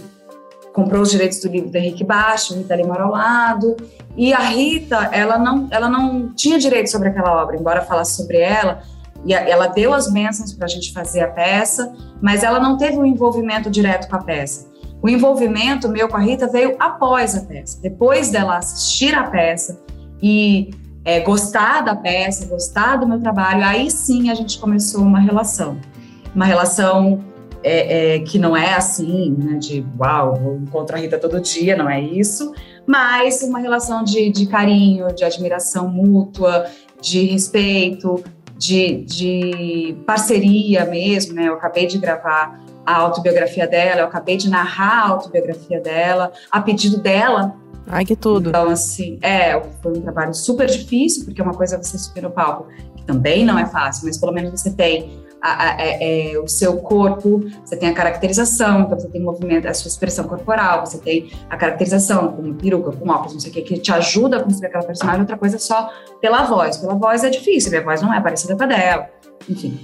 comprou 0.73 1.03
os 1.03 1.11
direitos 1.11 1.39
do 1.41 1.49
livro 1.49 1.71
do 1.71 1.77
Henrique 1.77 2.03
Baixo, 2.03 2.55
Rita 2.55 2.77
mora 2.79 3.05
ao 3.05 3.13
lado, 3.13 3.77
e 4.17 4.33
a 4.33 4.41
Rita, 4.41 5.09
ela 5.13 5.39
não, 5.39 5.69
ela 5.71 5.89
não 5.89 6.35
tinha 6.35 6.59
direito 6.59 6.91
sobre 6.91 7.09
aquela 7.09 7.43
obra, 7.43 7.57
embora 7.57 7.83
falasse 7.83 8.17
sobre 8.17 8.39
ela, 8.39 8.83
e 9.25 9.33
ela 9.33 9.69
deu 9.69 9.95
as 9.95 10.13
bênçãos 10.13 10.53
para 10.53 10.67
a 10.67 10.69
gente 10.69 10.93
fazer 10.93 11.21
a 11.21 11.29
peça, 11.29 11.95
mas 12.21 12.43
ela 12.43 12.59
não 12.59 12.77
teve 12.77 12.99
um 12.99 13.07
envolvimento 13.07 13.71
direto 13.71 14.09
com 14.09 14.17
a 14.17 14.23
peça. 14.23 14.69
O 15.01 15.09
envolvimento 15.09 15.89
meu 15.89 16.09
com 16.09 16.17
a 16.17 16.21
Rita 16.21 16.49
veio 16.49 16.77
após 16.79 17.37
a 17.37 17.43
peça, 17.43 17.81
depois 17.81 18.31
dela 18.31 18.59
assistir 18.59 19.15
a 19.15 19.25
peça 19.25 19.81
e 20.21 20.71
é, 21.05 21.21
gostar 21.21 21.83
da 21.83 21.95
peça, 21.95 22.47
gostar 22.47 22.97
do 22.97 23.07
meu 23.07 23.21
trabalho, 23.21 23.65
aí 23.65 23.91
sim 23.91 24.31
a 24.31 24.35
gente 24.35 24.59
começou 24.59 25.03
uma 25.03 25.21
relação, 25.21 25.79
uma 26.35 26.47
relação 26.47 27.23
é, 27.65 28.17
é, 28.17 28.19
que 28.19 28.39
não 28.39 28.55
é 28.55 28.75
assim, 28.75 29.35
né, 29.39 29.57
de 29.57 29.85
uau, 29.99 30.35
vou 30.35 30.57
encontrar 30.57 30.99
a 30.99 31.01
Rita 31.01 31.19
todo 31.19 31.41
dia, 31.41 31.75
não 31.75 31.89
é 31.89 31.99
isso, 31.99 32.53
mas 32.87 33.43
uma 33.43 33.59
relação 33.59 34.05
de, 34.05 34.31
de 34.31 34.47
carinho, 34.47 35.13
de 35.15 35.25
admiração 35.25 35.89
mútua, 35.89 36.67
de 37.01 37.25
respeito, 37.25 38.23
de, 38.57 39.05
de 39.05 39.97
parceria 40.07 40.85
mesmo, 40.85 41.35
né? 41.35 41.49
Eu 41.49 41.55
acabei 41.55 41.87
de 41.87 41.99
gravar 41.99 42.61
a 42.85 42.97
autobiografia 42.97 43.67
dela, 43.67 44.03
eu 44.03 44.07
acabei 44.07 44.37
de 44.37 44.49
narrar 44.49 45.07
a 45.07 45.09
autobiografia 45.09 45.81
dela, 45.81 46.33
a 46.51 46.61
pedido 46.61 46.99
dela. 46.99 47.57
Ai, 47.87 48.05
que 48.05 48.15
tudo. 48.15 48.51
Então, 48.51 48.69
assim, 48.69 49.19
é, 49.23 49.61
foi 49.83 49.93
um 49.99 50.03
trabalho 50.03 50.35
super 50.35 50.67
difícil, 50.67 51.25
porque 51.25 51.41
é 51.41 51.45
uma 51.45 51.55
coisa 51.55 51.83
você 51.83 51.99
subir 51.99 52.23
no 52.23 52.31
palco, 52.31 52.67
que 52.97 53.05
também 53.05 53.45
não 53.45 53.59
é 53.59 53.67
fácil, 53.67 54.07
mas 54.07 54.19
pelo 54.19 54.33
menos 54.33 54.61
você 54.61 54.71
tem 54.71 55.24
a, 55.45 55.63
a, 55.63 55.77
é, 55.79 56.33
é, 56.33 56.39
o 56.39 56.49
seu 56.49 56.79
corpo, 56.79 57.45
você 57.63 57.77
tem 57.77 57.91
a 57.91 57.93
caracterização, 57.93 58.81
então 58.81 58.99
você 58.99 59.09
tem 59.09 59.21
o 59.21 59.25
movimento, 59.25 59.69
a 59.69 59.75
sua 59.75 59.91
expressão 59.91 60.27
corporal, 60.27 60.87
você 60.87 60.97
tem 60.97 61.31
a 61.51 61.57
caracterização 61.59 62.33
com 62.33 62.55
peruca, 62.55 62.93
com 62.93 63.11
óculos, 63.11 63.35
não 63.35 63.41
sei 63.41 63.51
o 63.51 63.55
que, 63.55 63.61
que 63.61 63.79
te 63.79 63.93
ajuda 63.93 64.39
a 64.39 64.43
construir 64.43 64.69
aquela 64.69 64.85
personagem, 64.85 65.21
outra 65.21 65.37
coisa 65.37 65.57
é 65.57 65.59
só 65.59 65.91
pela 66.19 66.45
voz. 66.45 66.79
Pela 66.79 66.95
voz 66.95 67.23
é 67.25 67.29
difícil, 67.29 67.71
minha 67.71 67.85
voz 67.85 68.01
não 68.01 68.13
é 68.15 68.21
parecida 68.23 68.57
com 68.57 68.63
a 68.63 68.67
dela, 68.67 69.11
enfim. 69.47 69.79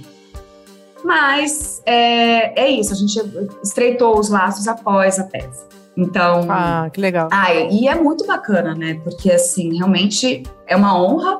Mas 1.03 1.83
é, 1.85 2.59
é 2.59 2.69
isso, 2.69 2.91
a 2.91 2.95
gente 2.95 3.21
estreitou 3.63 4.19
os 4.19 4.29
laços 4.29 4.67
após 4.67 5.19
a 5.19 5.25
peça. 5.25 5.69
Então. 5.95 6.47
Ah, 6.49 6.89
que 6.91 6.99
legal. 6.99 7.27
Ah, 7.31 7.53
e 7.53 7.87
é 7.87 7.93
muito 7.93 8.25
bacana, 8.25 8.73
né? 8.73 8.99
Porque, 9.03 9.29
assim, 9.29 9.77
realmente 9.77 10.41
é 10.65 10.75
uma 10.75 10.99
honra 10.99 11.37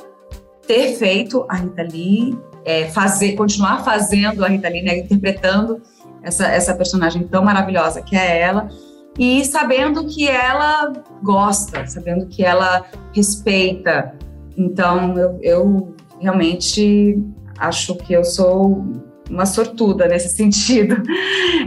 ter 0.67 0.93
feito 0.95 1.45
a 1.49 1.55
Rita 1.55 1.84
Lee, 1.84 2.38
é, 2.66 2.86
fazer, 2.86 3.34
continuar 3.34 3.84
fazendo 3.84 4.43
a 4.43 4.47
Rita 4.47 4.70
Lee, 4.70 4.84
né? 4.84 4.99
Interpretando 4.99 5.82
essa, 6.22 6.47
essa 6.47 6.76
personagem 6.76 7.28
tão 7.28 7.43
maravilhosa 7.43 8.01
que 8.01 8.16
é 8.16 8.39
ela. 8.39 8.70
E 9.18 9.43
sabendo 9.43 10.05
que 10.05 10.28
ela 10.28 10.93
gosta, 11.22 11.86
sabendo 11.86 12.28
que 12.28 12.43
ela 12.43 12.86
respeita. 13.14 14.14
Então, 14.57 15.18
eu, 15.18 15.39
eu 15.41 15.95
realmente 16.20 17.22
acho 17.57 17.95
que 17.95 18.14
eu 18.14 18.24
sou 18.24 18.84
uma 19.32 19.45
sortuda 19.45 20.07
nesse 20.07 20.29
sentido. 20.29 21.01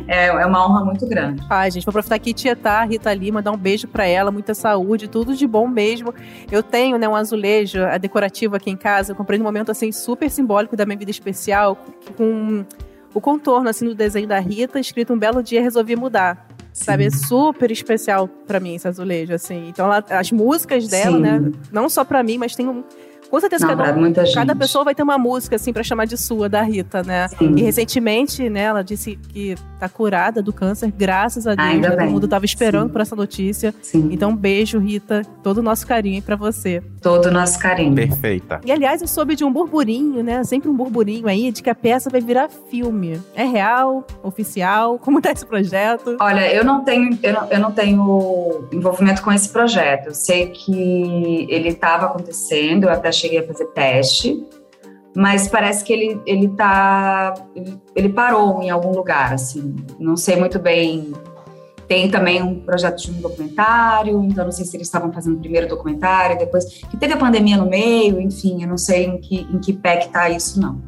É, 0.07 0.27
é 0.27 0.47
uma 0.47 0.67
honra 0.67 0.85
muito 0.85 1.07
grande. 1.07 1.43
Ai, 1.49 1.71
gente, 1.71 1.85
vou 1.85 1.91
aproveitar 1.91 2.17
aqui 2.17 2.31
e 2.31 2.35
tietar 2.35 2.83
a 2.83 2.85
Rita 2.85 3.13
Lima, 3.15 3.41
dar 3.41 3.53
um 3.53 3.57
beijo 3.57 3.89
para 3.89 4.07
ela, 4.07 4.31
muita 4.31 4.55
saúde, 4.55 5.09
tudo 5.09 5.35
de 5.35 5.47
bom 5.47 5.67
mesmo. 5.67 6.15
Eu 6.51 6.63
tenho, 6.63 6.99
né, 6.99 7.09
um 7.09 7.17
azulejo 7.17 7.83
a 7.85 7.97
decorativo 7.97 8.55
aqui 8.55 8.71
em 8.71 8.77
casa, 8.77 9.13
eu 9.13 9.17
comprei 9.17 9.39
num 9.39 9.45
momento, 9.45 9.71
assim, 9.71 9.91
super 9.91 10.31
simbólico 10.31 10.77
da 10.77 10.85
minha 10.85 10.99
vida 10.99 11.11
especial, 11.11 11.79
com 12.17 12.65
o 13.15 13.21
contorno, 13.21 13.69
assim, 13.69 13.87
do 13.87 13.95
desenho 13.95 14.29
da 14.29 14.39
Rita, 14.39 14.79
escrito 14.79 15.15
um 15.15 15.19
belo 15.19 15.43
dia, 15.43 15.63
resolvi 15.63 15.97
mudar. 15.97 16.47
Sim. 16.73 16.85
Sabe, 16.85 17.07
é 17.07 17.11
super 17.11 17.71
especial 17.71 18.27
para 18.29 18.59
mim 18.59 18.75
esse 18.75 18.89
azulejo, 18.89 19.33
assim. 19.33 19.69
Então, 19.69 19.87
ela, 19.87 20.05
as 20.11 20.33
músicas 20.33 20.89
dela, 20.89 21.17
Sim. 21.17 21.23
né, 21.23 21.53
não 21.73 21.89
só 21.89 22.05
para 22.05 22.23
mim, 22.23 22.37
mas 22.37 22.57
tem 22.57 22.69
um 22.69 22.83
com 23.35 23.41
certeza 23.41 23.67
Não, 23.67 23.77
cada, 23.77 24.33
cada 24.33 24.55
pessoa 24.55 24.85
vai 24.85 24.95
ter 24.95 25.03
uma 25.03 25.19
música, 25.19 25.57
assim, 25.57 25.73
para 25.73 25.83
chamar 25.83 26.05
de 26.05 26.17
sua, 26.17 26.49
da 26.49 26.63
Rita, 26.63 27.03
né? 27.03 27.27
Sim. 27.27 27.57
E 27.57 27.63
recentemente, 27.63 28.49
né, 28.49 28.61
ela 28.61 28.85
disse 28.85 29.17
que 29.17 29.57
tá 29.81 29.89
curada 29.89 30.41
do 30.41 30.53
câncer, 30.53 30.93
graças 30.97 31.45
a 31.45 31.57
Deus. 31.57 31.69
Ainda 31.69 31.89
todo 31.91 31.99
bem. 31.99 32.11
mundo 32.11 32.29
tava 32.29 32.45
esperando 32.45 32.87
Sim. 32.87 32.93
por 32.93 33.01
essa 33.01 33.17
notícia. 33.17 33.75
Sim. 33.83 34.09
Então, 34.13 34.31
um 34.31 34.37
beijo, 34.37 34.79
Rita. 34.79 35.23
Todo 35.43 35.59
o 35.59 35.63
nosso 35.63 35.85
carinho 35.85 36.23
para 36.23 36.37
você. 36.37 36.81
Todo 37.03 37.27
o 37.27 37.31
nosso 37.33 37.59
carinho. 37.59 37.93
Perfeita. 37.93 38.61
E 38.65 38.71
aliás, 38.71 39.03
eu 39.03 39.09
soube 39.09 39.35
de 39.35 39.45
um 39.45 39.53
burburinho, 39.53 40.23
né? 40.23 40.45
Sempre 40.45 40.69
um 40.69 40.75
burburinho 40.77 41.27
aí 41.27 41.51
de 41.51 41.61
que 41.61 41.69
a 41.69 41.75
peça 41.75 42.09
vai 42.09 42.21
virar 42.21 42.49
filme. 42.71 43.21
É 43.35 43.43
real? 43.43 44.07
Oficial? 44.23 44.97
Como 45.03 45.21
tá 45.21 45.33
esse 45.33 45.45
projeto? 45.45 46.17
Olha, 46.21 46.55
eu 46.55 46.65
não 46.65 46.85
tenho, 46.85 47.19
eu 47.21 47.33
não, 47.33 47.49
eu 47.51 47.59
não 47.59 47.73
tenho 47.73 48.69
envolvimento 48.73 49.23
com 49.23 49.33
esse 49.33 49.49
projeto. 49.49 50.07
Eu 50.07 50.15
sei 50.15 50.51
que 50.51 51.49
ele 51.51 51.71
estava 51.71 52.07
acontecendo, 52.07 52.85
eu 52.85 52.91
até 52.91 53.11
cheguei 53.11 53.24
a 53.39 53.47
fazer 53.47 53.67
teste, 53.67 54.47
mas 55.17 55.49
parece 55.49 55.85
que 55.85 55.93
ele 55.93 56.21
ele 56.27 56.49
tá 56.49 57.35
ele, 57.55 57.81
ele 57.95 58.09
parou 58.09 58.63
em 58.63 58.71
algum 58.71 58.93
lugar, 58.93 59.33
assim. 59.33 59.75
Não 59.99 60.17
sei 60.17 60.37
muito 60.37 60.59
bem 60.59 61.13
tem 61.87 62.11
também 62.11 62.43
um 62.43 62.61
projeto 62.61 63.03
de 63.03 63.11
um 63.11 63.21
documentário, 63.21 64.23
então 64.25 64.45
não 64.45 64.53
sei 64.53 64.65
se 64.65 64.77
eles 64.77 64.87
estavam 64.87 65.13
fazendo 65.13 65.37
o 65.37 65.41
primeiro 65.41 65.69
documentário, 65.69 66.39
depois 66.39 66.65
que 66.65 66.97
teve 66.97 67.13
a 67.13 67.17
pandemia 67.17 67.57
no 67.57 67.69
meio, 67.69 68.21
enfim, 68.21 68.63
eu 68.63 68.69
não 68.69 68.79
sei 68.79 69.05
em 69.05 69.21
que, 69.21 69.41
em 69.41 69.59
que 69.59 69.73
pé 69.73 69.99
que 69.99 70.09
tá 70.09 70.29
isso, 70.31 70.61
não. 70.61 70.81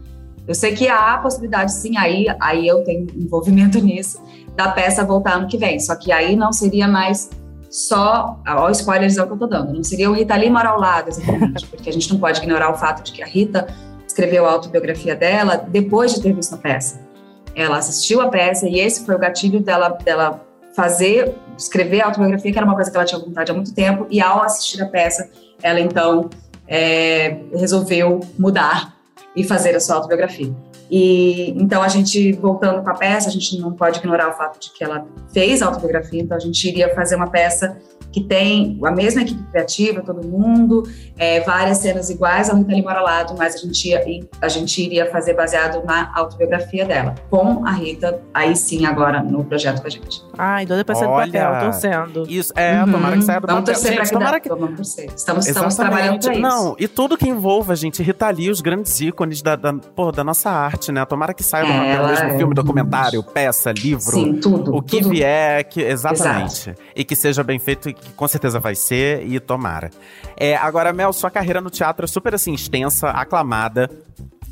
Eu 0.47 0.55
sei 0.55 0.75
que 0.75 0.89
há 0.89 1.15
a 1.15 1.19
possibilidade, 1.19 1.73
sim, 1.73 1.97
aí, 1.97 2.27
aí 2.41 2.67
eu 2.67 2.83
tenho 2.85 3.07
envolvimento 3.17 3.79
nisso, 3.83 4.23
da 4.55 4.71
peça 4.73 5.05
voltar 5.05 5.35
ano 5.35 5.49
que 5.49 5.59
vem, 5.59 5.79
só 5.79 5.95
que 5.97 6.11
aí 6.13 6.37
não 6.37 6.53
seria 6.53 6.89
mais 6.89 7.31
só, 7.77 8.41
ó, 8.49 8.71
spoilers 8.71 9.19
é 9.19 9.23
o 9.23 9.27
que 9.27 9.35
eu 9.35 9.37
tô 9.37 9.47
dando, 9.47 9.75
não 9.75 9.85
seria 9.85 10.11
o 10.11 10.15
Rita 10.15 10.35
Lee 10.35 10.49
ao 10.49 10.81
lado, 10.81 11.11
exatamente, 11.11 11.67
porque 11.69 11.91
a 11.91 11.93
gente 11.93 12.11
não 12.11 12.19
pode 12.19 12.39
ignorar 12.39 12.71
o 12.71 12.75
fato 12.75 13.03
de 13.03 13.13
que 13.13 13.23
a 13.23 13.27
Rita 13.27 13.67
escreveu 14.09 14.47
a 14.47 14.53
autobiografia 14.53 15.15
dela 15.15 15.59
depois 15.59 16.15
de 16.15 16.23
ter 16.23 16.33
visto 16.33 16.55
a 16.55 16.57
peça. 16.57 16.99
Ela 17.55 17.77
assistiu 17.77 18.23
a 18.23 18.29
peça 18.29 18.67
e 18.67 18.81
esse 18.81 19.05
foi 19.05 19.15
o 19.15 19.19
gatilho 19.19 19.61
dela, 19.61 19.91
dela 19.91 20.43
fazer, 20.75 21.35
escrever 21.59 22.01
a 22.01 22.07
autobiografia, 22.07 22.51
que 22.51 22.57
era 22.57 22.67
uma 22.67 22.75
coisa 22.75 22.91
que 22.91 22.97
ela 22.97 23.05
tinha 23.05 23.21
vontade 23.21 23.51
há 23.51 23.55
muito 23.55 23.75
tempo, 23.75 24.07
e 24.09 24.23
ao 24.23 24.43
assistir 24.43 24.81
a 24.83 24.87
peça, 24.87 25.29
ela 25.63 25.79
então 25.79 26.31
é, 26.67 27.41
resolveu 27.53 28.21
mudar 28.39 28.97
e 29.37 29.45
fazer 29.45 29.77
a 29.77 29.81
sua 29.81 29.97
autobiografia. 29.97 30.51
E 30.91 31.51
então 31.57 31.83
a 31.83 31.89
gente 31.89 32.33
voltando 32.33 32.83
com 32.83 32.91
a 32.91 32.95
peça, 32.95 33.29
a 33.29 33.33
gente 33.33 33.59
não 33.59 33.73
pode 33.73 33.99
ignorar 33.99 34.29
o 34.29 34.33
fato 34.33 34.61
de 34.61 34.71
que 34.73 34.85
ela 34.85 35.07
fez 35.33 35.63
autobiografia, 35.63 36.21
então 36.21 36.37
a 36.37 36.41
gente 36.41 36.67
iria 36.69 36.95
fazer 36.95 37.17
uma 37.17 37.29
peça 37.29 37.77
que 38.17 38.23
tem 38.23 38.79
a 38.83 38.91
mesma 38.91 39.21
equipe 39.21 39.43
criativa, 39.51 40.01
todo 40.01 40.27
mundo, 40.27 40.85
é, 41.19 41.41
várias 41.41 41.77
cenas 41.77 42.09
iguais 42.09 42.49
ao 42.49 42.57
Rita 42.57 42.73
Lee 42.73 42.83
Mora 42.83 43.03
Lado, 43.03 43.35
mas 43.37 43.57
a 43.57 43.59
gente, 43.59 43.91
ia, 43.91 44.03
a 44.41 44.49
gente 44.49 44.83
iria 44.83 45.11
fazer 45.11 45.35
baseado 45.35 45.85
na 45.85 46.11
autobiografia 46.15 46.87
dela, 46.87 47.15
com 47.29 47.67
a 47.67 47.73
Rita, 47.73 48.19
aí 48.33 48.57
sim, 48.57 48.87
agora 48.87 49.23
no 49.23 49.45
projeto 49.45 49.83
com 49.83 49.87
a 49.87 49.91
gente. 49.91 50.23
Ai, 50.39 50.65
doida 50.65 50.83
pra 50.83 50.95
sair 50.95 51.09
do 51.09 51.13
papel, 51.15 51.61
torcendo. 51.61 52.25
Isso, 52.27 52.55
é, 52.57 52.83
uhum. 52.83 52.93
tomara 52.93 53.17
que 53.19 53.23
saia 53.23 53.39
do 53.41 53.47
Vamos 53.49 53.61
papel. 53.61 53.75
torcer 53.75 53.91
gente, 53.91 53.97
pra 53.99 54.07
que 54.07 54.13
tomara 54.15 54.41
que... 54.41 54.49
vamos 54.49 54.77
torcer. 54.77 55.11
Estamos, 55.15 55.47
estamos 55.47 55.75
trabalhando 55.75 56.19
pra 56.19 56.33
isso. 56.33 56.41
Não, 56.41 56.75
e 56.79 56.89
tudo 56.89 57.19
que 57.19 57.29
envolva, 57.29 57.77
gente, 57.77 58.03
Rita 58.03 58.31
Lee, 58.31 58.49
os 58.51 58.63
grandes 58.63 58.99
ícones 58.99 59.43
da, 59.43 59.57
da, 59.57 59.75
pô, 59.75 60.11
da 60.11 60.25
nossa 60.25 60.49
arte, 60.49 60.91
né? 60.91 61.05
Tomara 61.05 61.35
que 61.35 61.43
saia 61.43 61.67
do 61.67 61.71
É, 61.71 61.97
papel, 61.97 62.09
mesmo 62.09 62.29
é 62.29 62.39
filme, 62.39 62.55
documentário, 62.55 63.23
peça, 63.23 63.73
livro. 63.73 64.01
Sim, 64.01 64.35
tudo. 64.41 64.75
O 64.75 64.81
que 64.81 65.03
tudo. 65.03 65.11
vier, 65.11 65.65
que, 65.65 65.83
exatamente. 65.83 66.75
E 66.95 67.05
que 67.05 67.15
seja 67.15 67.45
bem 67.45 67.59
feito, 67.59 67.91
e 67.91 67.93
que 67.93 68.06
com 68.15 68.29
certeza 68.29 68.61
vai 68.61 68.75
ser, 68.75 69.27
e 69.27 69.39
tomara. 69.41 69.91
É, 70.37 70.57
agora, 70.57 70.93
Mel, 70.93 71.13
sua 71.13 71.31
carreira 71.31 71.61
no 71.61 71.71
teatro 71.71 72.05
é 72.05 72.09
super 72.09 72.35
assim, 72.35 72.55
extensa, 72.55 73.11
aclamada. 73.11 73.91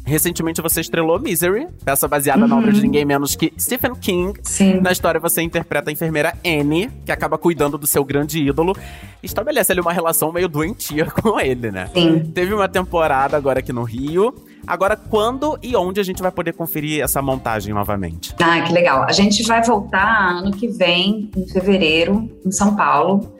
Recentemente 0.07 0.61
você 0.61 0.83
estrelou 0.83 1.19
Misery, 1.19 1.67
peça 1.83 2.07
baseada 2.07 2.47
na 2.47 2.59
obra 2.59 2.71
de 2.71 2.83
ninguém 2.83 3.07
menos 3.07 3.35
que 3.35 3.53
Stephen 3.59 3.95
King. 3.95 4.27
Uhum. 4.27 4.35
Sim. 4.43 4.81
Na 4.81 4.93
história 4.93 5.19
você 5.19 5.41
interpreta 5.41 5.89
a 5.89 5.93
enfermeira 5.93 6.35
Annie, 6.45 6.91
que 7.07 7.11
acaba 7.11 7.39
cuidando 7.39 7.79
do 7.79 7.87
seu 7.87 8.05
grande 8.05 8.39
ídolo. 8.39 8.77
Estabelece 9.23 9.73
ali 9.73 9.81
uma 9.81 9.95
relação 9.95 10.31
meio 10.31 10.47
doentia 10.47 11.07
com 11.23 11.41
ele, 11.41 11.71
né? 11.71 11.89
Sim. 11.95 12.21
Teve 12.35 12.53
uma 12.53 12.69
temporada 12.69 13.35
agora 13.35 13.61
aqui 13.61 13.73
no 13.73 13.83
Rio. 13.83 14.35
Agora, 14.67 14.95
quando 14.95 15.59
e 15.63 15.75
onde 15.75 16.01
a 16.01 16.03
gente 16.03 16.21
vai 16.21 16.31
poder 16.31 16.53
conferir 16.53 17.03
essa 17.03 17.23
montagem 17.23 17.73
novamente? 17.73 18.35
Ah, 18.43 18.61
que 18.61 18.73
legal. 18.73 19.05
A 19.05 19.13
gente 19.13 19.43
vai 19.45 19.63
voltar 19.63 20.37
ano 20.37 20.53
que 20.53 20.69
vem, 20.69 21.31
em 21.35 21.47
fevereiro, 21.47 22.31
em 22.45 22.53
São 22.53 22.77
Paulo. 22.77 23.34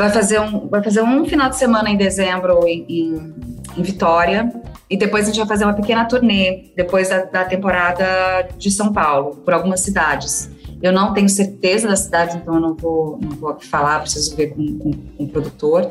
Vai 0.00 0.08
fazer 0.08 0.40
um, 0.40 0.66
vai 0.66 0.82
fazer 0.82 1.02
um 1.02 1.26
final 1.26 1.50
de 1.50 1.56
semana 1.56 1.90
em 1.90 1.96
dezembro 1.98 2.66
em, 2.66 2.86
em, 2.88 3.34
em 3.76 3.82
Vitória. 3.82 4.50
E 4.88 4.96
depois 4.96 5.24
a 5.24 5.26
gente 5.26 5.36
vai 5.36 5.46
fazer 5.46 5.66
uma 5.66 5.74
pequena 5.74 6.06
turnê, 6.06 6.72
depois 6.74 7.10
da, 7.10 7.24
da 7.24 7.44
temporada 7.44 8.48
de 8.56 8.70
São 8.70 8.94
Paulo, 8.94 9.36
por 9.44 9.52
algumas 9.52 9.80
cidades. 9.80 10.50
Eu 10.82 10.90
não 10.90 11.12
tenho 11.12 11.28
certeza 11.28 11.86
das 11.86 11.98
cidades, 12.00 12.34
então 12.34 12.54
eu 12.54 12.60
não 12.62 12.74
vou, 12.74 13.18
não 13.20 13.36
vou 13.36 13.50
aqui 13.50 13.66
falar, 13.66 14.00
preciso 14.00 14.34
ver 14.34 14.54
com, 14.54 14.78
com, 14.78 14.90
com 14.90 15.24
o 15.24 15.28
produtor. 15.28 15.90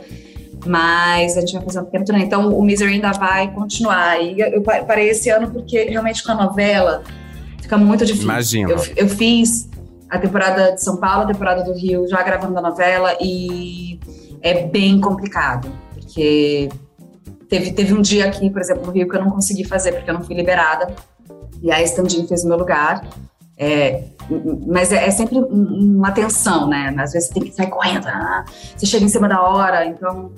Mas 0.66 1.38
a 1.38 1.42
gente 1.42 1.54
vai 1.54 1.64
fazer 1.64 1.78
uma 1.78 1.86
pequena 1.86 2.06
turnê. 2.06 2.24
Então 2.24 2.50
o 2.50 2.64
Misery 2.64 2.94
ainda 2.94 3.12
vai 3.12 3.54
continuar. 3.54 4.20
E 4.20 4.40
eu 4.40 4.64
parei 4.64 5.10
esse 5.10 5.30
ano 5.30 5.52
porque 5.52 5.84
realmente 5.84 6.24
com 6.24 6.32
a 6.32 6.36
novela 6.36 7.04
fica 7.62 7.78
muito 7.78 8.04
difícil. 8.08 8.26
Imagino. 8.28 8.72
Eu, 8.72 8.84
eu 8.96 9.08
fiz 9.08 9.70
a 10.10 10.18
temporada 10.18 10.72
de 10.74 10.82
São 10.82 10.98
Paulo, 10.98 11.24
a 11.24 11.28
temporada 11.28 11.64
do 11.64 11.74
Rio, 11.74 12.08
já 12.08 12.22
gravando 12.24 12.58
a 12.58 12.62
novela, 12.62 13.16
e 13.22 14.00
é 14.42 14.66
bem 14.68 15.00
complicado, 15.00 15.72
porque 15.94 16.70
teve, 17.48 17.72
teve 17.72 17.94
um 17.94 18.02
dia 18.02 18.26
aqui, 18.26 18.50
por 18.50 18.62
exemplo, 18.62 18.86
no 18.86 18.92
Rio, 18.92 19.08
que 19.08 19.16
eu 19.16 19.24
não 19.24 19.32
consegui 19.32 19.64
fazer, 19.64 19.94
porque 19.94 20.10
eu 20.10 20.14
não 20.14 20.24
fui 20.24 20.36
liberada, 20.36 20.94
e 21.62 21.72
a 21.72 21.82
Estandinho 21.82 22.28
fez 22.28 22.44
o 22.44 22.48
meu 22.48 22.58
lugar. 22.58 23.06
É, 23.62 24.06
mas 24.68 24.94
é, 24.94 25.06
é, 25.06 25.12
sempre 25.12 25.38
uma 25.38 26.12
tensão, 26.12 26.70
né? 26.70 26.96
Às 26.98 27.12
vezes 27.12 27.28
tem 27.28 27.44
que 27.44 27.52
sair 27.52 27.68
correndo, 27.68 28.08
ah, 28.08 28.46
você 28.48 28.86
chega 28.86 29.04
em 29.04 29.10
cima 29.10 29.28
da 29.28 29.42
hora, 29.42 29.86
então 29.86 30.32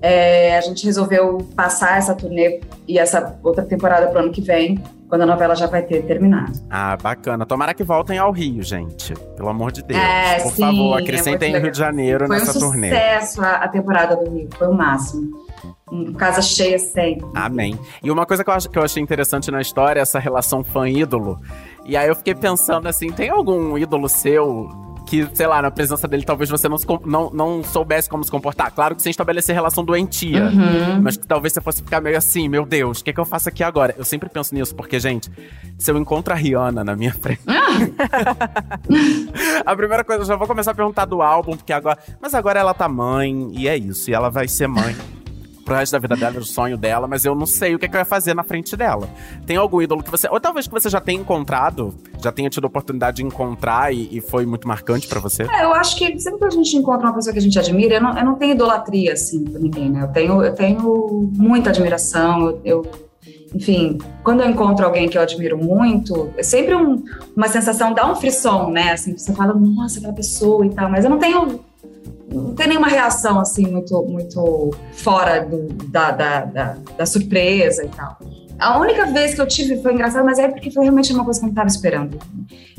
é, 0.00 0.56
a 0.56 0.60
gente 0.60 0.84
resolveu 0.84 1.38
passar 1.56 1.98
essa 1.98 2.14
turnê 2.14 2.60
e 2.86 2.98
essa 2.98 3.38
outra 3.42 3.64
temporada 3.64 4.06
pro 4.08 4.20
ano 4.20 4.30
que 4.30 4.40
vem, 4.40 4.82
quando 5.08 5.22
a 5.22 5.26
novela 5.26 5.54
já 5.56 5.66
vai 5.66 5.82
ter 5.82 6.02
terminado. 6.04 6.52
Ah, 6.68 6.96
bacana. 6.96 7.46
Tomara 7.46 7.72
que 7.72 7.82
voltem 7.82 8.18
ao 8.18 8.30
Rio, 8.30 8.62
gente. 8.62 9.14
Pelo 9.36 9.48
amor 9.48 9.72
de 9.72 9.82
Deus. 9.82 9.98
É, 10.00 10.40
Por 10.40 10.52
sim, 10.52 10.62
favor, 10.62 10.98
é 10.98 11.02
acrescentem 11.02 11.50
muito 11.50 11.62
Rio 11.62 11.72
de 11.72 11.78
Janeiro 11.78 12.26
Foi 12.26 12.38
nessa 12.38 12.58
um 12.58 12.60
turnê. 12.60 12.90
sucesso 12.90 13.42
a, 13.42 13.66
temporada 13.68 14.16
do 14.16 14.30
Rio, 14.30 14.48
foi 14.56 14.68
o 14.68 14.74
máximo. 14.74 15.48
Um, 15.90 16.12
casa 16.12 16.42
cheia 16.42 16.78
sempre. 16.78 17.26
Amém. 17.34 17.78
E 18.02 18.10
uma 18.10 18.26
coisa 18.26 18.44
que 18.44 18.50
eu, 18.50 18.54
acho, 18.54 18.68
que 18.68 18.78
eu 18.78 18.82
achei 18.82 19.02
interessante 19.02 19.50
na 19.50 19.60
história 19.60 20.00
é 20.00 20.02
essa 20.02 20.18
relação 20.18 20.62
fã-ídolo. 20.62 21.40
E 21.86 21.96
aí 21.96 22.06
eu 22.06 22.14
fiquei 22.14 22.34
pensando 22.34 22.86
assim: 22.86 23.10
tem 23.10 23.30
algum 23.30 23.78
ídolo 23.78 24.08
seu 24.08 24.68
que, 25.08 25.26
sei 25.32 25.46
lá, 25.46 25.62
na 25.62 25.70
presença 25.70 26.06
dele 26.06 26.22
talvez 26.22 26.50
você 26.50 26.68
não, 26.68 26.76
não, 27.04 27.30
não 27.30 27.64
soubesse 27.64 28.08
como 28.10 28.22
se 28.22 28.30
comportar. 28.30 28.70
Claro 28.72 28.94
que 28.94 29.02
sem 29.02 29.10
estabelecer 29.10 29.54
relação 29.54 29.82
doentia. 29.82 30.44
Uhum. 30.44 31.00
Mas 31.02 31.16
que 31.16 31.26
talvez 31.26 31.54
você 31.54 31.60
fosse 31.62 31.82
ficar 31.82 32.00
meio 32.00 32.18
assim, 32.18 32.48
meu 32.48 32.66
Deus, 32.66 33.00
o 33.00 33.04
que, 33.04 33.12
que 33.12 33.20
eu 33.20 33.24
faço 33.24 33.48
aqui 33.48 33.64
agora? 33.64 33.94
Eu 33.96 34.04
sempre 34.04 34.28
penso 34.28 34.54
nisso, 34.54 34.74
porque, 34.74 35.00
gente, 35.00 35.30
se 35.78 35.90
eu 35.90 35.96
encontro 35.96 36.34
a 36.34 36.36
Rihanna 36.36 36.84
na 36.84 36.94
minha 36.94 37.12
frente. 37.14 37.40
a 39.64 39.76
primeira 39.76 40.04
coisa, 40.04 40.22
eu 40.22 40.26
já 40.26 40.36
vou 40.36 40.46
começar 40.46 40.72
a 40.72 40.74
perguntar 40.74 41.06
do 41.06 41.22
álbum, 41.22 41.56
porque 41.56 41.72
agora. 41.72 41.98
Mas 42.20 42.34
agora 42.34 42.60
ela 42.60 42.74
tá 42.74 42.86
mãe, 42.88 43.50
e 43.52 43.66
é 43.66 43.76
isso, 43.76 44.10
e 44.10 44.14
ela 44.14 44.28
vai 44.28 44.46
ser 44.46 44.66
mãe. 44.66 44.94
Pro 45.68 45.76
resto 45.76 45.92
da 45.92 45.98
vida 45.98 46.16
dela, 46.16 46.36
é 46.36 46.38
o 46.38 46.44
sonho 46.44 46.78
dela, 46.78 47.06
mas 47.06 47.26
eu 47.26 47.34
não 47.34 47.44
sei 47.44 47.74
o 47.74 47.78
que, 47.78 47.86
que 47.86 47.94
eu 47.94 47.98
ia 47.98 48.04
fazer 48.06 48.32
na 48.32 48.42
frente 48.42 48.74
dela. 48.74 49.06
Tem 49.46 49.58
algum 49.58 49.82
ídolo 49.82 50.02
que 50.02 50.10
você. 50.10 50.26
Ou 50.30 50.40
talvez 50.40 50.66
que 50.66 50.72
você 50.72 50.88
já 50.88 50.98
tenha 50.98 51.20
encontrado, 51.20 51.94
já 52.22 52.32
tenha 52.32 52.48
tido 52.48 52.64
a 52.64 52.68
oportunidade 52.68 53.18
de 53.18 53.22
encontrar 53.22 53.92
e, 53.92 54.08
e 54.16 54.20
foi 54.22 54.46
muito 54.46 54.66
marcante 54.66 55.06
pra 55.06 55.20
você? 55.20 55.42
É, 55.42 55.64
eu 55.64 55.74
acho 55.74 55.94
que 55.98 56.18
sempre 56.18 56.38
que 56.38 56.44
a 56.46 56.50
gente 56.50 56.74
encontra 56.74 57.06
uma 57.08 57.14
pessoa 57.14 57.34
que 57.34 57.38
a 57.38 57.42
gente 57.42 57.58
admira, 57.58 57.96
eu 57.96 58.00
não, 58.00 58.18
eu 58.18 58.24
não 58.24 58.34
tenho 58.36 58.54
idolatria, 58.54 59.12
assim, 59.12 59.44
por 59.44 59.60
ninguém, 59.60 59.90
né? 59.90 60.04
Eu 60.04 60.08
tenho, 60.08 60.42
eu 60.42 60.54
tenho 60.54 61.30
muita 61.34 61.68
admiração, 61.68 62.48
eu, 62.48 62.60
eu- 62.64 62.86
enfim, 63.54 63.98
quando 64.22 64.42
eu 64.42 64.48
encontro 64.50 64.86
alguém 64.86 65.06
que 65.06 65.18
eu 65.18 65.22
admiro 65.22 65.56
muito, 65.58 66.30
é 66.38 66.42
sempre 66.42 66.74
um- 66.74 67.04
uma 67.36 67.48
sensação, 67.48 67.92
dá 67.92 68.10
um 68.10 68.14
frisson, 68.14 68.70
né? 68.70 68.92
Assim, 68.92 69.16
você 69.16 69.34
fala, 69.34 69.52
nossa, 69.52 69.98
aquela 69.98 70.14
pessoa 70.14 70.64
e 70.64 70.70
tal, 70.70 70.90
mas 70.90 71.04
eu 71.04 71.10
não 71.10 71.18
tenho, 71.18 71.60
não 72.30 72.54
tenho 72.54 72.68
nenhuma 72.70 72.88
reação, 72.88 73.38
assim, 73.40 73.66
muito, 73.66 74.02
muito 74.04 74.70
fora 74.92 75.40
do- 75.44 75.68
da, 75.88 76.10
da, 76.10 76.44
da, 76.44 76.76
da 76.96 77.06
surpresa 77.06 77.84
e 77.84 77.88
tal. 77.88 78.18
A 78.58 78.78
única 78.78 79.06
vez 79.06 79.34
que 79.34 79.40
eu 79.40 79.46
tive 79.46 79.80
foi 79.80 79.94
engraçado, 79.94 80.24
mas 80.24 80.38
é 80.38 80.48
porque 80.48 80.70
foi 80.70 80.82
realmente 80.82 81.12
uma 81.12 81.24
coisa 81.24 81.38
que 81.38 81.44
eu 81.44 81.48
não 81.48 81.52
estava 81.52 81.68
esperando. 81.68 82.18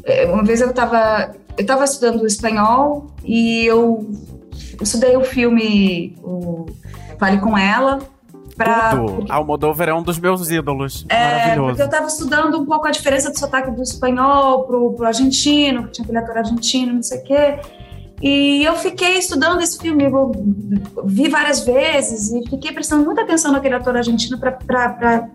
É, 0.04 0.26
Uma 0.26 0.44
vez 0.44 0.60
eu 0.62 0.70
estava 0.70 1.32
eu 1.58 1.62
estava 1.62 1.84
estudando 1.86 2.26
espanhol 2.26 3.08
e 3.24 3.66
eu 3.66 4.10
estudei 4.82 5.16
o 5.18 5.24
filme 5.24 6.16
o 6.24 6.66
Fale 7.18 7.40
com 7.40 7.58
Ela 7.58 8.00
para 8.58 8.90
Tudo. 8.92 9.26
Almodóvar 9.32 9.88
é 9.90 9.94
um 9.94 10.04
dos 10.04 10.20
meus 10.20 10.50
ídolos. 10.50 11.06
é, 11.10 11.56
porque 11.56 11.82
eu 11.82 11.86
estava 11.86 12.08
estudando 12.08 12.60
um 12.60 12.66
pouco 12.66 12.86
a 12.86 12.92
diferença 12.92 13.32
do 13.32 13.40
sotaque 13.40 13.72
do 13.72 13.82
espanhol 13.82 14.64
pro, 14.66 14.94
pro 14.94 15.06
argentino, 15.06 15.86
que 15.86 15.92
tinha 15.94 16.04
aquele 16.04 16.18
ator 16.18 16.38
argentino, 16.40 16.94
não 16.94 17.04
sei 17.04 17.20
o 17.20 17.24
quê. 17.24 17.60
E 18.22 18.64
eu 18.64 18.76
fiquei 18.76 19.18
estudando 19.18 19.62
esse 19.62 19.78
filme, 19.78 20.04
eu 20.04 20.32
vi 21.06 21.30
várias 21.30 21.62
vezes 21.62 22.32
e 22.32 22.50
fiquei 22.50 22.72
prestando 22.74 23.06
muita 23.06 23.22
atenção 23.22 23.52
naquele 23.52 23.76
ator 23.76 23.96
argentino 23.96 24.38
para 24.38 25.30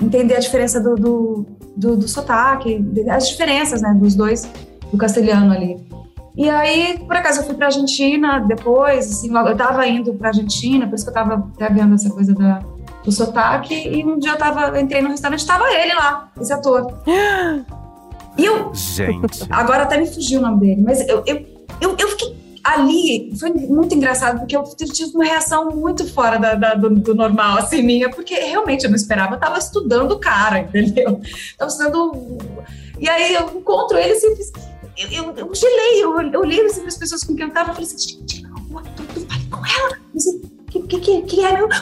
entender 0.00 0.36
a 0.36 0.38
diferença 0.38 0.80
do, 0.80 0.94
do, 0.94 1.46
do, 1.76 1.96
do 1.96 2.08
sotaque, 2.08 2.84
as 3.10 3.28
diferenças 3.28 3.82
né, 3.82 3.92
dos 3.94 4.14
dois, 4.14 4.48
do 4.92 4.96
castelhano 4.96 5.52
ali. 5.52 5.76
E 6.36 6.48
aí, 6.48 7.00
por 7.00 7.16
acaso, 7.16 7.40
eu 7.40 7.44
fui 7.44 7.56
para 7.56 7.66
Argentina 7.66 8.38
depois, 8.38 9.10
assim, 9.10 9.36
eu 9.36 9.52
estava 9.52 9.84
indo 9.88 10.14
para 10.14 10.28
Argentina, 10.28 10.86
por 10.86 10.94
isso 10.94 11.04
que 11.04 11.10
eu 11.10 11.20
estava 11.20 11.50
até 11.52 11.68
vendo 11.68 11.96
essa 11.96 12.08
coisa 12.10 12.32
da, 12.32 12.60
do 13.04 13.10
sotaque, 13.10 13.74
e 13.74 14.04
um 14.04 14.20
dia 14.20 14.30
eu 14.30 14.38
tava, 14.38 14.68
eu 14.68 14.80
entrei 14.80 15.02
no 15.02 15.08
restaurante, 15.08 15.40
estava 15.40 15.64
ele 15.72 15.94
lá, 15.94 16.30
esse 16.40 16.52
ator. 16.52 17.02
E 18.38 18.44
eu, 18.44 18.72
Gente. 18.72 19.44
agora 19.50 19.82
até 19.82 19.98
me 19.98 20.06
fugiu 20.06 20.38
o 20.38 20.42
nome 20.44 20.60
dele, 20.60 20.80
mas 20.80 21.00
eu, 21.08 21.24
eu, 21.26 21.44
eu, 21.80 21.94
eu 21.98 22.08
fiquei 22.10 22.36
ali, 22.64 23.32
foi 23.38 23.50
muito 23.50 23.94
engraçado, 23.94 24.40
porque 24.40 24.54
eu 24.56 24.62
tive 24.92 25.12
uma 25.14 25.24
reação 25.24 25.70
muito 25.70 26.06
fora 26.12 26.38
da, 26.38 26.54
da- 26.54 26.74
do, 26.74 26.90
do 26.90 27.14
normal, 27.14 27.58
assim, 27.58 27.82
minha, 27.82 28.10
porque 28.10 28.34
realmente 28.34 28.84
eu 28.84 28.90
não 28.90 28.96
esperava, 28.96 29.36
eu 29.36 29.40
tava 29.40 29.58
estudando 29.58 30.12
o 30.12 30.18
cara, 30.18 30.60
entendeu? 30.74 31.20
Tava 31.56 31.70
estudando. 31.70 32.38
E 32.98 33.08
aí 33.08 33.34
eu 33.34 33.48
encontro 33.56 33.96
ele 33.96 34.12
assim, 34.12 34.26
eu 34.28 34.36
eu, 34.98 35.22
eu, 35.24 35.34
eu 35.36 35.54
gelei, 35.54 36.02
eu, 36.02 36.20
eu 36.20 36.40
olhei 36.40 36.60
assim, 36.66 36.80
para 36.80 36.88
as 36.88 36.98
pessoas 36.98 37.22
com 37.22 37.34
quem 37.36 37.46
eu 37.46 37.52
tava, 37.52 37.70
eu 37.70 37.74
falei 37.74 37.88
assim, 37.88 37.98
gente, 37.98 38.42
eu 38.42 38.80
falei 39.28 39.46
com 39.50 39.64
ela, 39.64 39.90
eu 39.92 39.98
disse, 40.12 40.40
que, 40.70 40.82
que, 40.82 41.00
que, 41.00 41.22
que 41.22 41.44
é 41.44 41.52
meu? 41.52 41.68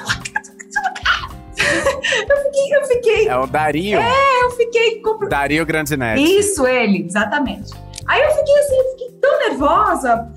Eu 2.29 2.37
fiquei, 2.45 2.77
eu 2.77 2.85
fiquei, 2.85 3.29
É 3.29 3.37
o 3.37 3.47
Dario. 3.47 3.99
eu 3.99 4.51
fiquei 4.53 5.03
Dario 5.29 5.67
Grandinetti. 5.67 6.23
isso, 6.39 6.65
ele, 6.67 7.05
exatamente. 7.07 7.73
Aí 8.09 8.23
eu 8.23 8.31
fiquei 8.31 8.59
assim, 8.59 8.77
eu 8.79 8.91
fiquei 8.93 9.09
tão 9.21 9.39
nervosa. 9.49 10.29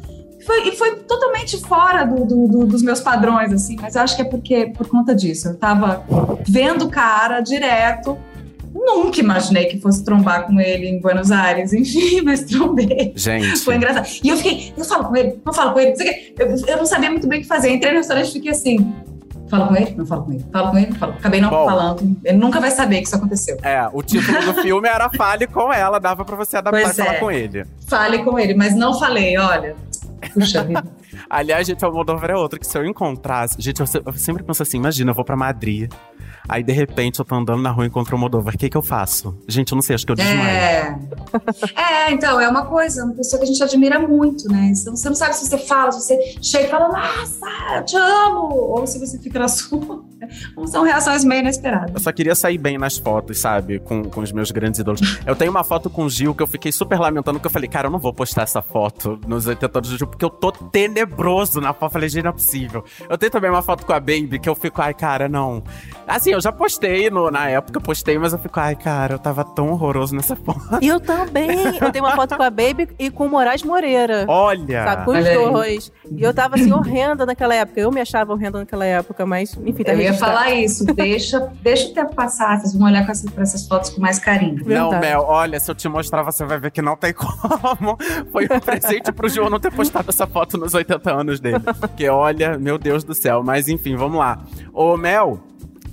Foi, 0.46 0.68
e 0.70 0.72
foi 0.76 0.96
totalmente 1.02 1.58
fora 1.60 2.06
do- 2.06 2.26
do- 2.26 2.48
do- 2.48 2.66
dos 2.66 2.82
meus 2.82 3.00
padrões, 3.02 3.52
assim. 3.54 3.76
Mas 3.80 3.96
eu 3.96 4.02
acho 4.02 4.16
que 4.16 4.22
é 4.22 4.26
porque, 4.26 4.68
por 4.76 4.88
conta 4.88 5.14
disso. 5.14 5.50
Eu 5.50 5.56
tava 5.58 6.04
vendo 6.48 6.86
o 6.86 6.90
cara 6.90 7.42
direto. 7.42 8.18
Nunca 8.74 9.20
imaginei 9.20 9.66
que 9.66 9.80
fosse 9.80 10.04
trombar 10.04 10.46
com 10.48 10.60
ele 10.60 10.88
em 10.88 11.00
Buenos 11.02 11.32
Aires. 11.32 11.74
Enfim, 11.74 12.22
mas 12.22 12.44
trombei. 12.44 13.12
Gente. 13.16 13.58
Foi 13.58 13.76
engraçado. 13.76 14.08
E 14.24 14.30
eu 14.30 14.38
fiquei, 14.38 14.74
eu 14.78 14.86
falo 14.86 15.06
com 15.06 15.16
ele, 15.16 15.40
não 15.46 15.54
falo 15.54 15.74
com 15.74 15.80
ele. 15.80 15.90
não 15.90 15.98
sei 15.98 16.08
o 16.08 16.14
quê. 16.14 16.34
Eu, 16.40 16.48
eu 16.68 16.78
não 16.78 16.86
sabia 16.86 17.12
muito 17.12 17.28
bem 17.28 17.40
o 17.40 17.42
que 17.42 17.48
fazer. 17.48 17.70
Entrei 17.72 17.92
no 17.92 17.98
restaurante 17.98 18.30
e 18.30 18.34
fiquei 18.34 18.52
assim. 18.52 18.94
Falo 19.50 19.68
com 19.68 19.76
ele? 19.76 19.96
Não 19.96 20.06
falo 20.06 20.24
com 20.24 20.32
ele. 20.32 20.46
Falo 20.52 20.72
com 20.72 20.78
ele? 20.78 20.88
Não 20.88 20.96
falo. 20.96 21.14
Acabei 21.14 21.42
não 21.42 21.50
Bom. 21.50 21.66
falando. 21.66 22.18
Ele 22.24 22.38
nunca 22.38 22.60
vai 22.60 22.72
saber 22.72 23.02
que 23.02 23.08
isso 23.08 23.16
aconteceu. 23.16 23.58
É, 23.64 23.90
o 23.92 24.02
título 24.04 24.42
do 24.42 24.62
filme 24.62 24.88
era 24.88 25.10
Fale 25.10 25.48
com 25.48 25.74
ela, 25.74 26.00
dava 26.00 26.24
pra 26.24 26.36
você 26.36 26.58
adaptar 26.58 26.82
Pois 26.82 26.98
e 26.98 27.02
falar 27.02 27.16
é. 27.16 27.20
com 27.20 27.32
ele. 27.32 27.66
Fale 27.88 28.24
com 28.24 28.38
ele, 28.38 28.54
mas 28.54 28.76
não 28.76 28.98
falei, 28.98 29.38
olha. 29.38 29.76
Puxa 30.34 30.64
vida. 30.64 30.84
Aliás, 31.30 31.66
gente, 31.66 31.84
o 31.84 31.88
Almodóvar 31.88 32.30
é 32.30 32.36
outro 32.36 32.60
que 32.60 32.68
se 32.68 32.78
eu 32.78 32.86
encontrasse. 32.86 33.56
Gente, 33.60 33.80
eu, 33.80 33.88
eu 34.06 34.14
sempre 34.14 34.44
penso 34.44 34.62
assim: 34.62 34.78
imagina, 34.78 35.12
eu 35.12 35.16
vou 35.16 35.26
pra 35.26 35.36
Madrid. 35.36 35.92
Aí, 36.48 36.64
de 36.64 36.72
repente, 36.72 37.20
eu 37.20 37.26
tô 37.26 37.36
andando 37.36 37.62
na 37.62 37.72
rua 37.72 37.86
e 37.86 37.88
encontro 37.88 38.14
o 38.14 38.16
Almodóvar. 38.16 38.56
O 38.56 38.58
que 38.58 38.70
que 38.70 38.78
eu 38.78 38.82
faço? 38.82 39.38
Gente, 39.48 39.72
eu 39.72 39.76
não 39.76 39.82
sei, 39.82 39.96
acho 39.96 40.06
que 40.06 40.12
eu 40.12 40.16
desmaio. 40.16 40.40
É. 40.40 41.00
é, 41.76 42.12
então, 42.12 42.40
é 42.40 42.48
uma 42.48 42.66
coisa, 42.66 43.04
uma 43.04 43.14
pessoa 43.14 43.40
que 43.40 43.46
a 43.46 43.48
gente 43.48 43.64
admira 43.64 44.00
muito, 44.00 44.48
né? 44.50 44.72
Então, 44.74 44.96
você 44.96 45.10
não 45.10 45.16
sabe 45.16 45.36
se 45.36 45.48
você 45.48 45.58
fala, 45.58 45.92
se 45.92 46.02
você 46.02 46.36
chega 46.42 46.68
e 46.68 46.70
fala, 46.70 46.88
nossa, 46.88 47.46
eu 47.76 47.86
te 47.86 47.96
amo, 47.96 48.54
ou 48.54 48.88
se 48.88 49.00
você 49.00 49.18
fica 49.20 49.40
na 49.40 49.48
sua. 49.48 50.04
São 50.68 50.84
reações 50.84 51.24
meio 51.24 51.40
inesperadas. 51.40 51.92
Eu 51.94 52.00
só 52.00 52.12
queria 52.12 52.36
sair 52.36 52.58
bem 52.58 52.78
nas 52.78 52.98
fotos, 52.98 53.40
sabe? 53.40 53.80
Com, 53.80 54.04
com 54.04 54.22
os 54.22 54.32
meus 54.32 54.52
grandes 54.52 54.80
ídolos. 54.80 55.20
Eu 55.26 55.36
tenho 55.36 55.52
uma 55.52 55.64
foto 55.64 55.90
com 55.90 56.04
o 56.04 56.10
Gil 56.10 56.36
que 56.36 56.44
eu 56.44 56.48
fiquei 56.48 56.72
super 56.72 57.00
lamentando, 57.00 57.40
porque 57.40 57.48
eu 57.48 57.52
falei, 57.52 57.70
cara, 57.70 57.88
eu 57.88 57.92
não 57.92 58.00
vou 58.00 58.14
postar 58.14 58.44
essa 58.44 58.62
foto 58.62 59.20
nos 59.28 59.46
80 59.46 59.78
anos 59.78 59.90
do 59.90 59.98
Gil, 59.98 60.08
porque 60.08 60.26
eu 60.26 60.30
tô 60.30 60.52
tenebroso 60.52 61.62
na 61.62 61.74
foto. 61.74 61.90
Eu 61.90 61.94
falei, 61.94 62.10
gente, 62.10 62.24
não 62.24 62.32
é 62.32 62.34
possível. 62.34 62.84
Eu 63.10 63.18
tenho 63.18 63.32
também 63.32 63.50
uma 63.50 63.62
foto 63.62 63.86
com 63.86 63.94
a 63.94 64.00
Baby 64.00 64.40
que 64.40 64.50
eu 64.50 64.56
fico, 64.56 64.82
ai, 64.82 64.94
cara, 64.94 65.30
não. 65.30 65.64
Assim, 66.08 66.29
eu 66.32 66.42
já 66.42 66.52
postei 66.52 67.10
no- 67.10 67.30
na 67.32 67.50
época, 67.50 67.78
eu 67.78 67.82
postei, 67.82 68.18
mas 68.18 68.34
eu 68.34 68.40
fico, 68.40 68.60
ai, 68.60 68.76
cara, 68.76 69.16
eu 69.16 69.20
tava 69.20 69.44
tão 69.44 69.70
horroroso 69.72 70.16
nessa 70.16 70.36
foto. 70.38 70.80
E 70.82 70.88
eu 70.88 71.00
também. 71.00 71.50
Eu 71.80 71.92
tenho 71.92 72.06
uma 72.06 72.16
foto 72.16 72.36
com 72.36 72.44
a 72.44 72.50
Baby 72.50 72.90
e 72.98 73.10
com 73.10 73.26
o 73.26 73.30
Moraes 73.30 73.64
Moreira. 73.64 74.26
Olha! 74.28 74.84
Sabe, 74.84 75.06
com 75.06 75.12
os 75.12 75.24
dois. 75.52 75.92
E 76.12 76.24
eu 76.24 76.34
tava 76.34 76.56
assim, 76.56 76.72
horrenda 76.72 77.26
naquela 77.26 77.54
época. 77.56 77.80
Eu 77.80 77.92
me 77.92 78.02
achava 78.02 78.34
horrenda 78.34 78.60
naquela 78.60 78.86
época, 78.86 79.26
mas 79.26 79.58
enfim, 79.66 79.84
tá 79.84 79.94
Eu 79.94 80.00
ia 80.02 80.14
falar 80.14 80.52
isso, 80.52 80.86
deixa, 80.94 81.52
deixa 81.62 81.90
o 81.90 81.94
tempo 81.94 82.16
passar, 82.16 82.60
vocês 82.60 82.74
vão 82.74 82.88
olhar 82.88 83.06
com 83.06 83.12
essas, 83.12 83.30
pra 83.32 83.44
essas 83.44 83.68
fotos 83.68 83.90
com 83.92 84.02
mais 84.02 84.20
carinho. 84.20 84.56
Não, 84.66 84.90
Verdade. 84.92 85.00
Mel, 85.06 85.26
olha, 85.28 85.60
se 85.60 85.70
eu 85.70 85.76
te 85.76 85.88
mostrar, 85.90 86.24
você 86.24 86.46
vai 86.46 86.60
ver 86.60 86.72
que 86.72 86.82
não 86.82 86.96
tem 86.96 87.14
como. 87.14 87.98
Foi 88.32 88.46
um 88.46 88.60
presente 88.60 89.12
pro 89.12 89.30
João 89.30 89.50
não 89.50 89.60
ter 89.60 89.72
postado 89.72 90.10
essa 90.10 90.26
foto 90.28 90.58
nos 90.58 90.74
80 90.74 91.12
anos 91.12 91.40
dele. 91.40 91.60
Porque, 91.80 92.08
olha, 92.10 92.58
meu 92.58 92.78
Deus 92.78 93.04
do 93.04 93.14
céu. 93.14 93.44
Mas 93.44 93.68
enfim, 93.68 93.96
vamos 93.96 94.20
lá. 94.20 94.40
Ô, 94.74 94.96
Mel, 94.98 95.40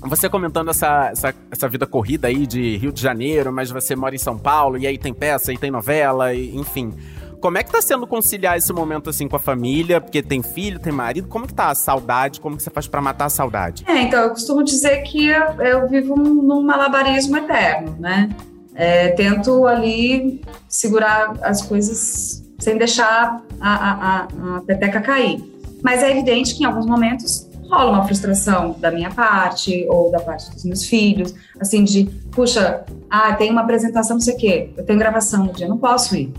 você 0.08 0.28
comentando 0.28 0.70
essa, 0.70 1.10
essa, 1.10 1.34
essa 1.50 1.68
vida 1.68 1.86
corrida 1.86 2.28
aí 2.28 2.46
de 2.46 2.76
Rio 2.76 2.92
de 2.92 3.00
Janeiro, 3.00 3.52
mas 3.52 3.70
você 3.70 3.94
mora 3.96 4.14
em 4.14 4.18
São 4.18 4.38
Paulo, 4.38 4.78
e 4.78 4.86
aí 4.86 4.98
tem 4.98 5.12
peça, 5.12 5.52
e 5.52 5.58
tem 5.58 5.70
novela, 5.70 6.34
e, 6.34 6.54
enfim. 6.56 6.92
Como 7.40 7.58
é 7.58 7.62
que 7.62 7.70
tá 7.70 7.82
sendo 7.82 8.06
conciliar 8.06 8.56
esse 8.56 8.72
momento 8.72 9.10
assim 9.10 9.28
com 9.28 9.36
a 9.36 9.38
família? 9.38 10.00
Porque 10.00 10.22
tem 10.22 10.42
filho, 10.42 10.78
tem 10.80 10.92
marido. 10.92 11.28
Como 11.28 11.46
que 11.46 11.54
tá 11.54 11.68
a 11.68 11.74
saudade? 11.74 12.40
Como 12.40 12.56
que 12.56 12.62
você 12.62 12.70
faz 12.70 12.88
pra 12.88 13.00
matar 13.00 13.26
a 13.26 13.30
saudade? 13.30 13.84
É, 13.86 14.00
então, 14.02 14.24
eu 14.24 14.30
costumo 14.30 14.64
dizer 14.64 15.02
que 15.02 15.26
eu, 15.26 15.44
eu 15.60 15.88
vivo 15.88 16.16
num 16.16 16.62
malabarismo 16.62 17.36
eterno, 17.36 17.94
né? 18.00 18.30
É, 18.74 19.08
tento 19.08 19.66
ali 19.66 20.42
segurar 20.68 21.34
as 21.42 21.62
coisas 21.62 22.42
sem 22.58 22.76
deixar 22.76 23.40
a, 23.60 23.74
a, 23.74 23.92
a, 23.92 24.56
a 24.56 24.60
peteca 24.62 25.00
cair. 25.00 25.40
Mas 25.82 26.02
é 26.02 26.10
evidente 26.10 26.54
que 26.54 26.64
em 26.64 26.66
alguns 26.66 26.86
momentos 26.86 27.45
rola 27.68 27.90
uma 27.92 28.04
frustração 28.04 28.76
da 28.78 28.90
minha 28.90 29.10
parte 29.10 29.86
ou 29.88 30.10
da 30.10 30.20
parte 30.20 30.50
dos 30.50 30.64
meus 30.64 30.84
filhos, 30.84 31.34
assim, 31.60 31.84
de, 31.84 32.04
puxa, 32.30 32.84
ah, 33.10 33.34
tem 33.34 33.50
uma 33.50 33.62
apresentação, 33.62 34.16
não 34.16 34.20
sei 34.20 34.34
o 34.34 34.36
quê, 34.36 34.70
eu 34.76 34.84
tenho 34.84 34.98
gravação 34.98 35.46
no 35.46 35.52
dia, 35.52 35.68
não 35.68 35.78
posso 35.78 36.16
ir. 36.16 36.32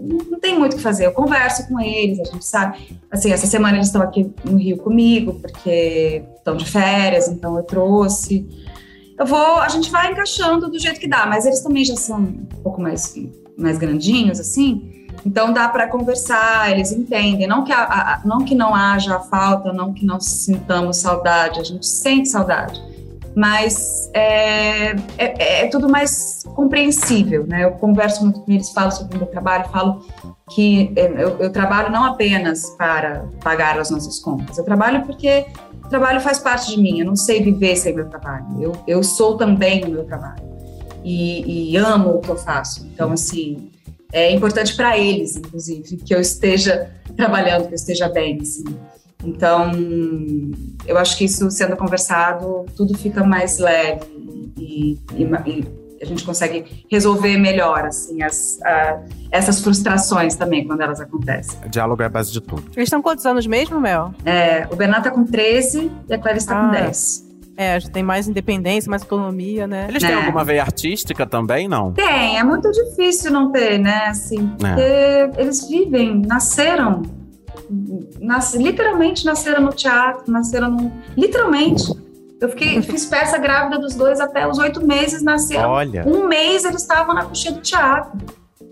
Não, 0.00 0.18
não 0.30 0.40
tem 0.40 0.58
muito 0.58 0.74
o 0.74 0.76
que 0.76 0.82
fazer, 0.82 1.06
eu 1.06 1.12
converso 1.12 1.66
com 1.68 1.80
eles, 1.80 2.20
a 2.20 2.24
gente 2.24 2.44
sabe. 2.44 2.98
Assim, 3.10 3.32
essa 3.32 3.46
semana 3.46 3.76
eles 3.76 3.86
estão 3.86 4.02
aqui 4.02 4.30
no 4.44 4.56
Rio 4.56 4.76
comigo, 4.78 5.34
porque 5.40 6.22
estão 6.36 6.56
de 6.56 6.64
férias, 6.64 7.28
então 7.28 7.56
eu 7.56 7.62
trouxe. 7.62 8.46
Eu 9.18 9.24
vou, 9.24 9.56
a 9.56 9.68
gente 9.68 9.90
vai 9.90 10.12
encaixando 10.12 10.70
do 10.70 10.78
jeito 10.78 11.00
que 11.00 11.08
dá, 11.08 11.26
mas 11.26 11.46
eles 11.46 11.60
também 11.60 11.84
já 11.84 11.96
são 11.96 12.20
um 12.20 12.46
pouco 12.62 12.80
mais, 12.80 13.14
mais 13.56 13.78
grandinhos, 13.78 14.38
assim. 14.38 14.95
Então 15.24 15.52
dá 15.52 15.68
para 15.68 15.88
conversar, 15.88 16.70
eles 16.72 16.92
entendem. 16.92 17.46
Não 17.46 17.64
que, 17.64 17.72
a, 17.72 17.82
a- 17.82 18.20
não 18.24 18.44
que 18.44 18.54
não 18.54 18.74
haja 18.74 19.18
falta, 19.20 19.72
não 19.72 19.92
que 19.92 20.04
não 20.04 20.20
sintamos 20.20 20.98
saudade, 20.98 21.60
a 21.60 21.64
gente 21.64 21.86
sente 21.86 22.28
saudade. 22.28 22.80
mas 23.34 24.10
é, 24.14 24.92
é, 25.18 25.64
é, 25.64 25.68
tudo 25.68 25.88
mais 25.90 26.42
compreensível, 26.54 27.46
né? 27.46 27.64
Eu 27.64 27.72
converso 27.72 28.22
muito 28.22 28.40
com 28.40 28.50
eles, 28.50 28.70
falo 28.70 28.90
sobre 28.90 29.16
o 29.16 29.18
meu 29.20 29.26
trabalho, 29.26 29.68
falo 29.70 30.02
que 30.50 30.92
é, 30.96 31.06
eu, 31.22 31.36
eu, 31.38 31.52
trabalho 31.52 31.90
não 31.92 32.04
apenas 32.04 32.70
para 32.78 33.26
pagar 33.44 33.78
as 33.78 33.90
nossas 33.90 34.18
contas, 34.20 34.56
eu 34.56 34.64
trabalho 34.64 35.04
porque 35.04 35.44
o 35.84 35.88
trabalho 35.88 36.20
faz 36.20 36.38
parte 36.38 36.70
de 36.74 36.80
mim, 36.80 37.00
eu 37.00 37.04
não 37.06 37.16
sei 37.16 37.42
viver 37.42 37.76
sem 37.76 37.94
meu 37.94 38.08
trabalho, 38.08 38.46
eu, 38.60 38.72
eu 38.86 39.02
sou 39.02 39.36
também 39.36 39.84
o 39.84 39.88
meu 39.90 40.04
trabalho 40.04 40.42
e, 41.04 41.72
e 41.72 41.76
amo 41.76 42.10
o 42.16 42.20
que 42.20 42.30
eu 42.30 42.36
faço, 42.36 42.86
então 42.86 43.12
assim, 43.12 43.70
é 44.12 44.32
importante 44.32 44.74
para 44.76 44.96
eles, 44.96 45.36
inclusive, 45.36 45.96
que 45.96 46.14
eu 46.14 46.20
esteja 46.20 46.90
trabalhando, 47.16 47.66
que 47.66 47.74
eu 47.74 47.76
esteja 47.76 48.08
bem, 48.08 48.38
assim. 48.40 48.64
Então, 49.24 49.72
eu 50.86 50.96
acho 50.98 51.16
que 51.16 51.24
isso 51.24 51.50
sendo 51.50 51.76
conversado, 51.76 52.66
tudo 52.76 52.96
fica 52.96 53.24
mais 53.24 53.58
leve 53.58 54.04
e, 54.56 54.98
e, 55.14 55.22
e 55.46 55.86
a 56.00 56.04
gente 56.04 56.24
consegue 56.24 56.84
resolver 56.90 57.36
melhor, 57.38 57.84
assim, 57.86 58.22
as, 58.22 58.60
a, 58.62 59.00
essas 59.30 59.60
frustrações 59.60 60.36
também, 60.36 60.66
quando 60.66 60.82
elas 60.82 61.00
acontecem. 61.00 61.58
O 61.64 61.68
diálogo 61.68 62.02
é 62.02 62.06
a 62.06 62.08
base 62.08 62.32
de 62.32 62.40
tudo. 62.40 62.64
Eles 62.76 62.86
estão 62.86 63.02
quantos 63.02 63.24
anos 63.26 63.46
mesmo, 63.46 63.80
Mel? 63.80 64.14
É, 64.24 64.66
o 64.70 64.76
Bernardo 64.76 65.04
tá 65.04 65.10
com 65.10 65.24
13 65.24 65.90
e 66.08 66.14
a 66.14 66.18
Clarice 66.18 66.46
tá 66.46 66.60
ah. 66.60 66.66
com 66.66 66.72
10. 66.72 67.25
É, 67.56 67.80
já 67.80 67.88
tem 67.88 68.02
mais 68.02 68.28
independência, 68.28 68.90
mais 68.90 69.02
autonomia, 69.02 69.66
né? 69.66 69.86
Eles 69.88 70.02
têm 70.02 70.12
é. 70.12 70.14
alguma 70.14 70.44
veia 70.44 70.62
artística 70.62 71.26
também, 71.26 71.66
não? 71.66 71.92
Tem, 71.92 72.38
é 72.38 72.44
muito 72.44 72.70
difícil 72.70 73.30
não 73.32 73.50
ter, 73.50 73.78
né? 73.78 74.08
Assim, 74.08 74.50
é. 74.62 75.26
porque 75.26 75.40
eles 75.40 75.66
vivem, 75.68 76.20
nasceram 76.26 77.02
nas, 78.20 78.54
literalmente 78.54 79.24
nasceram 79.24 79.62
no 79.62 79.72
teatro, 79.72 80.30
nasceram 80.30 80.70
no. 80.70 80.92
Literalmente. 81.16 81.84
Eu 82.40 82.50
fiquei, 82.50 82.82
fiz 82.82 83.06
peça 83.06 83.38
grávida 83.38 83.78
dos 83.78 83.94
dois 83.94 84.20
até 84.20 84.46
os 84.46 84.58
oito 84.58 84.86
meses, 84.86 85.22
nasceram. 85.22 85.70
Olha. 85.70 86.04
Um 86.06 86.26
mês 86.28 86.64
eles 86.64 86.82
estavam 86.82 87.14
na 87.14 87.24
coxinha 87.24 87.54
do 87.54 87.60
teatro. 87.60 88.18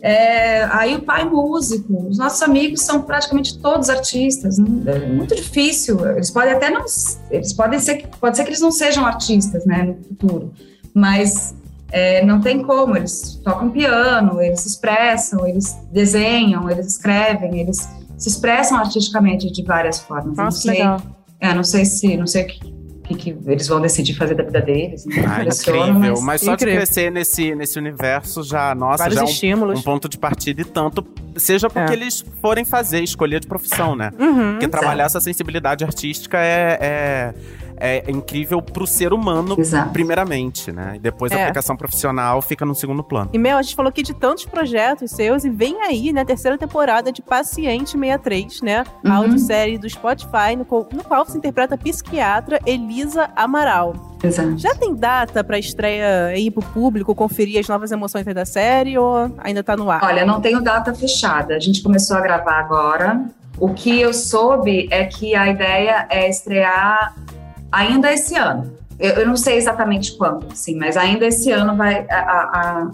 É, 0.07 0.65
aí 0.65 0.95
o 0.97 1.01
pai 1.01 1.25
músico, 1.25 2.09
os 2.11 2.19
nossos 2.19 2.43
amigos 2.43 2.83
são 2.83 3.01
praticamente 3.01 3.59
todos 3.59 3.89
artistas. 3.89 4.59
Né? 4.59 4.69
É 4.85 4.99
muito 5.07 5.35
difícil. 5.35 6.07
Eles 6.07 6.31
podem 6.31 6.53
até 6.53 6.69
não, 6.69 6.85
eles 7.31 7.55
podem 7.55 7.81
ser, 7.81 8.07
pode 8.21 8.37
ser 8.37 8.43
que 8.43 8.51
eles 8.51 8.61
não 8.61 8.71
sejam 8.71 9.07
artistas, 9.07 9.65
né, 9.65 9.83
no 9.83 9.95
futuro. 10.05 10.53
Mas 10.93 11.55
é, 11.91 12.23
não 12.23 12.39
tem 12.39 12.63
como. 12.63 12.95
Eles 12.95 13.41
tocam 13.43 13.71
piano, 13.71 14.43
eles 14.43 14.61
se 14.61 14.69
expressam, 14.69 15.47
eles 15.47 15.75
desenham, 15.91 16.69
eles 16.69 16.87
escrevem, 16.87 17.61
eles 17.61 17.89
se 18.19 18.29
expressam 18.29 18.77
artisticamente 18.77 19.51
de 19.51 19.63
várias 19.63 20.01
formas. 20.01 20.37
Nossa, 20.37 20.43
não 20.43 20.51
sei, 20.51 20.71
legal. 20.73 21.03
É, 21.41 21.55
não 21.55 21.65
sei 21.65 21.87
se, 21.87 22.15
não 22.15 22.27
sei 22.27 22.43
o 22.43 22.47
que, 22.47 22.74
que, 23.05 23.15
que, 23.15 23.37
eles 23.47 23.69
vão 23.69 23.81
decidir 23.81 24.15
fazer 24.15 24.35
da 24.35 24.43
vida 24.43 24.61
deles. 24.61 25.05
Né? 25.05 25.25
Ah, 25.27 25.45
incrível. 25.45 25.95
Mas, 25.95 26.23
mas 26.23 26.41
só 26.41 26.55
incrível. 26.55 26.81
de 26.81 26.87
crescer 26.87 27.11
nesse, 27.11 27.55
nesse 27.55 27.79
universo 27.79 28.43
já, 28.43 28.75
nossa, 28.75 29.05
Vários 29.05 29.39
já 29.39 29.49
é 29.49 29.55
um, 29.55 29.73
um 29.73 29.83
ponto 29.83 30.09
de 30.09 30.19
partida 30.19 30.63
e 30.63 30.65
tanto, 30.65 31.07
seja 31.37 31.69
porque 31.69 31.93
é. 31.93 31.97
eles 31.97 32.25
forem 32.41 32.65
fazer, 32.65 33.03
escolher 33.03 33.41
de 33.41 33.47
profissão, 33.47 33.95
né? 33.95 34.11
Uhum, 34.19 34.53
porque 34.53 34.69
trabalhar 34.69 35.05
essa 35.05 35.21
sensibilidade 35.21 35.85
artística 35.85 36.39
é, 36.39 36.79
é 36.81 37.35
é 37.85 38.11
incrível 38.11 38.63
pro 38.63 38.87
ser 38.87 39.13
humano, 39.13 39.57
Exato. 39.59 39.91
primeiramente, 39.91 40.73
né? 40.73 40.95
E 40.97 40.99
depois 40.99 41.31
é. 41.31 41.37
a 41.37 41.43
aplicação 41.43 41.77
profissional 41.77 42.41
fica 42.41 42.65
no 42.65 42.75
segundo 42.75 43.05
plano. 43.05 43.29
E, 43.31 43.39
Mel, 43.39 43.59
a 43.59 43.63
gente 43.63 43.77
falou 43.77 43.91
aqui 43.91 44.03
de 44.03 44.15
tantos 44.15 44.47
projetos 44.47 45.11
seus 45.11 45.45
e 45.45 45.51
vem 45.51 45.83
aí, 45.83 46.11
né, 46.11 46.23
a 46.23 46.25
terceira 46.25 46.57
temporada 46.57 47.13
de 47.13 47.21
Paciente 47.21 47.91
63, 47.91 48.63
né? 48.63 48.85
Uhum. 49.05 49.13
A 49.13 49.17
audiosérie 49.17 49.77
do 49.77 49.89
Spotify, 49.89 50.57
no 50.57 50.65
qual, 50.65 50.89
no 50.91 51.05
qual 51.05 51.27
se 51.27 51.37
interpreta 51.37 51.75
a 51.75 51.79
psiquiatra 51.79 52.59
Elisa 52.65 53.29
Amaral. 53.37 54.15
Exato. 54.23 54.57
Já 54.57 54.75
tem 54.75 54.95
data 54.95 55.45
para 55.45 55.59
estreia 55.59 56.29
aí 56.29 56.51
pro 56.51 56.63
público 56.63 57.15
conferir 57.15 57.61
as 57.61 57.69
novas 57.69 57.93
emoções 57.93 58.25
da 58.25 58.47
série 58.47 58.97
ou 58.97 59.31
ainda 59.39 59.63
tá 59.63 59.77
no 59.77 59.91
ar? 59.91 60.03
Olha, 60.03 60.25
não 60.25 60.41
tenho 60.41 60.63
data 60.63 60.95
fechada. 60.95 61.55
A 61.55 61.61
gente 61.61 61.83
começou 61.83 62.17
a 62.17 62.23
gravar 62.23 62.61
agora. 62.61 63.27
O 63.59 63.75
que 63.75 64.01
eu 64.01 64.15
soube 64.15 64.89
é 64.91 65.05
que 65.05 65.35
a 65.35 65.49
ideia 65.49 66.07
é 66.09 66.29
estrear 66.31 67.15
ainda 67.75 68.13
esse 68.13 68.37
ano. 68.37 68.73
Eu, 68.99 69.11
eu, 69.13 69.27
não 69.27 69.37
sei 69.37 69.57
exatamente 69.57 70.17
quando, 70.17 70.55
sim, 70.55 70.77
mas 70.77 70.97
ainda 70.97 71.27
esse 71.27 71.51
ano 71.51 71.77
vai 71.77 72.07
a, 72.09 72.21
a, 72.21 72.91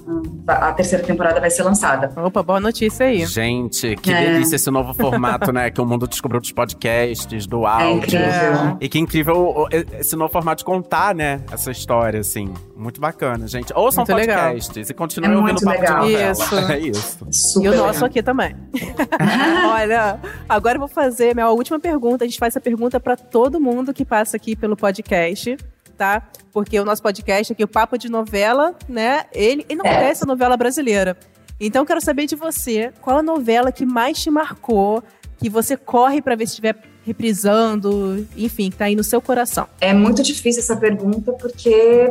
a, 0.46 0.68
a, 0.68 0.72
terceira 0.72 1.05
temporada 1.05 1.40
vai 1.40 1.51
ser 1.51 1.62
lançada. 1.62 2.11
Opa, 2.16 2.42
boa 2.42 2.61
notícia 2.61 3.07
aí. 3.07 3.26
Gente, 3.26 3.96
que 3.96 4.12
é. 4.12 4.32
delícia 4.32 4.57
esse 4.57 4.70
novo 4.70 4.94
formato, 4.94 5.53
né? 5.53 5.70
Que 5.70 5.80
o 5.80 5.86
mundo 5.86 6.09
descobriu 6.09 6.40
dos 6.40 6.53
podcasts, 6.53 7.46
do 7.46 7.66
áudio. 7.66 7.88
É 7.88 7.92
incrível. 7.92 8.28
É. 8.28 8.76
E 8.80 8.88
que 8.88 8.98
incrível 8.98 9.68
esse 9.98 10.16
novo 10.16 10.32
formato 10.32 10.59
de 10.59 10.64
contar, 10.64 11.14
né? 11.14 11.40
Essa 11.53 11.70
história, 11.70 12.20
assim. 12.20 12.53
Muito 12.76 13.01
bacana, 13.01 13.46
gente. 13.46 13.72
Ouçam 13.74 14.05
muito 14.05 14.16
podcasts 14.16 14.68
legal. 14.74 14.90
e 14.90 14.94
continuem 14.94 15.32
é 15.32 15.36
ouvindo 15.36 15.59
o 15.59 15.64
papo 15.64 15.80
legal. 15.80 16.11
Isso. 16.11 16.51
É 16.70 16.78
isso. 16.78 17.26
Super 17.32 17.64
e 17.64 17.68
o 17.68 17.76
nosso 17.76 17.92
legal. 17.94 18.07
aqui 18.07 18.22
também. 18.22 18.57
Olha, 19.68 20.18
agora 20.48 20.76
eu 20.76 20.80
vou 20.80 20.88
fazer 20.88 21.34
minha 21.34 21.51
última 21.51 21.78
pergunta. 21.78 22.24
A 22.24 22.26
gente 22.26 22.38
faz 22.38 22.53
essa 22.53 22.61
pergunta 22.61 23.01
para 23.01 23.16
todo 23.16 23.61
mundo 23.61 23.92
que 23.92 24.05
passa 24.05 24.36
aqui 24.36 24.55
pelo 24.55 24.76
podcast 24.76 25.57
tá? 26.01 26.22
Porque 26.51 26.80
o 26.80 26.84
nosso 26.86 27.03
podcast 27.03 27.53
aqui, 27.53 27.62
o 27.62 27.68
Papo 27.68 27.98
de 27.98 28.09
Novela, 28.09 28.74
né? 28.88 29.24
Ele, 29.34 29.66
não 29.76 29.84
é. 29.84 30.11
a 30.11 30.26
novela 30.26 30.57
brasileira. 30.57 31.14
Então, 31.61 31.82
eu 31.82 31.86
quero 31.86 32.01
saber 32.01 32.24
de 32.24 32.34
você, 32.34 32.90
qual 33.03 33.18
a 33.18 33.22
novela 33.22 33.70
que 33.70 33.84
mais 33.84 34.18
te 34.18 34.30
marcou, 34.30 35.05
que 35.36 35.51
você 35.51 35.76
corre 35.76 36.22
para 36.22 36.34
ver 36.34 36.46
se 36.46 36.53
estiver 36.53 36.74
reprisando, 37.05 38.26
enfim, 38.34 38.70
que 38.70 38.78
tá 38.78 38.86
aí 38.86 38.96
no 38.96 39.05
seu 39.05 39.20
coração? 39.20 39.68
É 39.78 39.92
muito 39.92 40.22
difícil 40.22 40.62
essa 40.62 40.74
pergunta, 40.74 41.32
porque 41.34 42.11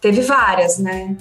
teve 0.00 0.22
várias, 0.22 0.78
né? 0.78 1.14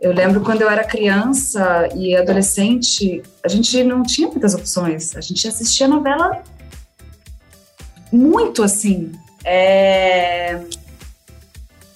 Eu 0.00 0.12
lembro 0.12 0.42
quando 0.42 0.62
eu 0.62 0.70
era 0.70 0.84
criança 0.84 1.88
e 1.96 2.14
adolescente, 2.14 3.20
a 3.44 3.48
gente 3.48 3.82
não 3.82 4.04
tinha 4.04 4.28
muitas 4.28 4.54
opções. 4.54 5.16
A 5.16 5.20
gente 5.20 5.48
assistia 5.48 5.88
novela 5.88 6.40
muito 8.12 8.62
assim. 8.62 9.10
É... 9.44 10.60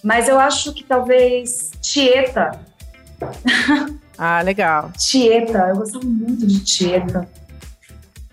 Mas 0.06 0.28
eu 0.28 0.38
acho 0.38 0.72
que 0.72 0.84
talvez 0.84 1.72
Tieta. 1.82 2.52
Ah, 4.16 4.40
legal. 4.40 4.92
Tieta, 4.96 5.58
eu 5.68 5.76
gostava 5.76 6.04
muito 6.06 6.46
de 6.46 6.64
Tieta. 6.64 7.28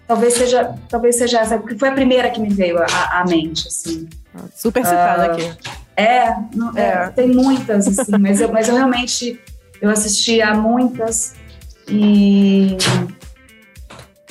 Talvez 0.08 0.36
seja, 0.36 0.76
talvez 0.88 1.16
seja 1.16 1.40
essa, 1.40 1.58
porque 1.58 1.76
foi 1.78 1.90
a 1.90 1.94
primeira 1.94 2.30
que 2.30 2.40
me 2.40 2.48
veio 2.48 2.78
à, 2.78 3.26
mente, 3.28 3.68
assim. 3.68 4.08
Super 4.56 4.86
citada 4.86 5.30
uh, 5.30 5.32
aqui. 5.32 5.52
É, 5.98 6.36
não, 6.54 6.78
é. 6.78 6.82
é, 6.82 7.10
tem 7.10 7.28
muitas, 7.30 7.88
assim, 7.88 8.18
mas, 8.20 8.40
eu, 8.40 8.54
mas 8.54 8.70
eu 8.70 8.76
realmente 8.76 9.42
eu 9.82 9.90
assisti 9.90 10.42
a 10.42 10.54
muitas 10.54 11.34
e, 11.88 12.78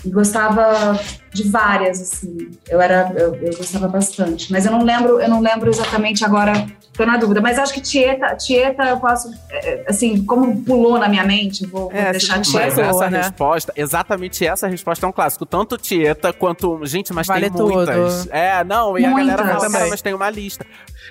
e 0.05 0.11
gostava 0.11 0.99
de 1.33 1.49
várias, 1.49 2.01
assim. 2.01 2.51
Eu 2.69 2.81
era, 2.81 3.13
eu, 3.17 3.35
eu, 3.37 3.57
gostava 3.57 3.89
bastante, 3.89 4.51
mas 4.53 4.67
eu 4.67 4.73
não 4.73 4.85
lembro, 4.85 5.21
eu 5.21 5.29
não 5.29 5.41
lembro 5.41 5.71
exatamente 5.71 6.25
agora 6.25 6.53
Tô 6.93 7.07
na 7.07 7.17
dúvida, 7.17 7.41
mas 7.41 7.59
acho 7.59 7.73
que 7.73 7.81
Tieta, 7.81 8.37
Tieta 8.37 8.85
eu 8.85 9.01
posso, 9.01 9.33
é, 9.51 9.85
assim, 9.89 10.23
como 10.27 10.63
pulou 10.63 10.99
na 10.99 11.09
minha 11.09 11.25
mente, 11.25 11.67
vou, 11.67 11.91
é, 11.91 12.03
vou 12.03 12.11
deixar 12.13 12.39
Tieta. 12.43 12.67
Mas 12.67 12.79
essa 12.79 13.11
né? 13.11 13.19
resposta, 13.19 13.73
exatamente 13.75 14.47
essa 14.47 14.69
resposta 14.69 15.07
é 15.07 15.09
um 15.09 15.13
clássico. 15.13 15.47
Tanto 15.47 15.79
Tieta 15.79 16.35
quanto. 16.35 16.85
Gente, 16.85 17.11
mas 17.15 17.27
vale 17.27 17.49
tem 17.49 17.63
muitas. 17.63 18.25
Tudo. 18.25 18.35
É, 18.35 18.63
não, 18.63 18.99
e 18.99 19.07
muitas. 19.07 19.33
a 19.33 19.37
galera 19.37 19.59
fala, 19.59 19.73
cara, 19.73 19.89
mas 19.89 20.03
tem 20.03 20.13
uma 20.13 20.29
lista. 20.29 20.67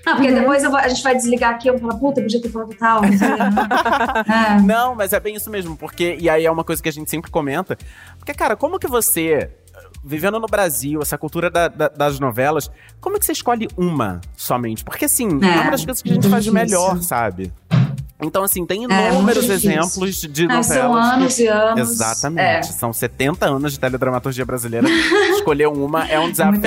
Não, 0.05 0.15
porque 0.15 0.29
uhum. 0.29 0.39
depois 0.39 0.63
vou, 0.63 0.77
a 0.77 0.87
gente 0.87 1.01
vai 1.01 1.15
desligar 1.15 1.55
aqui 1.55 1.67
eu 1.67 1.73
vou 1.73 1.81
falar, 1.81 1.99
puta, 1.99 2.21
podia 2.21 2.41
ter 2.41 2.49
falado 2.49 2.75
tal. 2.75 3.01
é. 3.03 4.61
Não, 4.61 4.93
mas 4.93 5.13
é 5.13 5.19
bem 5.19 5.35
isso 5.35 5.49
mesmo, 5.49 5.75
porque. 5.75 6.15
E 6.19 6.29
aí 6.29 6.45
é 6.45 6.51
uma 6.51 6.63
coisa 6.63 6.81
que 6.81 6.89
a 6.89 6.93
gente 6.93 7.09
sempre 7.09 7.31
comenta. 7.31 7.75
Porque, 8.21 8.35
cara, 8.35 8.55
como 8.55 8.77
que 8.77 8.87
você 8.87 9.49
vivendo 10.03 10.39
no 10.39 10.45
Brasil, 10.45 11.01
essa 11.01 11.17
cultura 11.17 11.49
da, 11.49 11.67
da, 11.67 11.87
das 11.87 12.19
novelas, 12.19 12.69
como 12.99 13.15
é 13.15 13.19
que 13.19 13.25
você 13.25 13.31
escolhe 13.31 13.67
uma 13.75 14.21
somente? 14.37 14.83
Porque, 14.83 15.05
assim, 15.05 15.27
é, 15.43 15.47
é 15.47 15.61
uma 15.61 15.71
das 15.71 15.83
coisas 15.83 16.03
que 16.03 16.11
a 16.11 16.13
gente 16.13 16.29
faz 16.29 16.43
de 16.43 16.51
melhor, 16.51 17.01
sabe? 17.01 17.51
Então, 18.21 18.43
assim, 18.43 18.65
tem 18.65 18.85
é, 18.89 19.09
inúmeros 19.09 19.49
é, 19.49 19.53
exemplos 19.53 20.21
de 20.21 20.47
novelas. 20.47 20.67
São 20.67 20.95
anos 20.95 21.39
e 21.39 21.47
anos. 21.47 21.91
Exatamente. 21.91 22.41
É. 22.41 22.61
São 22.63 22.93
70 22.93 23.45
anos 23.45 23.73
de 23.73 23.79
teledramaturgia 23.79 24.45
brasileira. 24.45 24.87
Escolher 25.33 25.67
uma 25.67 26.07
é 26.07 26.19
um 26.19 26.29
desafio, 26.29 26.61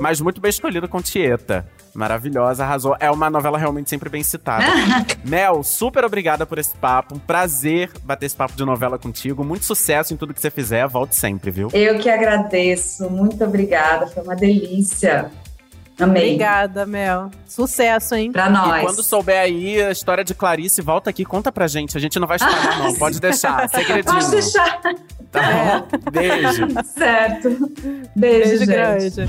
mas 0.00 0.20
muito 0.20 0.40
bem 0.40 0.50
escolhido 0.50 0.88
com 0.88 1.00
Tieta. 1.02 1.66
Maravilhosa, 1.94 2.64
arrasou. 2.64 2.96
É 2.98 3.10
uma 3.10 3.30
novela 3.30 3.56
realmente 3.56 3.88
sempre 3.88 4.08
bem 4.08 4.22
citada. 4.22 4.64
Mel, 5.24 5.62
super 5.62 6.04
obrigada 6.04 6.44
por 6.44 6.58
esse 6.58 6.74
papo. 6.74 7.14
Um 7.14 7.18
prazer 7.18 7.90
bater 8.02 8.26
esse 8.26 8.36
papo 8.36 8.56
de 8.56 8.64
novela 8.64 8.98
contigo. 8.98 9.44
Muito 9.44 9.64
sucesso 9.64 10.12
em 10.12 10.16
tudo 10.16 10.34
que 10.34 10.40
você 10.40 10.50
fizer. 10.50 10.86
Volte 10.88 11.14
sempre, 11.14 11.52
viu? 11.52 11.68
Eu 11.72 11.98
que 12.00 12.10
agradeço. 12.10 13.08
Muito 13.08 13.44
obrigada. 13.44 14.08
Foi 14.08 14.24
uma 14.24 14.34
delícia. 14.34 15.30
Amei. 16.00 16.24
Obrigada, 16.34 16.84
Mel. 16.86 17.30
Sucesso, 17.46 18.14
hein? 18.16 18.32
Pra 18.32 18.50
nós. 18.50 18.82
E 18.82 18.86
quando 18.86 19.02
souber 19.02 19.38
aí 19.38 19.80
a 19.82 19.90
história 19.90 20.24
de 20.24 20.34
Clarice, 20.34 20.82
volta 20.82 21.10
aqui, 21.10 21.24
conta 21.24 21.52
pra 21.52 21.66
gente. 21.68 21.96
A 21.96 22.00
gente 22.00 22.18
não 22.18 22.26
vai 22.26 22.36
esperar, 22.36 22.72
ah, 22.72 22.78
não. 22.84 22.94
Pode 22.96 23.20
deixar. 23.20 23.68
Segredinho. 23.68 24.14
Pode 24.14 24.30
deixar. 24.30 24.80
Tá 25.30 25.42
bom? 25.42 26.10
Beijo. 26.10 26.66
Certo. 26.96 27.48
Beijo, 27.50 28.08
Beijo 28.16 28.58
gente. 28.58 28.66
grande. 28.66 29.22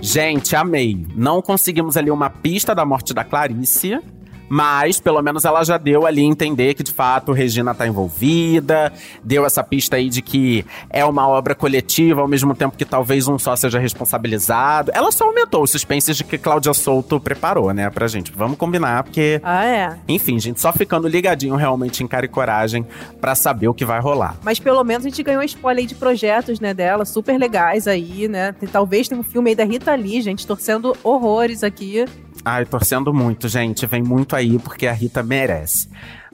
Gente, 0.00 0.56
amei. 0.56 1.06
Não 1.14 1.42
conseguimos 1.42 1.96
ali 1.96 2.10
uma 2.10 2.30
pista 2.30 2.74
da 2.74 2.84
morte 2.84 3.12
da 3.12 3.24
Clarice. 3.24 4.00
Mas, 4.48 5.00
pelo 5.00 5.20
menos, 5.22 5.44
ela 5.44 5.62
já 5.64 5.76
deu 5.76 6.06
ali 6.06 6.22
entender 6.22 6.74
que, 6.74 6.82
de 6.82 6.92
fato, 6.92 7.32
Regina 7.32 7.74
tá 7.74 7.86
envolvida, 7.86 8.92
deu 9.22 9.44
essa 9.44 9.62
pista 9.62 9.96
aí 9.96 10.08
de 10.08 10.22
que 10.22 10.64
é 10.90 11.04
uma 11.04 11.28
obra 11.28 11.54
coletiva, 11.54 12.20
ao 12.20 12.28
mesmo 12.28 12.54
tempo 12.54 12.76
que 12.76 12.84
talvez 12.84 13.28
um 13.28 13.38
só 13.38 13.54
seja 13.56 13.78
responsabilizado. 13.78 14.90
Ela 14.94 15.10
só 15.12 15.24
aumentou 15.24 15.62
os 15.62 15.70
suspenses 15.70 16.16
de 16.16 16.24
que 16.24 16.38
Cláudia 16.38 16.72
Souto 16.72 17.20
preparou, 17.20 17.72
né, 17.72 17.90
pra 17.90 18.06
gente. 18.06 18.32
Vamos 18.32 18.56
combinar, 18.56 19.04
porque. 19.04 19.40
Ah, 19.42 19.64
é. 19.64 19.96
Enfim, 20.08 20.38
gente, 20.38 20.60
só 20.60 20.72
ficando 20.72 21.08
ligadinho 21.08 21.56
realmente 21.56 22.02
em 22.02 22.06
cara 22.06 22.26
e 22.26 22.28
coragem 22.28 22.86
pra 23.20 23.34
saber 23.34 23.68
o 23.68 23.74
que 23.74 23.84
vai 23.84 24.00
rolar. 24.00 24.36
Mas 24.42 24.58
pelo 24.58 24.82
menos 24.84 25.04
a 25.04 25.08
gente 25.08 25.22
ganhou 25.22 25.42
spoiler 25.42 25.82
aí 25.82 25.86
de 25.86 25.94
projetos, 25.94 26.60
né, 26.60 26.72
dela, 26.72 27.04
super 27.04 27.38
legais 27.38 27.86
aí, 27.86 28.28
né? 28.28 28.54
Talvez 28.72 29.08
tenha 29.08 29.20
um 29.20 29.24
filme 29.24 29.50
aí 29.50 29.56
da 29.56 29.64
Rita 29.64 29.94
Lee, 29.94 30.20
gente, 30.22 30.46
torcendo 30.46 30.96
horrores 31.02 31.62
aqui. 31.62 32.04
Ai, 32.44 32.64
torcendo 32.64 33.12
muito, 33.12 33.48
gente. 33.48 33.86
Vem 33.86 34.02
muito 34.02 34.34
aí 34.34 34.58
porque 34.58 34.86
a 34.86 34.92
Rita 34.92 35.22
merece. 35.22 35.88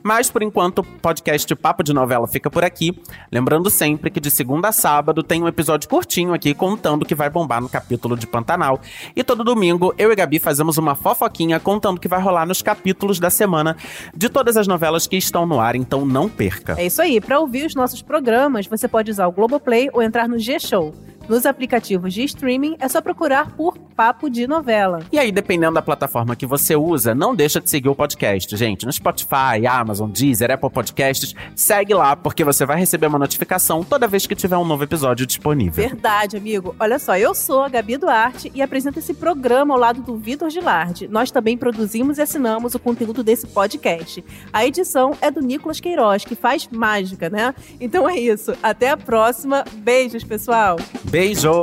Mas 0.07 0.31
por 0.31 0.43
enquanto, 0.43 0.81
o 0.81 0.85
podcast 0.85 1.57
Papo 1.57 1.83
de 1.83 1.95
Novela 1.95 2.29
fica 2.29 2.51
por 2.51 2.63
aqui. 2.63 2.95
Lembrando 3.33 3.71
sempre 3.71 4.11
que 4.11 4.21
de 4.21 4.31
segunda 4.31 4.69
a 4.69 4.73
sábado 4.73 5.23
tem 5.23 5.43
um 5.43 5.49
episódio 5.49 5.89
curtinho 5.89 6.35
aqui 6.35 6.53
contando 6.53 7.07
que 7.07 7.15
vai 7.15 7.31
bombar 7.31 7.63
no 7.63 7.71
capítulo 7.71 8.15
de 8.15 8.27
Pantanal. 8.27 8.79
E 9.17 9.25
todo 9.25 9.43
domingo 9.43 9.95
eu 9.97 10.13
e 10.13 10.15
Gabi 10.15 10.39
fazemos 10.39 10.77
uma 10.77 10.95
fofoquinha 10.95 11.59
contando 11.59 11.99
que 11.99 12.07
vai 12.07 12.21
rolar 12.21 12.45
nos 12.45 12.61
capítulos 12.61 13.19
da 13.19 13.31
semana 13.31 13.79
de 14.15 14.29
todas 14.29 14.59
as 14.59 14.69
novelas 14.69 15.07
que 15.07 15.17
estão 15.17 15.47
no 15.47 15.59
ar, 15.59 15.75
então 15.75 16.05
não 16.05 16.29
perca. 16.29 16.75
É 16.79 16.85
isso 16.85 17.01
aí. 17.01 17.19
Para 17.19 17.41
ouvir 17.41 17.65
os 17.65 17.75
nossos 17.75 18.03
programas, 18.03 18.67
você 18.67 18.87
pode 18.87 19.11
usar 19.11 19.27
o 19.27 19.33
Globoplay 19.33 19.89
ou 19.91 20.03
entrar 20.03 20.29
no 20.29 20.39
G-Show. 20.39 20.95
Nos 21.29 21.47
aplicativos 21.47 22.13
de 22.13 22.23
streaming, 22.25 22.77
é 22.79 22.89
só 22.89 23.01
procurar 23.01 23.51
por 23.53 23.79
Papo 23.97 24.29
de 24.29 24.47
Novela. 24.47 25.01
E 25.11 25.19
aí, 25.19 25.33
dependendo 25.33 25.75
da 25.75 25.83
plataforma 25.83 26.37
que 26.37 26.45
você 26.45 26.77
usa, 26.77 27.15
não 27.15 27.35
deixa 27.35 27.61
de 27.61 27.71
seguir 27.71 27.89
o 27.89 27.95
podcast, 27.95 28.55
gente. 28.57 28.85
No 28.85 28.93
Spotify, 28.93 29.67
Amazon, 29.69 30.11
Deezer, 30.11 30.51
Apple 30.51 30.71
Podcasts, 30.71 31.35
segue 31.55 31.95
lá, 31.95 32.15
porque 32.15 32.45
você 32.45 32.67
vai 32.67 32.79
receber 32.79 33.07
uma 33.07 33.19
notificação 33.19 33.83
toda 33.83 34.09
vez 34.09 34.27
que 34.27 34.35
tiver 34.35 34.57
um 34.57 34.65
novo 34.65 34.85
episódio 34.85 35.27
disponível. 35.27 35.89
Verdade, 35.89 36.37
amigo. 36.37 36.75
Olha 36.79 36.99
só, 36.99 37.17
eu 37.17 37.35
sou 37.35 37.63
a 37.63 37.69
Gabi 37.69 37.97
Duarte 37.97 38.51
e 38.55 38.61
apresento 38.61 38.99
esse 38.99 39.15
programa 39.15 39.75
ao 39.75 39.81
lado 39.81 40.03
do 40.03 40.17
Vitor 40.17 40.51
Gilardi. 40.51 41.09
Nós 41.09 41.31
também 41.31 41.57
produzimos 41.57 42.19
e 42.19 42.23
assinamos 42.23 42.75
o 42.75 42.79
conteúdo 42.79 43.23
desse 43.23 43.47
podcast. 43.47 44.25
A 44.53 44.67
edição 44.67 45.17
é 45.21 45.31
do 45.31 45.41
Nicolas 45.41 45.81
Queiroz, 45.81 46.25
que 46.25 46.35
faz 46.35 46.69
mágica, 46.71 47.31
né? 47.31 47.55
Então 47.81 48.09
é 48.09 48.19
isso. 48.19 48.53
Até 48.63 48.91
a 48.91 48.97
próxima. 48.97 49.65
Beijos, 49.77 50.25
pessoal. 50.25 50.77
Bezo. 51.15 51.63